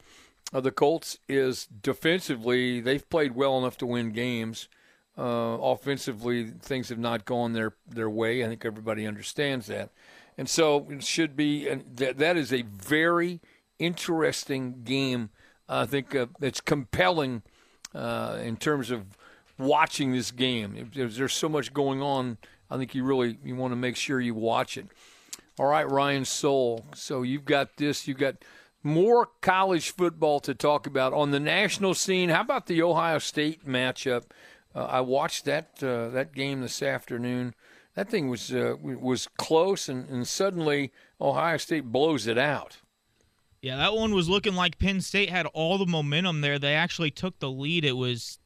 uh, 0.53 0.61
the 0.61 0.71
Colts 0.71 1.19
is 1.29 1.67
defensively 1.67 2.81
they've 2.81 3.09
played 3.09 3.35
well 3.35 3.59
enough 3.59 3.79
to 3.79 3.87
win 3.87 4.11
games. 4.11 4.69
Uh, 5.19 5.57
offensively, 5.63 6.51
things 6.61 6.91
have 6.91 6.99
not 6.99 7.25
gone 7.25 7.55
their 7.55 7.75
their 7.89 8.11
way. 8.11 8.45
I 8.45 8.49
think 8.49 8.65
everybody 8.67 9.07
understands 9.07 9.67
that, 9.67 9.91
and 10.37 10.47
so 10.47 10.87
it 10.91 11.03
should 11.03 11.37
be. 11.37 11.69
And 11.69 11.85
that 11.97 12.19
that 12.19 12.37
is 12.37 12.53
a 12.53 12.63
very 12.63 13.41
interesting 13.79 14.83
game. 14.85 15.31
I 15.69 15.87
think 15.87 16.15
uh, 16.15 16.27
it's 16.41 16.61
compelling 16.61 17.43
uh, 17.95 18.39
in 18.43 18.57
terms 18.57 18.91
of 18.91 19.17
watching 19.59 20.13
this 20.13 20.31
game. 20.31 20.91
There's, 20.95 21.17
there's 21.17 21.33
so 21.33 21.49
much 21.49 21.73
going 21.73 22.03
on. 22.03 22.37
I 22.71 22.77
think 22.77 22.95
you 22.95 23.05
really 23.05 23.39
you 23.43 23.57
want 23.57 23.73
to 23.73 23.77
make 23.77 23.97
sure 23.97 24.21
you 24.21 24.35
watch 24.35 24.77
it. 24.77 24.87
All 25.59 25.67
right, 25.67 25.91
Ryan 25.91 26.25
Soel. 26.25 26.85
So 26.95 27.23
you've 27.23 27.47
got 27.47 27.79
this. 27.79 28.07
You've 28.07 28.19
got 28.19 28.37
more 28.83 29.29
college 29.41 29.91
football 29.91 30.41
to 30.41 30.55
talk 30.55 30.87
about 30.87 31.13
on 31.13 31.31
the 31.31 31.41
national 31.41 31.95
scene. 31.95 32.29
How 32.29 32.43
about 32.43 32.67
the 32.67 32.83
Ohio 32.83 33.19
State 33.19 33.67
matchup? 33.67 34.25
Uh, 34.77 34.85
I 34.85 35.01
watched 35.01 35.47
that 35.47 35.83
uh, 35.83 36.11
that 36.11 36.35
game 36.35 36.61
this 36.61 36.83
afternoon. 36.83 37.55
That 37.95 38.11
thing 38.11 38.29
was 38.29 38.53
uh, 38.53 38.75
was 38.81 39.27
close, 39.39 39.89
and, 39.89 40.07
and 40.11 40.29
suddenly 40.29 40.93
Ohio 41.19 41.57
State 41.57 41.87
blows 41.87 42.27
it 42.27 42.37
out. 42.37 42.79
Yeah, 43.63 43.79
that 43.79 43.95
one 43.95 44.15
was 44.15 44.29
looking 44.29 44.55
like 44.55 44.79
Penn 44.79 45.01
State 45.01 45.31
had 45.31 45.47
all 45.47 45.79
the 45.79 45.87
momentum 45.87 46.43
there. 46.43 46.59
They 46.59 46.75
actually 46.75 47.11
took 47.11 47.39
the 47.39 47.51
lead. 47.51 47.87
It 47.87 47.97
was, 47.97 48.39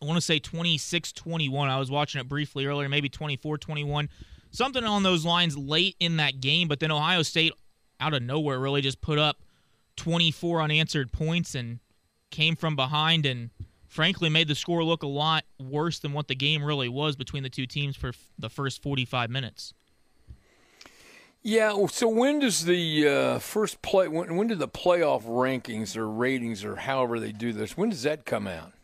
I 0.00 0.04
want 0.04 0.18
to 0.18 0.20
say 0.20 0.38
26 0.38 1.12
21. 1.12 1.70
I 1.70 1.78
was 1.78 1.90
watching 1.90 2.20
it 2.20 2.28
briefly 2.28 2.66
earlier, 2.66 2.88
maybe 2.90 3.08
24 3.08 3.56
21. 3.56 4.10
Something 4.50 4.84
on 4.84 5.02
those 5.02 5.24
lines 5.24 5.56
late 5.56 5.96
in 5.98 6.18
that 6.18 6.40
game, 6.40 6.68
but 6.68 6.80
then 6.80 6.92
Ohio 6.92 7.22
State, 7.22 7.52
out 7.98 8.12
of 8.12 8.22
nowhere, 8.22 8.60
really 8.60 8.82
just 8.82 9.00
put 9.00 9.18
up 9.18 9.38
24 9.96 10.60
unanswered 10.60 11.12
points 11.12 11.54
and 11.54 11.80
came 12.30 12.56
from 12.56 12.76
behind 12.76 13.24
and 13.24 13.50
frankly 13.96 14.28
made 14.28 14.46
the 14.46 14.54
score 14.54 14.84
look 14.84 15.02
a 15.02 15.06
lot 15.06 15.44
worse 15.58 15.98
than 15.98 16.12
what 16.12 16.28
the 16.28 16.34
game 16.34 16.62
really 16.62 16.88
was 16.88 17.16
between 17.16 17.42
the 17.42 17.48
two 17.48 17.66
teams 17.66 17.96
for 17.96 18.08
f- 18.08 18.30
the 18.38 18.50
first 18.50 18.82
45 18.82 19.30
minutes. 19.30 19.72
Yeah. 21.42 21.86
So 21.86 22.06
when 22.06 22.40
does 22.40 22.66
the 22.66 23.08
uh, 23.08 23.38
first 23.38 23.80
play? 23.80 24.06
When, 24.06 24.36
when 24.36 24.48
do 24.48 24.54
the 24.54 24.68
playoff 24.68 25.22
rankings 25.22 25.96
or 25.96 26.06
ratings 26.10 26.62
or 26.62 26.76
however 26.76 27.18
they 27.18 27.32
do 27.32 27.54
this? 27.54 27.74
When 27.74 27.88
does 27.88 28.02
that 28.02 28.26
come 28.26 28.46
out? 28.46 28.74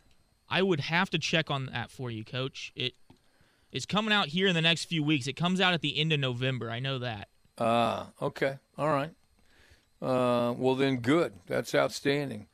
I 0.49 0.63
would 0.63 0.79
have 0.79 1.11
to 1.11 1.19
check 1.19 1.51
on 1.51 1.67
that 1.67 1.91
for 1.91 2.09
you, 2.09 2.23
Coach. 2.23 2.71
It 2.75 2.95
is 3.71 3.85
coming 3.85 4.11
out 4.11 4.29
here 4.29 4.47
in 4.47 4.55
the 4.55 4.61
next 4.61 4.85
few 4.85 5.03
weeks. 5.03 5.27
It 5.27 5.33
comes 5.33 5.61
out 5.61 5.75
at 5.75 5.81
the 5.81 5.99
end 5.99 6.11
of 6.11 6.19
November. 6.19 6.71
I 6.71 6.79
know 6.79 6.97
that. 6.97 7.27
Ah, 7.59 8.07
okay. 8.19 8.57
All 8.79 8.89
right. 8.89 9.11
Uh, 10.01 10.53
well, 10.57 10.73
then, 10.73 10.97
good. 10.97 11.33
That's 11.45 11.75
outstanding. 11.75 12.47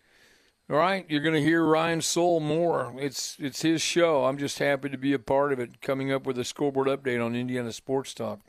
All 0.72 0.78
right, 0.78 1.04
you're 1.10 1.22
going 1.22 1.34
to 1.34 1.42
hear 1.42 1.64
Ryan 1.64 2.00
Soel 2.00 2.40
more. 2.40 2.94
It's 3.00 3.38
it's 3.40 3.64
his 3.64 3.82
show. 3.82 4.26
I'm 4.26 4.38
just 4.38 4.60
happy 4.60 4.88
to 4.90 5.00
be 5.00 5.14
a 5.14 5.20
part 5.20 5.52
of 5.52 5.60
it. 5.60 5.82
Coming 5.82 6.12
up 6.12 6.28
with 6.28 6.38
a 6.38 6.44
scoreboard 6.44 6.88
update 6.88 7.26
on 7.26 7.36
Indiana 7.36 7.72
Sports 7.72 8.14
Talk. 8.14 8.42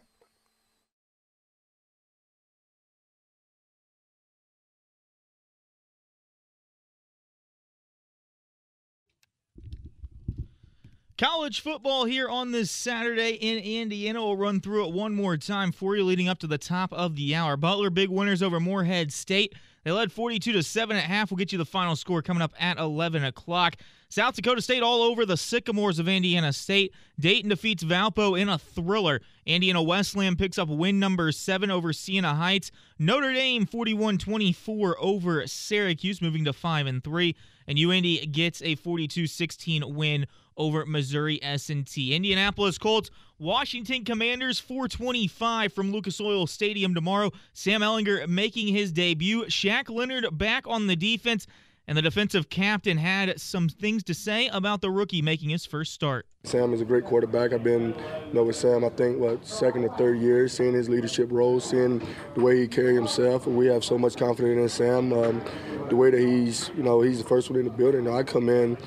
College 11.17 11.61
football 11.61 12.05
here 12.05 12.29
on 12.29 12.53
this 12.53 12.71
Saturday 12.71 13.33
in 13.33 13.59
Indiana. 13.59 14.21
We'll 14.21 14.37
run 14.37 14.61
through 14.61 14.89
it 14.89 14.95
one 14.95 15.15
more 15.15 15.39
time 15.39 15.73
for 15.73 15.97
you 15.97 16.05
leading 16.05 16.29
up 16.29 16.39
to 16.41 16.47
the 16.47 16.59
top 16.59 16.93
of 16.93 17.17
the 17.17 17.35
hour. 17.35 17.57
Butler 17.57 17.89
big 17.89 18.11
winners 18.11 18.43
over 18.43 18.61
Morehead 18.61 19.11
State. 19.11 19.55
They 19.85 19.93
led 19.93 20.13
42 20.13 20.53
to 20.53 20.63
7 20.63 20.97
at 20.97 21.05
half. 21.05 21.31
We'll 21.31 21.39
get 21.39 21.53
you 21.53 21.59
the 21.59 21.65
final 21.65 21.97
score 21.97 22.21
coming 22.21 22.43
up 22.43 22.53
at 22.61 22.79
11 22.79 23.25
o'clock. 23.25 23.77
South 24.11 24.35
Dakota 24.35 24.61
State 24.61 24.83
all 24.83 25.03
over 25.03 25.25
the 25.25 25.37
Sycamores 25.37 25.99
of 25.99 26.09
Indiana 26.09 26.53
State. 26.53 26.93
Dayton 27.19 27.49
defeats 27.49 27.85
Valpo 27.85 28.39
in 28.39 28.49
a 28.49 28.59
thriller. 28.59 29.21
Indiana 29.47 29.83
Wesleyan 29.83 30.37
picks 30.37 30.59
up 30.59 30.69
win 30.69 30.99
number 30.99 31.31
seven 31.33 31.71
over 31.71 31.93
Siena 31.93 32.35
Heights. 32.35 32.73
Notre 32.99 33.33
Dame 33.33 33.67
41-24 33.67 34.95
over 34.99 35.47
Syracuse, 35.47 36.21
moving 36.21 36.45
to 36.45 36.53
five 36.53 36.87
and 36.87 37.03
three. 37.03 37.37
And 37.67 37.79
UIndy 37.79 38.31
gets 38.31 38.61
a 38.63 38.77
42-16 38.77 39.95
win 39.95 40.27
over 40.61 40.85
Missouri 40.85 41.43
S&T. 41.43 42.15
Indianapolis 42.15 42.77
Colts, 42.77 43.11
Washington 43.39 44.05
Commanders 44.05 44.61
425 44.61 45.73
from 45.73 45.91
Lucas 45.91 46.21
Oil 46.21 46.47
Stadium 46.47 46.95
tomorrow. 46.95 47.31
Sam 47.55 47.81
Ehlinger 47.81 48.29
making 48.29 48.69
his 48.69 48.93
debut. 48.93 49.47
Shaq 49.47 49.89
Leonard 49.89 50.27
back 50.37 50.67
on 50.67 50.87
the 50.87 50.95
defense. 50.95 51.47
And 51.89 51.97
the 51.97 52.03
defensive 52.03 52.49
captain 52.51 52.99
had 52.99 53.41
some 53.41 53.69
things 53.69 54.05
to 54.05 54.15
say 54.15 54.47
about 54.49 54.81
the 54.81 54.91
rookie 54.91 55.23
making 55.23 55.49
his 55.49 55.67
first 55.67 55.93
start. 55.93 56.27
Sam 56.45 56.73
is 56.73 56.81
a 56.81 56.85
great 56.85 57.05
quarterback. 57.05 57.53
I've 57.53 57.65
been 57.65 57.95
you 58.29 58.33
know, 58.33 58.45
with 58.45 58.55
Sam, 58.55 58.85
I 58.85 58.91
think, 58.91 59.19
what, 59.19 59.45
second 59.45 59.85
or 59.85 59.97
third 59.97 60.21
year, 60.21 60.47
seeing 60.47 60.73
his 60.73 60.89
leadership 60.89 61.33
role, 61.33 61.59
seeing 61.59 62.01
the 62.35 62.41
way 62.43 62.61
he 62.61 62.69
carry 62.69 62.95
himself. 62.95 63.47
We 63.47 63.67
have 63.67 63.85
so 63.85 63.99
much 63.99 64.17
confidence 64.17 64.61
in 64.61 64.69
Sam. 64.69 65.13
Um, 65.13 65.43
the 65.89 65.97
way 65.97 66.11
that 66.11 66.21
he's, 66.21 66.71
you 66.77 66.85
know, 66.85 67.01
he's 67.01 67.19
the 67.19 67.29
first 67.29 67.51
one 67.51 67.59
in 67.59 67.65
the 67.65 67.73
building. 67.73 68.07
I 68.09 68.23
come 68.23 68.49
in, 68.49 68.79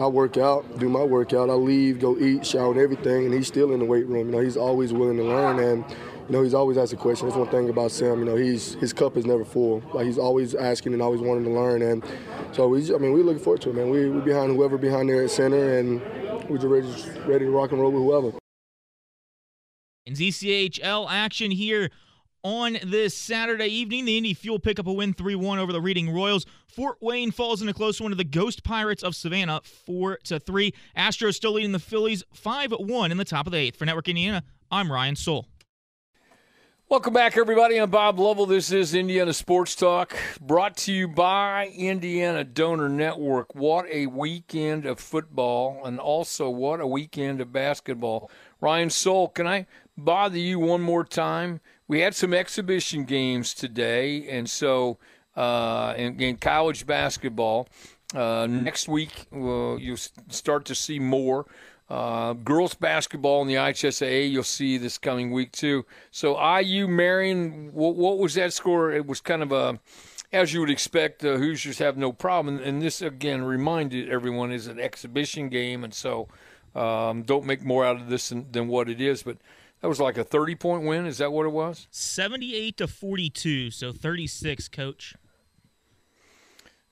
I 0.00 0.06
work 0.06 0.38
out, 0.38 0.78
do 0.78 0.88
my 0.88 1.02
workout, 1.02 1.50
I 1.50 1.52
leave, 1.52 2.00
go 2.00 2.16
eat, 2.16 2.46
shower, 2.46 2.72
and 2.72 2.80
everything, 2.80 3.26
and 3.26 3.34
he's 3.34 3.46
still 3.46 3.72
in 3.72 3.80
the 3.80 3.84
weight 3.84 4.06
room. 4.06 4.28
You 4.28 4.32
know, 4.32 4.40
he's 4.40 4.56
always 4.56 4.94
willing 4.94 5.18
to 5.18 5.22
learn, 5.22 5.58
and 5.58 5.84
you 6.26 6.36
know, 6.36 6.42
he's 6.42 6.54
always 6.54 6.78
asking 6.78 7.00
questions. 7.00 7.32
That's 7.32 7.38
one 7.38 7.50
thing 7.50 7.68
about 7.68 7.90
Sam. 7.90 8.20
You 8.20 8.24
know, 8.24 8.36
he's 8.36 8.74
his 8.74 8.94
cup 8.94 9.18
is 9.18 9.26
never 9.26 9.44
full. 9.44 9.82
Like 9.92 10.06
he's 10.06 10.16
always 10.16 10.54
asking 10.54 10.94
and 10.94 11.02
always 11.02 11.20
wanting 11.20 11.44
to 11.44 11.50
learn, 11.50 11.82
and 11.82 12.02
so 12.52 12.66
we, 12.68 12.82
I 12.94 12.96
mean, 12.96 13.12
we're 13.12 13.24
looking 13.24 13.42
forward 13.42 13.60
to 13.62 13.70
it, 13.70 13.74
man. 13.74 13.90
We 13.90 14.08
we 14.08 14.22
behind 14.22 14.56
whoever 14.56 14.78
behind 14.78 15.10
there 15.10 15.22
at 15.22 15.30
center, 15.30 15.78
and 15.78 16.00
we're 16.48 16.56
just 16.56 17.06
ready, 17.06 17.28
ready 17.30 17.44
to 17.44 17.50
rock 17.50 17.72
and 17.72 17.80
roll 17.80 17.92
with 17.92 18.02
whoever. 18.02 18.38
In 20.06 20.14
ECHL 20.14 21.10
action 21.10 21.50
here 21.50 21.90
on 22.42 22.78
this 22.84 23.16
Saturday 23.16 23.66
evening. 23.66 24.04
The 24.04 24.16
Indy 24.16 24.34
Fuel 24.34 24.58
pick 24.58 24.78
up 24.78 24.86
a 24.86 24.92
win 24.92 25.12
3 25.12 25.34
1 25.34 25.58
over 25.58 25.72
the 25.72 25.80
Reading 25.80 26.10
Royals. 26.10 26.46
Fort 26.66 26.98
Wayne 27.00 27.30
falls 27.30 27.62
in 27.62 27.68
a 27.68 27.74
close 27.74 28.00
one 28.00 28.10
to 28.10 28.16
the 28.16 28.24
Ghost 28.24 28.64
Pirates 28.64 29.02
of 29.02 29.14
Savannah 29.14 29.60
4 29.64 30.18
to 30.24 30.40
3. 30.40 30.72
Astros 30.96 31.34
still 31.34 31.52
leading 31.52 31.72
the 31.72 31.78
Phillies 31.78 32.22
5 32.32 32.72
1 32.78 33.10
in 33.10 33.18
the 33.18 33.24
top 33.24 33.46
of 33.46 33.52
the 33.52 33.58
eighth. 33.58 33.76
For 33.76 33.84
Network 33.84 34.08
Indiana, 34.08 34.44
I'm 34.70 34.90
Ryan 34.90 35.16
Soel. 35.16 35.46
Welcome 36.90 37.14
back, 37.14 37.36
everybody. 37.36 37.76
I'm 37.76 37.88
Bob 37.88 38.18
Lovell. 38.18 38.46
This 38.46 38.72
is 38.72 38.96
Indiana 38.96 39.32
Sports 39.32 39.76
Talk, 39.76 40.16
brought 40.40 40.76
to 40.78 40.92
you 40.92 41.06
by 41.06 41.68
Indiana 41.68 42.42
Donor 42.42 42.88
Network. 42.88 43.54
What 43.54 43.86
a 43.88 44.06
weekend 44.06 44.86
of 44.86 44.98
football, 44.98 45.82
and 45.84 46.00
also 46.00 46.50
what 46.50 46.80
a 46.80 46.88
weekend 46.88 47.40
of 47.40 47.52
basketball. 47.52 48.28
Ryan 48.60 48.90
Soel, 48.90 49.28
can 49.28 49.46
I 49.46 49.68
bother 49.96 50.38
you 50.38 50.58
one 50.58 50.80
more 50.80 51.04
time? 51.04 51.60
We 51.90 51.98
had 51.98 52.14
some 52.14 52.32
exhibition 52.32 53.02
games 53.02 53.52
today, 53.52 54.28
and 54.28 54.48
so 54.48 54.98
uh, 55.34 55.94
in, 55.96 56.20
in 56.20 56.36
college 56.36 56.86
basketball, 56.86 57.66
uh, 58.14 58.46
next 58.48 58.86
week 58.86 59.26
uh, 59.32 59.74
you'll 59.74 59.96
start 60.28 60.66
to 60.66 60.76
see 60.76 61.00
more. 61.00 61.46
Uh, 61.88 62.34
girls 62.34 62.74
basketball 62.74 63.42
in 63.42 63.48
the 63.48 63.54
IHSAA, 63.54 64.30
you'll 64.30 64.44
see 64.44 64.78
this 64.78 64.98
coming 64.98 65.32
week 65.32 65.50
too. 65.50 65.84
So 66.12 66.40
IU 66.60 66.86
Marian, 66.86 67.72
what, 67.72 67.96
what 67.96 68.18
was 68.18 68.34
that 68.34 68.52
score? 68.52 68.92
It 68.92 69.08
was 69.08 69.20
kind 69.20 69.42
of 69.42 69.50
a, 69.50 69.80
as 70.32 70.54
you 70.54 70.60
would 70.60 70.70
expect, 70.70 71.18
the 71.18 71.38
Hoosiers 71.38 71.78
have 71.78 71.96
no 71.96 72.12
problem. 72.12 72.60
And 72.60 72.80
this 72.80 73.02
again 73.02 73.42
reminded 73.42 74.08
everyone 74.08 74.52
is 74.52 74.68
an 74.68 74.78
exhibition 74.78 75.48
game, 75.48 75.82
and 75.82 75.92
so 75.92 76.28
um, 76.72 77.24
don't 77.24 77.46
make 77.46 77.64
more 77.64 77.84
out 77.84 77.96
of 77.96 78.08
this 78.08 78.28
than, 78.28 78.46
than 78.52 78.68
what 78.68 78.88
it 78.88 79.00
is. 79.00 79.24
But 79.24 79.38
that 79.80 79.88
was 79.88 80.00
like 80.00 80.18
a 80.18 80.24
30 80.24 80.54
point 80.56 80.84
win. 80.84 81.06
Is 81.06 81.18
that 81.18 81.32
what 81.32 81.46
it 81.46 81.52
was? 81.52 81.86
78 81.90 82.76
to 82.78 82.86
42, 82.86 83.70
so 83.70 83.92
36, 83.92 84.68
coach. 84.68 85.14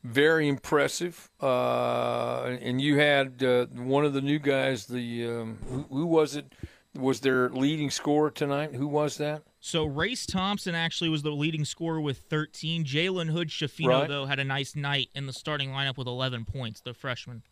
Very 0.05 0.49
impressive. 0.49 1.31
Uh, 1.41 2.57
and 2.61 2.81
you 2.81 2.99
had 2.99 3.43
uh, 3.43 3.67
one 3.67 4.05
of 4.05 4.15
the 4.15 4.21
new 4.21 4.39
guys, 4.39 4.87
the 4.87 5.27
um, 5.27 5.59
who, 5.69 5.83
who, 5.91 6.07
was 6.07 6.37
it? 6.37 6.55
Was 6.95 7.21
their 7.21 7.51
leading 7.51 7.91
scorer 7.91 8.31
tonight? 8.31 8.75
Who 8.75 8.89
was 8.89 9.19
that? 9.19 9.43
So 9.61 9.85
Race 9.85 10.25
Thompson 10.25 10.75
actually 10.75 11.11
was 11.11 11.23
the 11.23 11.31
leading 11.31 11.65
scorer 11.65 12.01
with 12.01 12.19
13. 12.19 12.85
Jalen 12.85 13.29
Hood 13.29 13.49
Schifino, 13.49 13.89
right. 13.89 14.09
though, 14.09 14.27
had 14.27 14.39
a 14.39 14.45
nice 14.45 14.75
night 14.75 15.11
in 15.15 15.27
the 15.27 15.33
starting 15.33 15.71
lineup 15.71 15.99
with 15.99 16.07
11 16.07 16.45
points, 16.45 16.81
the 16.81 16.95
freshman. 16.95 17.43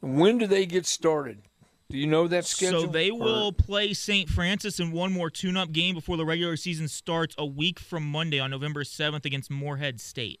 When 0.00 0.38
do 0.38 0.46
they 0.46 0.66
get 0.66 0.84
started? 0.86 1.47
Do 1.90 1.96
you 1.96 2.06
know 2.06 2.28
that 2.28 2.44
schedule? 2.44 2.82
So 2.82 2.86
they 2.86 3.10
will 3.10 3.50
play 3.50 3.94
St. 3.94 4.28
Francis 4.28 4.78
in 4.78 4.92
one 4.92 5.10
more 5.10 5.30
tune-up 5.30 5.72
game 5.72 5.94
before 5.94 6.18
the 6.18 6.26
regular 6.26 6.54
season 6.56 6.86
starts 6.86 7.34
a 7.38 7.46
week 7.46 7.78
from 7.78 8.04
Monday 8.04 8.38
on 8.38 8.50
November 8.50 8.84
7th 8.84 9.24
against 9.24 9.50
Morehead 9.50 9.98
State. 9.98 10.40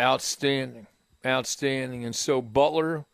Outstanding, 0.00 0.88
outstanding. 1.24 2.04
And 2.04 2.16
so 2.16 2.42
Butler 2.42 3.04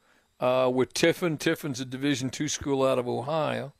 uh, 0.40 0.70
with 0.72 0.94
Tiffin. 0.94 1.36
Tiffin's 1.36 1.80
a 1.80 1.84
Division 1.84 2.30
two 2.30 2.48
school 2.48 2.82
out 2.82 2.98
of 2.98 3.06
Ohio. 3.06 3.74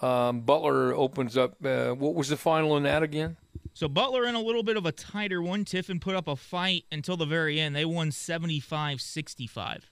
Um, 0.00 0.40
Butler 0.40 0.92
opens 0.92 1.36
up. 1.36 1.64
Uh, 1.64 1.90
what 1.92 2.14
was 2.14 2.28
the 2.28 2.36
final 2.36 2.76
in 2.76 2.82
that 2.82 3.04
again? 3.04 3.36
So 3.72 3.86
Butler 3.86 4.24
in 4.24 4.34
a 4.34 4.40
little 4.40 4.64
bit 4.64 4.76
of 4.76 4.84
a 4.84 4.90
tighter 4.90 5.40
one. 5.40 5.64
Tiffin 5.64 6.00
put 6.00 6.16
up 6.16 6.26
a 6.26 6.34
fight 6.34 6.86
until 6.90 7.16
the 7.16 7.24
very 7.24 7.60
end. 7.60 7.76
They 7.76 7.84
won 7.84 8.10
75-65. 8.10 9.82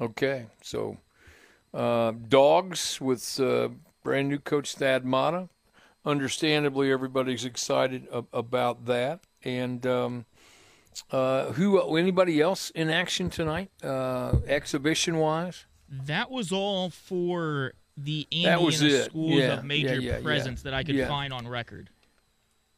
Okay, 0.00 0.46
so 0.62 0.98
uh, 1.72 2.12
dogs 2.28 3.00
with 3.00 3.40
uh, 3.40 3.68
brand 4.02 4.28
new 4.28 4.38
coach 4.38 4.74
Thad 4.74 5.04
Matta. 5.04 5.48
Understandably, 6.04 6.92
everybody's 6.92 7.44
excited 7.44 8.06
ab- 8.12 8.28
about 8.32 8.86
that. 8.86 9.20
And 9.42 9.86
um, 9.86 10.26
uh, 11.10 11.52
who? 11.52 11.96
Anybody 11.96 12.40
else 12.40 12.70
in 12.70 12.90
action 12.90 13.30
tonight, 13.30 13.70
uh, 13.82 14.36
exhibition 14.46 15.16
wise? 15.16 15.66
That 15.88 16.30
was 16.30 16.52
all 16.52 16.90
for 16.90 17.72
the 17.96 18.26
Indiana 18.30 19.04
schools 19.04 19.34
yeah, 19.34 19.52
of 19.54 19.64
major 19.64 20.00
yeah, 20.00 20.16
yeah, 20.16 20.22
presence 20.22 20.62
that 20.62 20.74
I 20.74 20.84
could 20.84 21.06
find 21.06 21.32
on 21.32 21.48
record. 21.48 21.90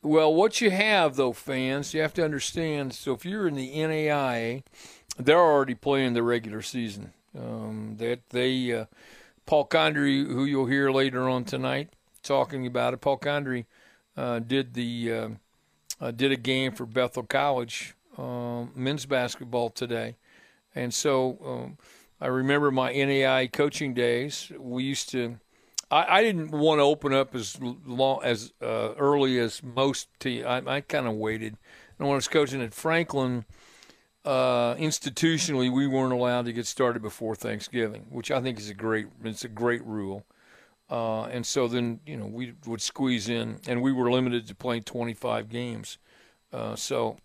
Well, 0.03 0.33
what 0.33 0.61
you 0.61 0.71
have 0.71 1.17
though, 1.17 1.33
fans, 1.33 1.93
you 1.93 2.01
have 2.03 2.15
to 2.15 2.25
understand. 2.25 2.95
So 2.95 3.13
if 3.13 3.25
you're 3.25 3.49
in 3.49 3.57
the 3.57 3.75
NAIA, 3.75 4.63
they're 5.19 5.39
already 5.39 5.75
playing 5.75 6.15
the 6.15 6.23
regular 6.23 6.63
season. 6.63 7.13
Um, 7.37 7.97
that 7.99 8.31
they, 8.31 8.73
uh, 8.73 8.87
Paul 9.47 9.67
Condry, 9.67 10.27
who 10.27 10.45
you'll 10.45 10.67
hear 10.67 10.91
later 10.91 11.29
on 11.29 11.45
tonight, 11.45 11.91
talking 12.23 12.67
about 12.67 12.95
it. 12.95 13.01
Paul 13.01 13.19
Condry 13.19 13.67
uh, 14.17 14.39
did 14.39 14.75
the 14.75 15.13
uh, 15.13 15.29
uh 16.01 16.11
did 16.11 16.33
a 16.33 16.37
game 16.37 16.73
for 16.73 16.87
Bethel 16.87 17.23
College 17.23 17.95
um, 18.17 18.73
men's 18.75 19.07
basketball 19.07 19.71
today, 19.71 20.17
and 20.75 20.93
so 20.93 21.39
um, 21.45 21.79
I 22.21 22.27
remember 22.27 22.71
my 22.71 22.93
NAI 22.93 23.47
coaching 23.49 23.95
days. 23.95 24.51
We 24.59 24.85
used 24.85 25.11
to. 25.11 25.39
I, 25.91 26.19
I 26.19 26.23
didn't 26.23 26.51
want 26.51 26.81
to 26.81 26.83
open 26.83 27.13
up 27.13 27.35
as 27.35 27.59
long 27.61 28.21
as 28.25 28.53
uh, 28.61 28.95
early 28.99 29.39
as 29.39 29.63
most 29.63 30.09
teams. 30.19 30.45
I, 30.45 30.63
I 30.67 30.81
kind 30.81 31.07
of 31.07 31.15
waited. 31.15 31.57
And 31.99 32.07
when 32.07 32.15
I 32.15 32.17
was 32.17 32.29
coaching 32.29 32.63
at 32.63 32.75
Franklin, 32.75 33.45
uh, 34.25 34.75
institutionally, 34.75 35.73
we 35.73 35.87
weren't 35.87 36.13
allowed 36.13 36.47
to 36.47 36.53
get 36.53 36.67
started 36.67 37.03
before 37.03 37.35
Thanksgiving, 37.35 38.07
which 38.11 38.31
I 38.31 38.41
think 38.41 38.59
is 38.59 38.69
a 38.69 38.75
great. 38.75 39.07
It's 39.25 39.45
a 39.45 39.49
great 39.49 39.85
rule. 39.85 40.25
Uh, 40.91 41.25
and 41.25 41.45
so 41.45 41.69
then, 41.69 42.01
you 42.07 42.17
know, 42.17 42.27
we 42.27 42.55
would 42.67 42.81
squeeze 42.81 43.29
in, 43.29 43.61
and 43.69 43.83
we 43.83 43.93
were 43.93 44.11
limited 44.11 44.47
to 44.49 44.55
playing 44.55 44.83
25 44.85 45.51
games. 45.51 45.99
Uh, 46.51 46.75
so 46.75 47.17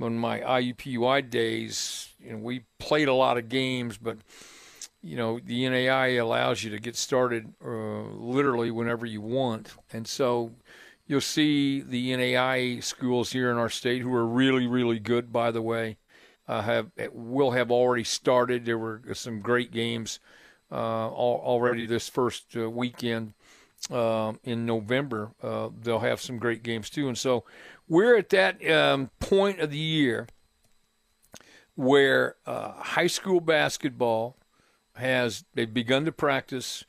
on 0.00 0.16
my 0.16 0.40
IUPUI 0.40 1.28
days, 1.28 2.10
you 2.20 2.32
know, 2.32 2.38
we 2.38 2.64
played 2.78 3.08
a 3.08 3.14
lot 3.14 3.38
of 3.38 3.48
games, 3.48 3.98
but 3.98 4.18
you 5.02 5.16
know, 5.16 5.40
the 5.44 5.68
NAI 5.68 6.14
allows 6.14 6.62
you 6.62 6.70
to 6.70 6.78
get 6.78 6.94
started 6.96 7.52
uh, 7.64 7.68
literally 7.68 8.70
whenever 8.70 9.04
you 9.04 9.20
want, 9.20 9.74
and 9.92 10.06
so 10.06 10.52
you'll 11.06 11.20
see 11.20 11.80
the 11.80 12.16
NAI 12.16 12.78
schools 12.80 13.32
here 13.32 13.50
in 13.50 13.56
our 13.58 13.68
state 13.68 14.02
who 14.02 14.14
are 14.14 14.26
really, 14.26 14.68
really 14.68 15.00
good. 15.00 15.32
By 15.32 15.50
the 15.50 15.60
way, 15.60 15.96
uh, 16.52 16.60
have 16.60 16.90
will 17.12 17.52
have 17.52 17.70
already 17.70 18.04
started. 18.04 18.66
There 18.66 18.78
were 18.78 19.00
some 19.14 19.40
great 19.40 19.72
games 19.72 20.20
uh, 20.70 21.08
already 21.08 21.86
this 21.86 22.10
first 22.10 22.54
uh, 22.56 22.68
weekend 22.68 23.32
uh, 23.90 24.34
in 24.44 24.66
November. 24.66 25.32
Uh, 25.42 25.70
they'll 25.80 26.00
have 26.00 26.20
some 26.20 26.38
great 26.38 26.62
games 26.62 26.90
too, 26.90 27.08
and 27.08 27.16
so 27.16 27.44
we're 27.88 28.18
at 28.18 28.28
that 28.30 28.66
um, 28.70 29.10
point 29.18 29.60
of 29.60 29.70
the 29.70 29.78
year 29.78 30.28
where 31.74 32.36
uh, 32.44 32.72
high 32.72 33.06
school 33.06 33.40
basketball 33.40 34.36
has 34.96 35.44
they've 35.54 35.72
begun 35.72 36.04
to 36.04 36.12
practice. 36.12 36.84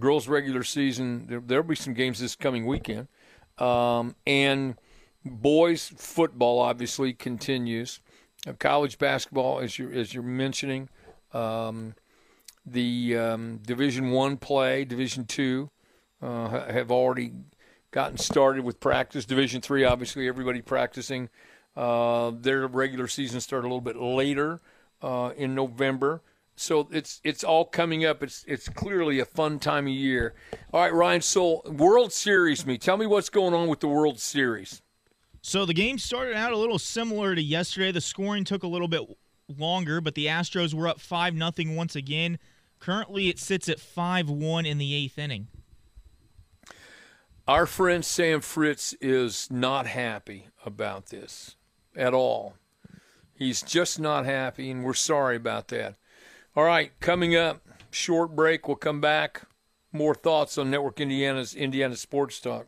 Girls 0.00 0.26
regular 0.26 0.64
season 0.64 1.26
there, 1.46 1.62
will 1.62 1.68
be 1.68 1.76
some 1.76 1.94
games 1.94 2.18
this 2.18 2.34
coming 2.34 2.66
weekend, 2.66 3.06
um, 3.58 4.16
and 4.26 4.74
boys 5.24 5.92
football 5.96 6.58
obviously 6.58 7.12
continues. 7.12 8.00
College 8.58 8.98
basketball, 8.98 9.60
as 9.60 9.78
you're 9.78 9.92
as 9.92 10.14
you're 10.14 10.22
mentioning, 10.22 10.88
um, 11.32 11.94
the 12.64 13.16
um, 13.16 13.60
Division 13.64 14.10
One 14.10 14.36
play, 14.36 14.84
Division 14.84 15.24
Two, 15.24 15.70
uh, 16.22 16.70
have 16.70 16.90
already 16.90 17.32
gotten 17.90 18.18
started 18.18 18.64
with 18.64 18.80
practice. 18.80 19.24
Division 19.24 19.60
Three, 19.60 19.84
obviously, 19.84 20.28
everybody 20.28 20.62
practicing. 20.62 21.28
Uh, 21.76 22.32
their 22.34 22.66
regular 22.66 23.06
season 23.06 23.40
started 23.40 23.66
a 23.66 23.70
little 23.70 23.80
bit 23.80 23.96
later 23.96 24.60
uh, 25.00 25.30
in 25.36 25.54
November. 25.54 26.22
So 26.56 26.88
it's 26.90 27.20
it's 27.22 27.44
all 27.44 27.64
coming 27.64 28.04
up. 28.04 28.22
It's 28.22 28.44
it's 28.48 28.68
clearly 28.68 29.20
a 29.20 29.24
fun 29.24 29.60
time 29.60 29.86
of 29.86 29.92
year. 29.92 30.34
All 30.72 30.80
right, 30.80 30.92
Ryan 30.92 31.20
So 31.20 31.62
World 31.70 32.12
Series. 32.12 32.66
Me, 32.66 32.78
tell 32.78 32.96
me 32.96 33.06
what's 33.06 33.28
going 33.28 33.54
on 33.54 33.68
with 33.68 33.78
the 33.78 33.86
World 33.88 34.18
Series. 34.18 34.82
So 35.40 35.64
the 35.64 35.74
game 35.74 35.98
started 35.98 36.34
out 36.34 36.52
a 36.52 36.58
little 36.58 36.78
similar 36.78 37.34
to 37.34 37.42
yesterday. 37.42 37.92
The 37.92 38.00
scoring 38.00 38.44
took 38.44 38.62
a 38.62 38.68
little 38.68 38.88
bit 38.88 39.02
longer, 39.56 40.00
but 40.00 40.14
the 40.14 40.26
Astros 40.26 40.74
were 40.74 40.88
up 40.88 41.00
five 41.00 41.34
nothing 41.34 41.76
once 41.76 41.96
again. 41.96 42.38
Currently, 42.80 43.28
it 43.28 43.38
sits 43.38 43.68
at 43.68 43.80
five 43.80 44.28
one 44.28 44.66
in 44.66 44.78
the 44.78 44.94
eighth 44.94 45.18
inning. 45.18 45.48
Our 47.46 47.64
friend 47.64 48.04
Sam 48.04 48.40
Fritz 48.42 48.94
is 49.00 49.48
not 49.50 49.86
happy 49.86 50.48
about 50.66 51.06
this 51.06 51.56
at 51.96 52.12
all. 52.12 52.54
He's 53.34 53.62
just 53.62 53.98
not 53.98 54.26
happy, 54.26 54.70
and 54.70 54.84
we're 54.84 54.94
sorry 54.94 55.36
about 55.36 55.68
that. 55.68 55.94
All 56.54 56.64
right, 56.64 56.92
coming 57.00 57.36
up, 57.36 57.62
short 57.90 58.36
break. 58.36 58.68
We'll 58.68 58.76
come 58.76 59.00
back. 59.00 59.42
More 59.92 60.14
thoughts 60.14 60.58
on 60.58 60.70
Network 60.70 61.00
Indiana's 61.00 61.54
Indiana 61.54 61.96
Sports 61.96 62.40
Talk. 62.40 62.66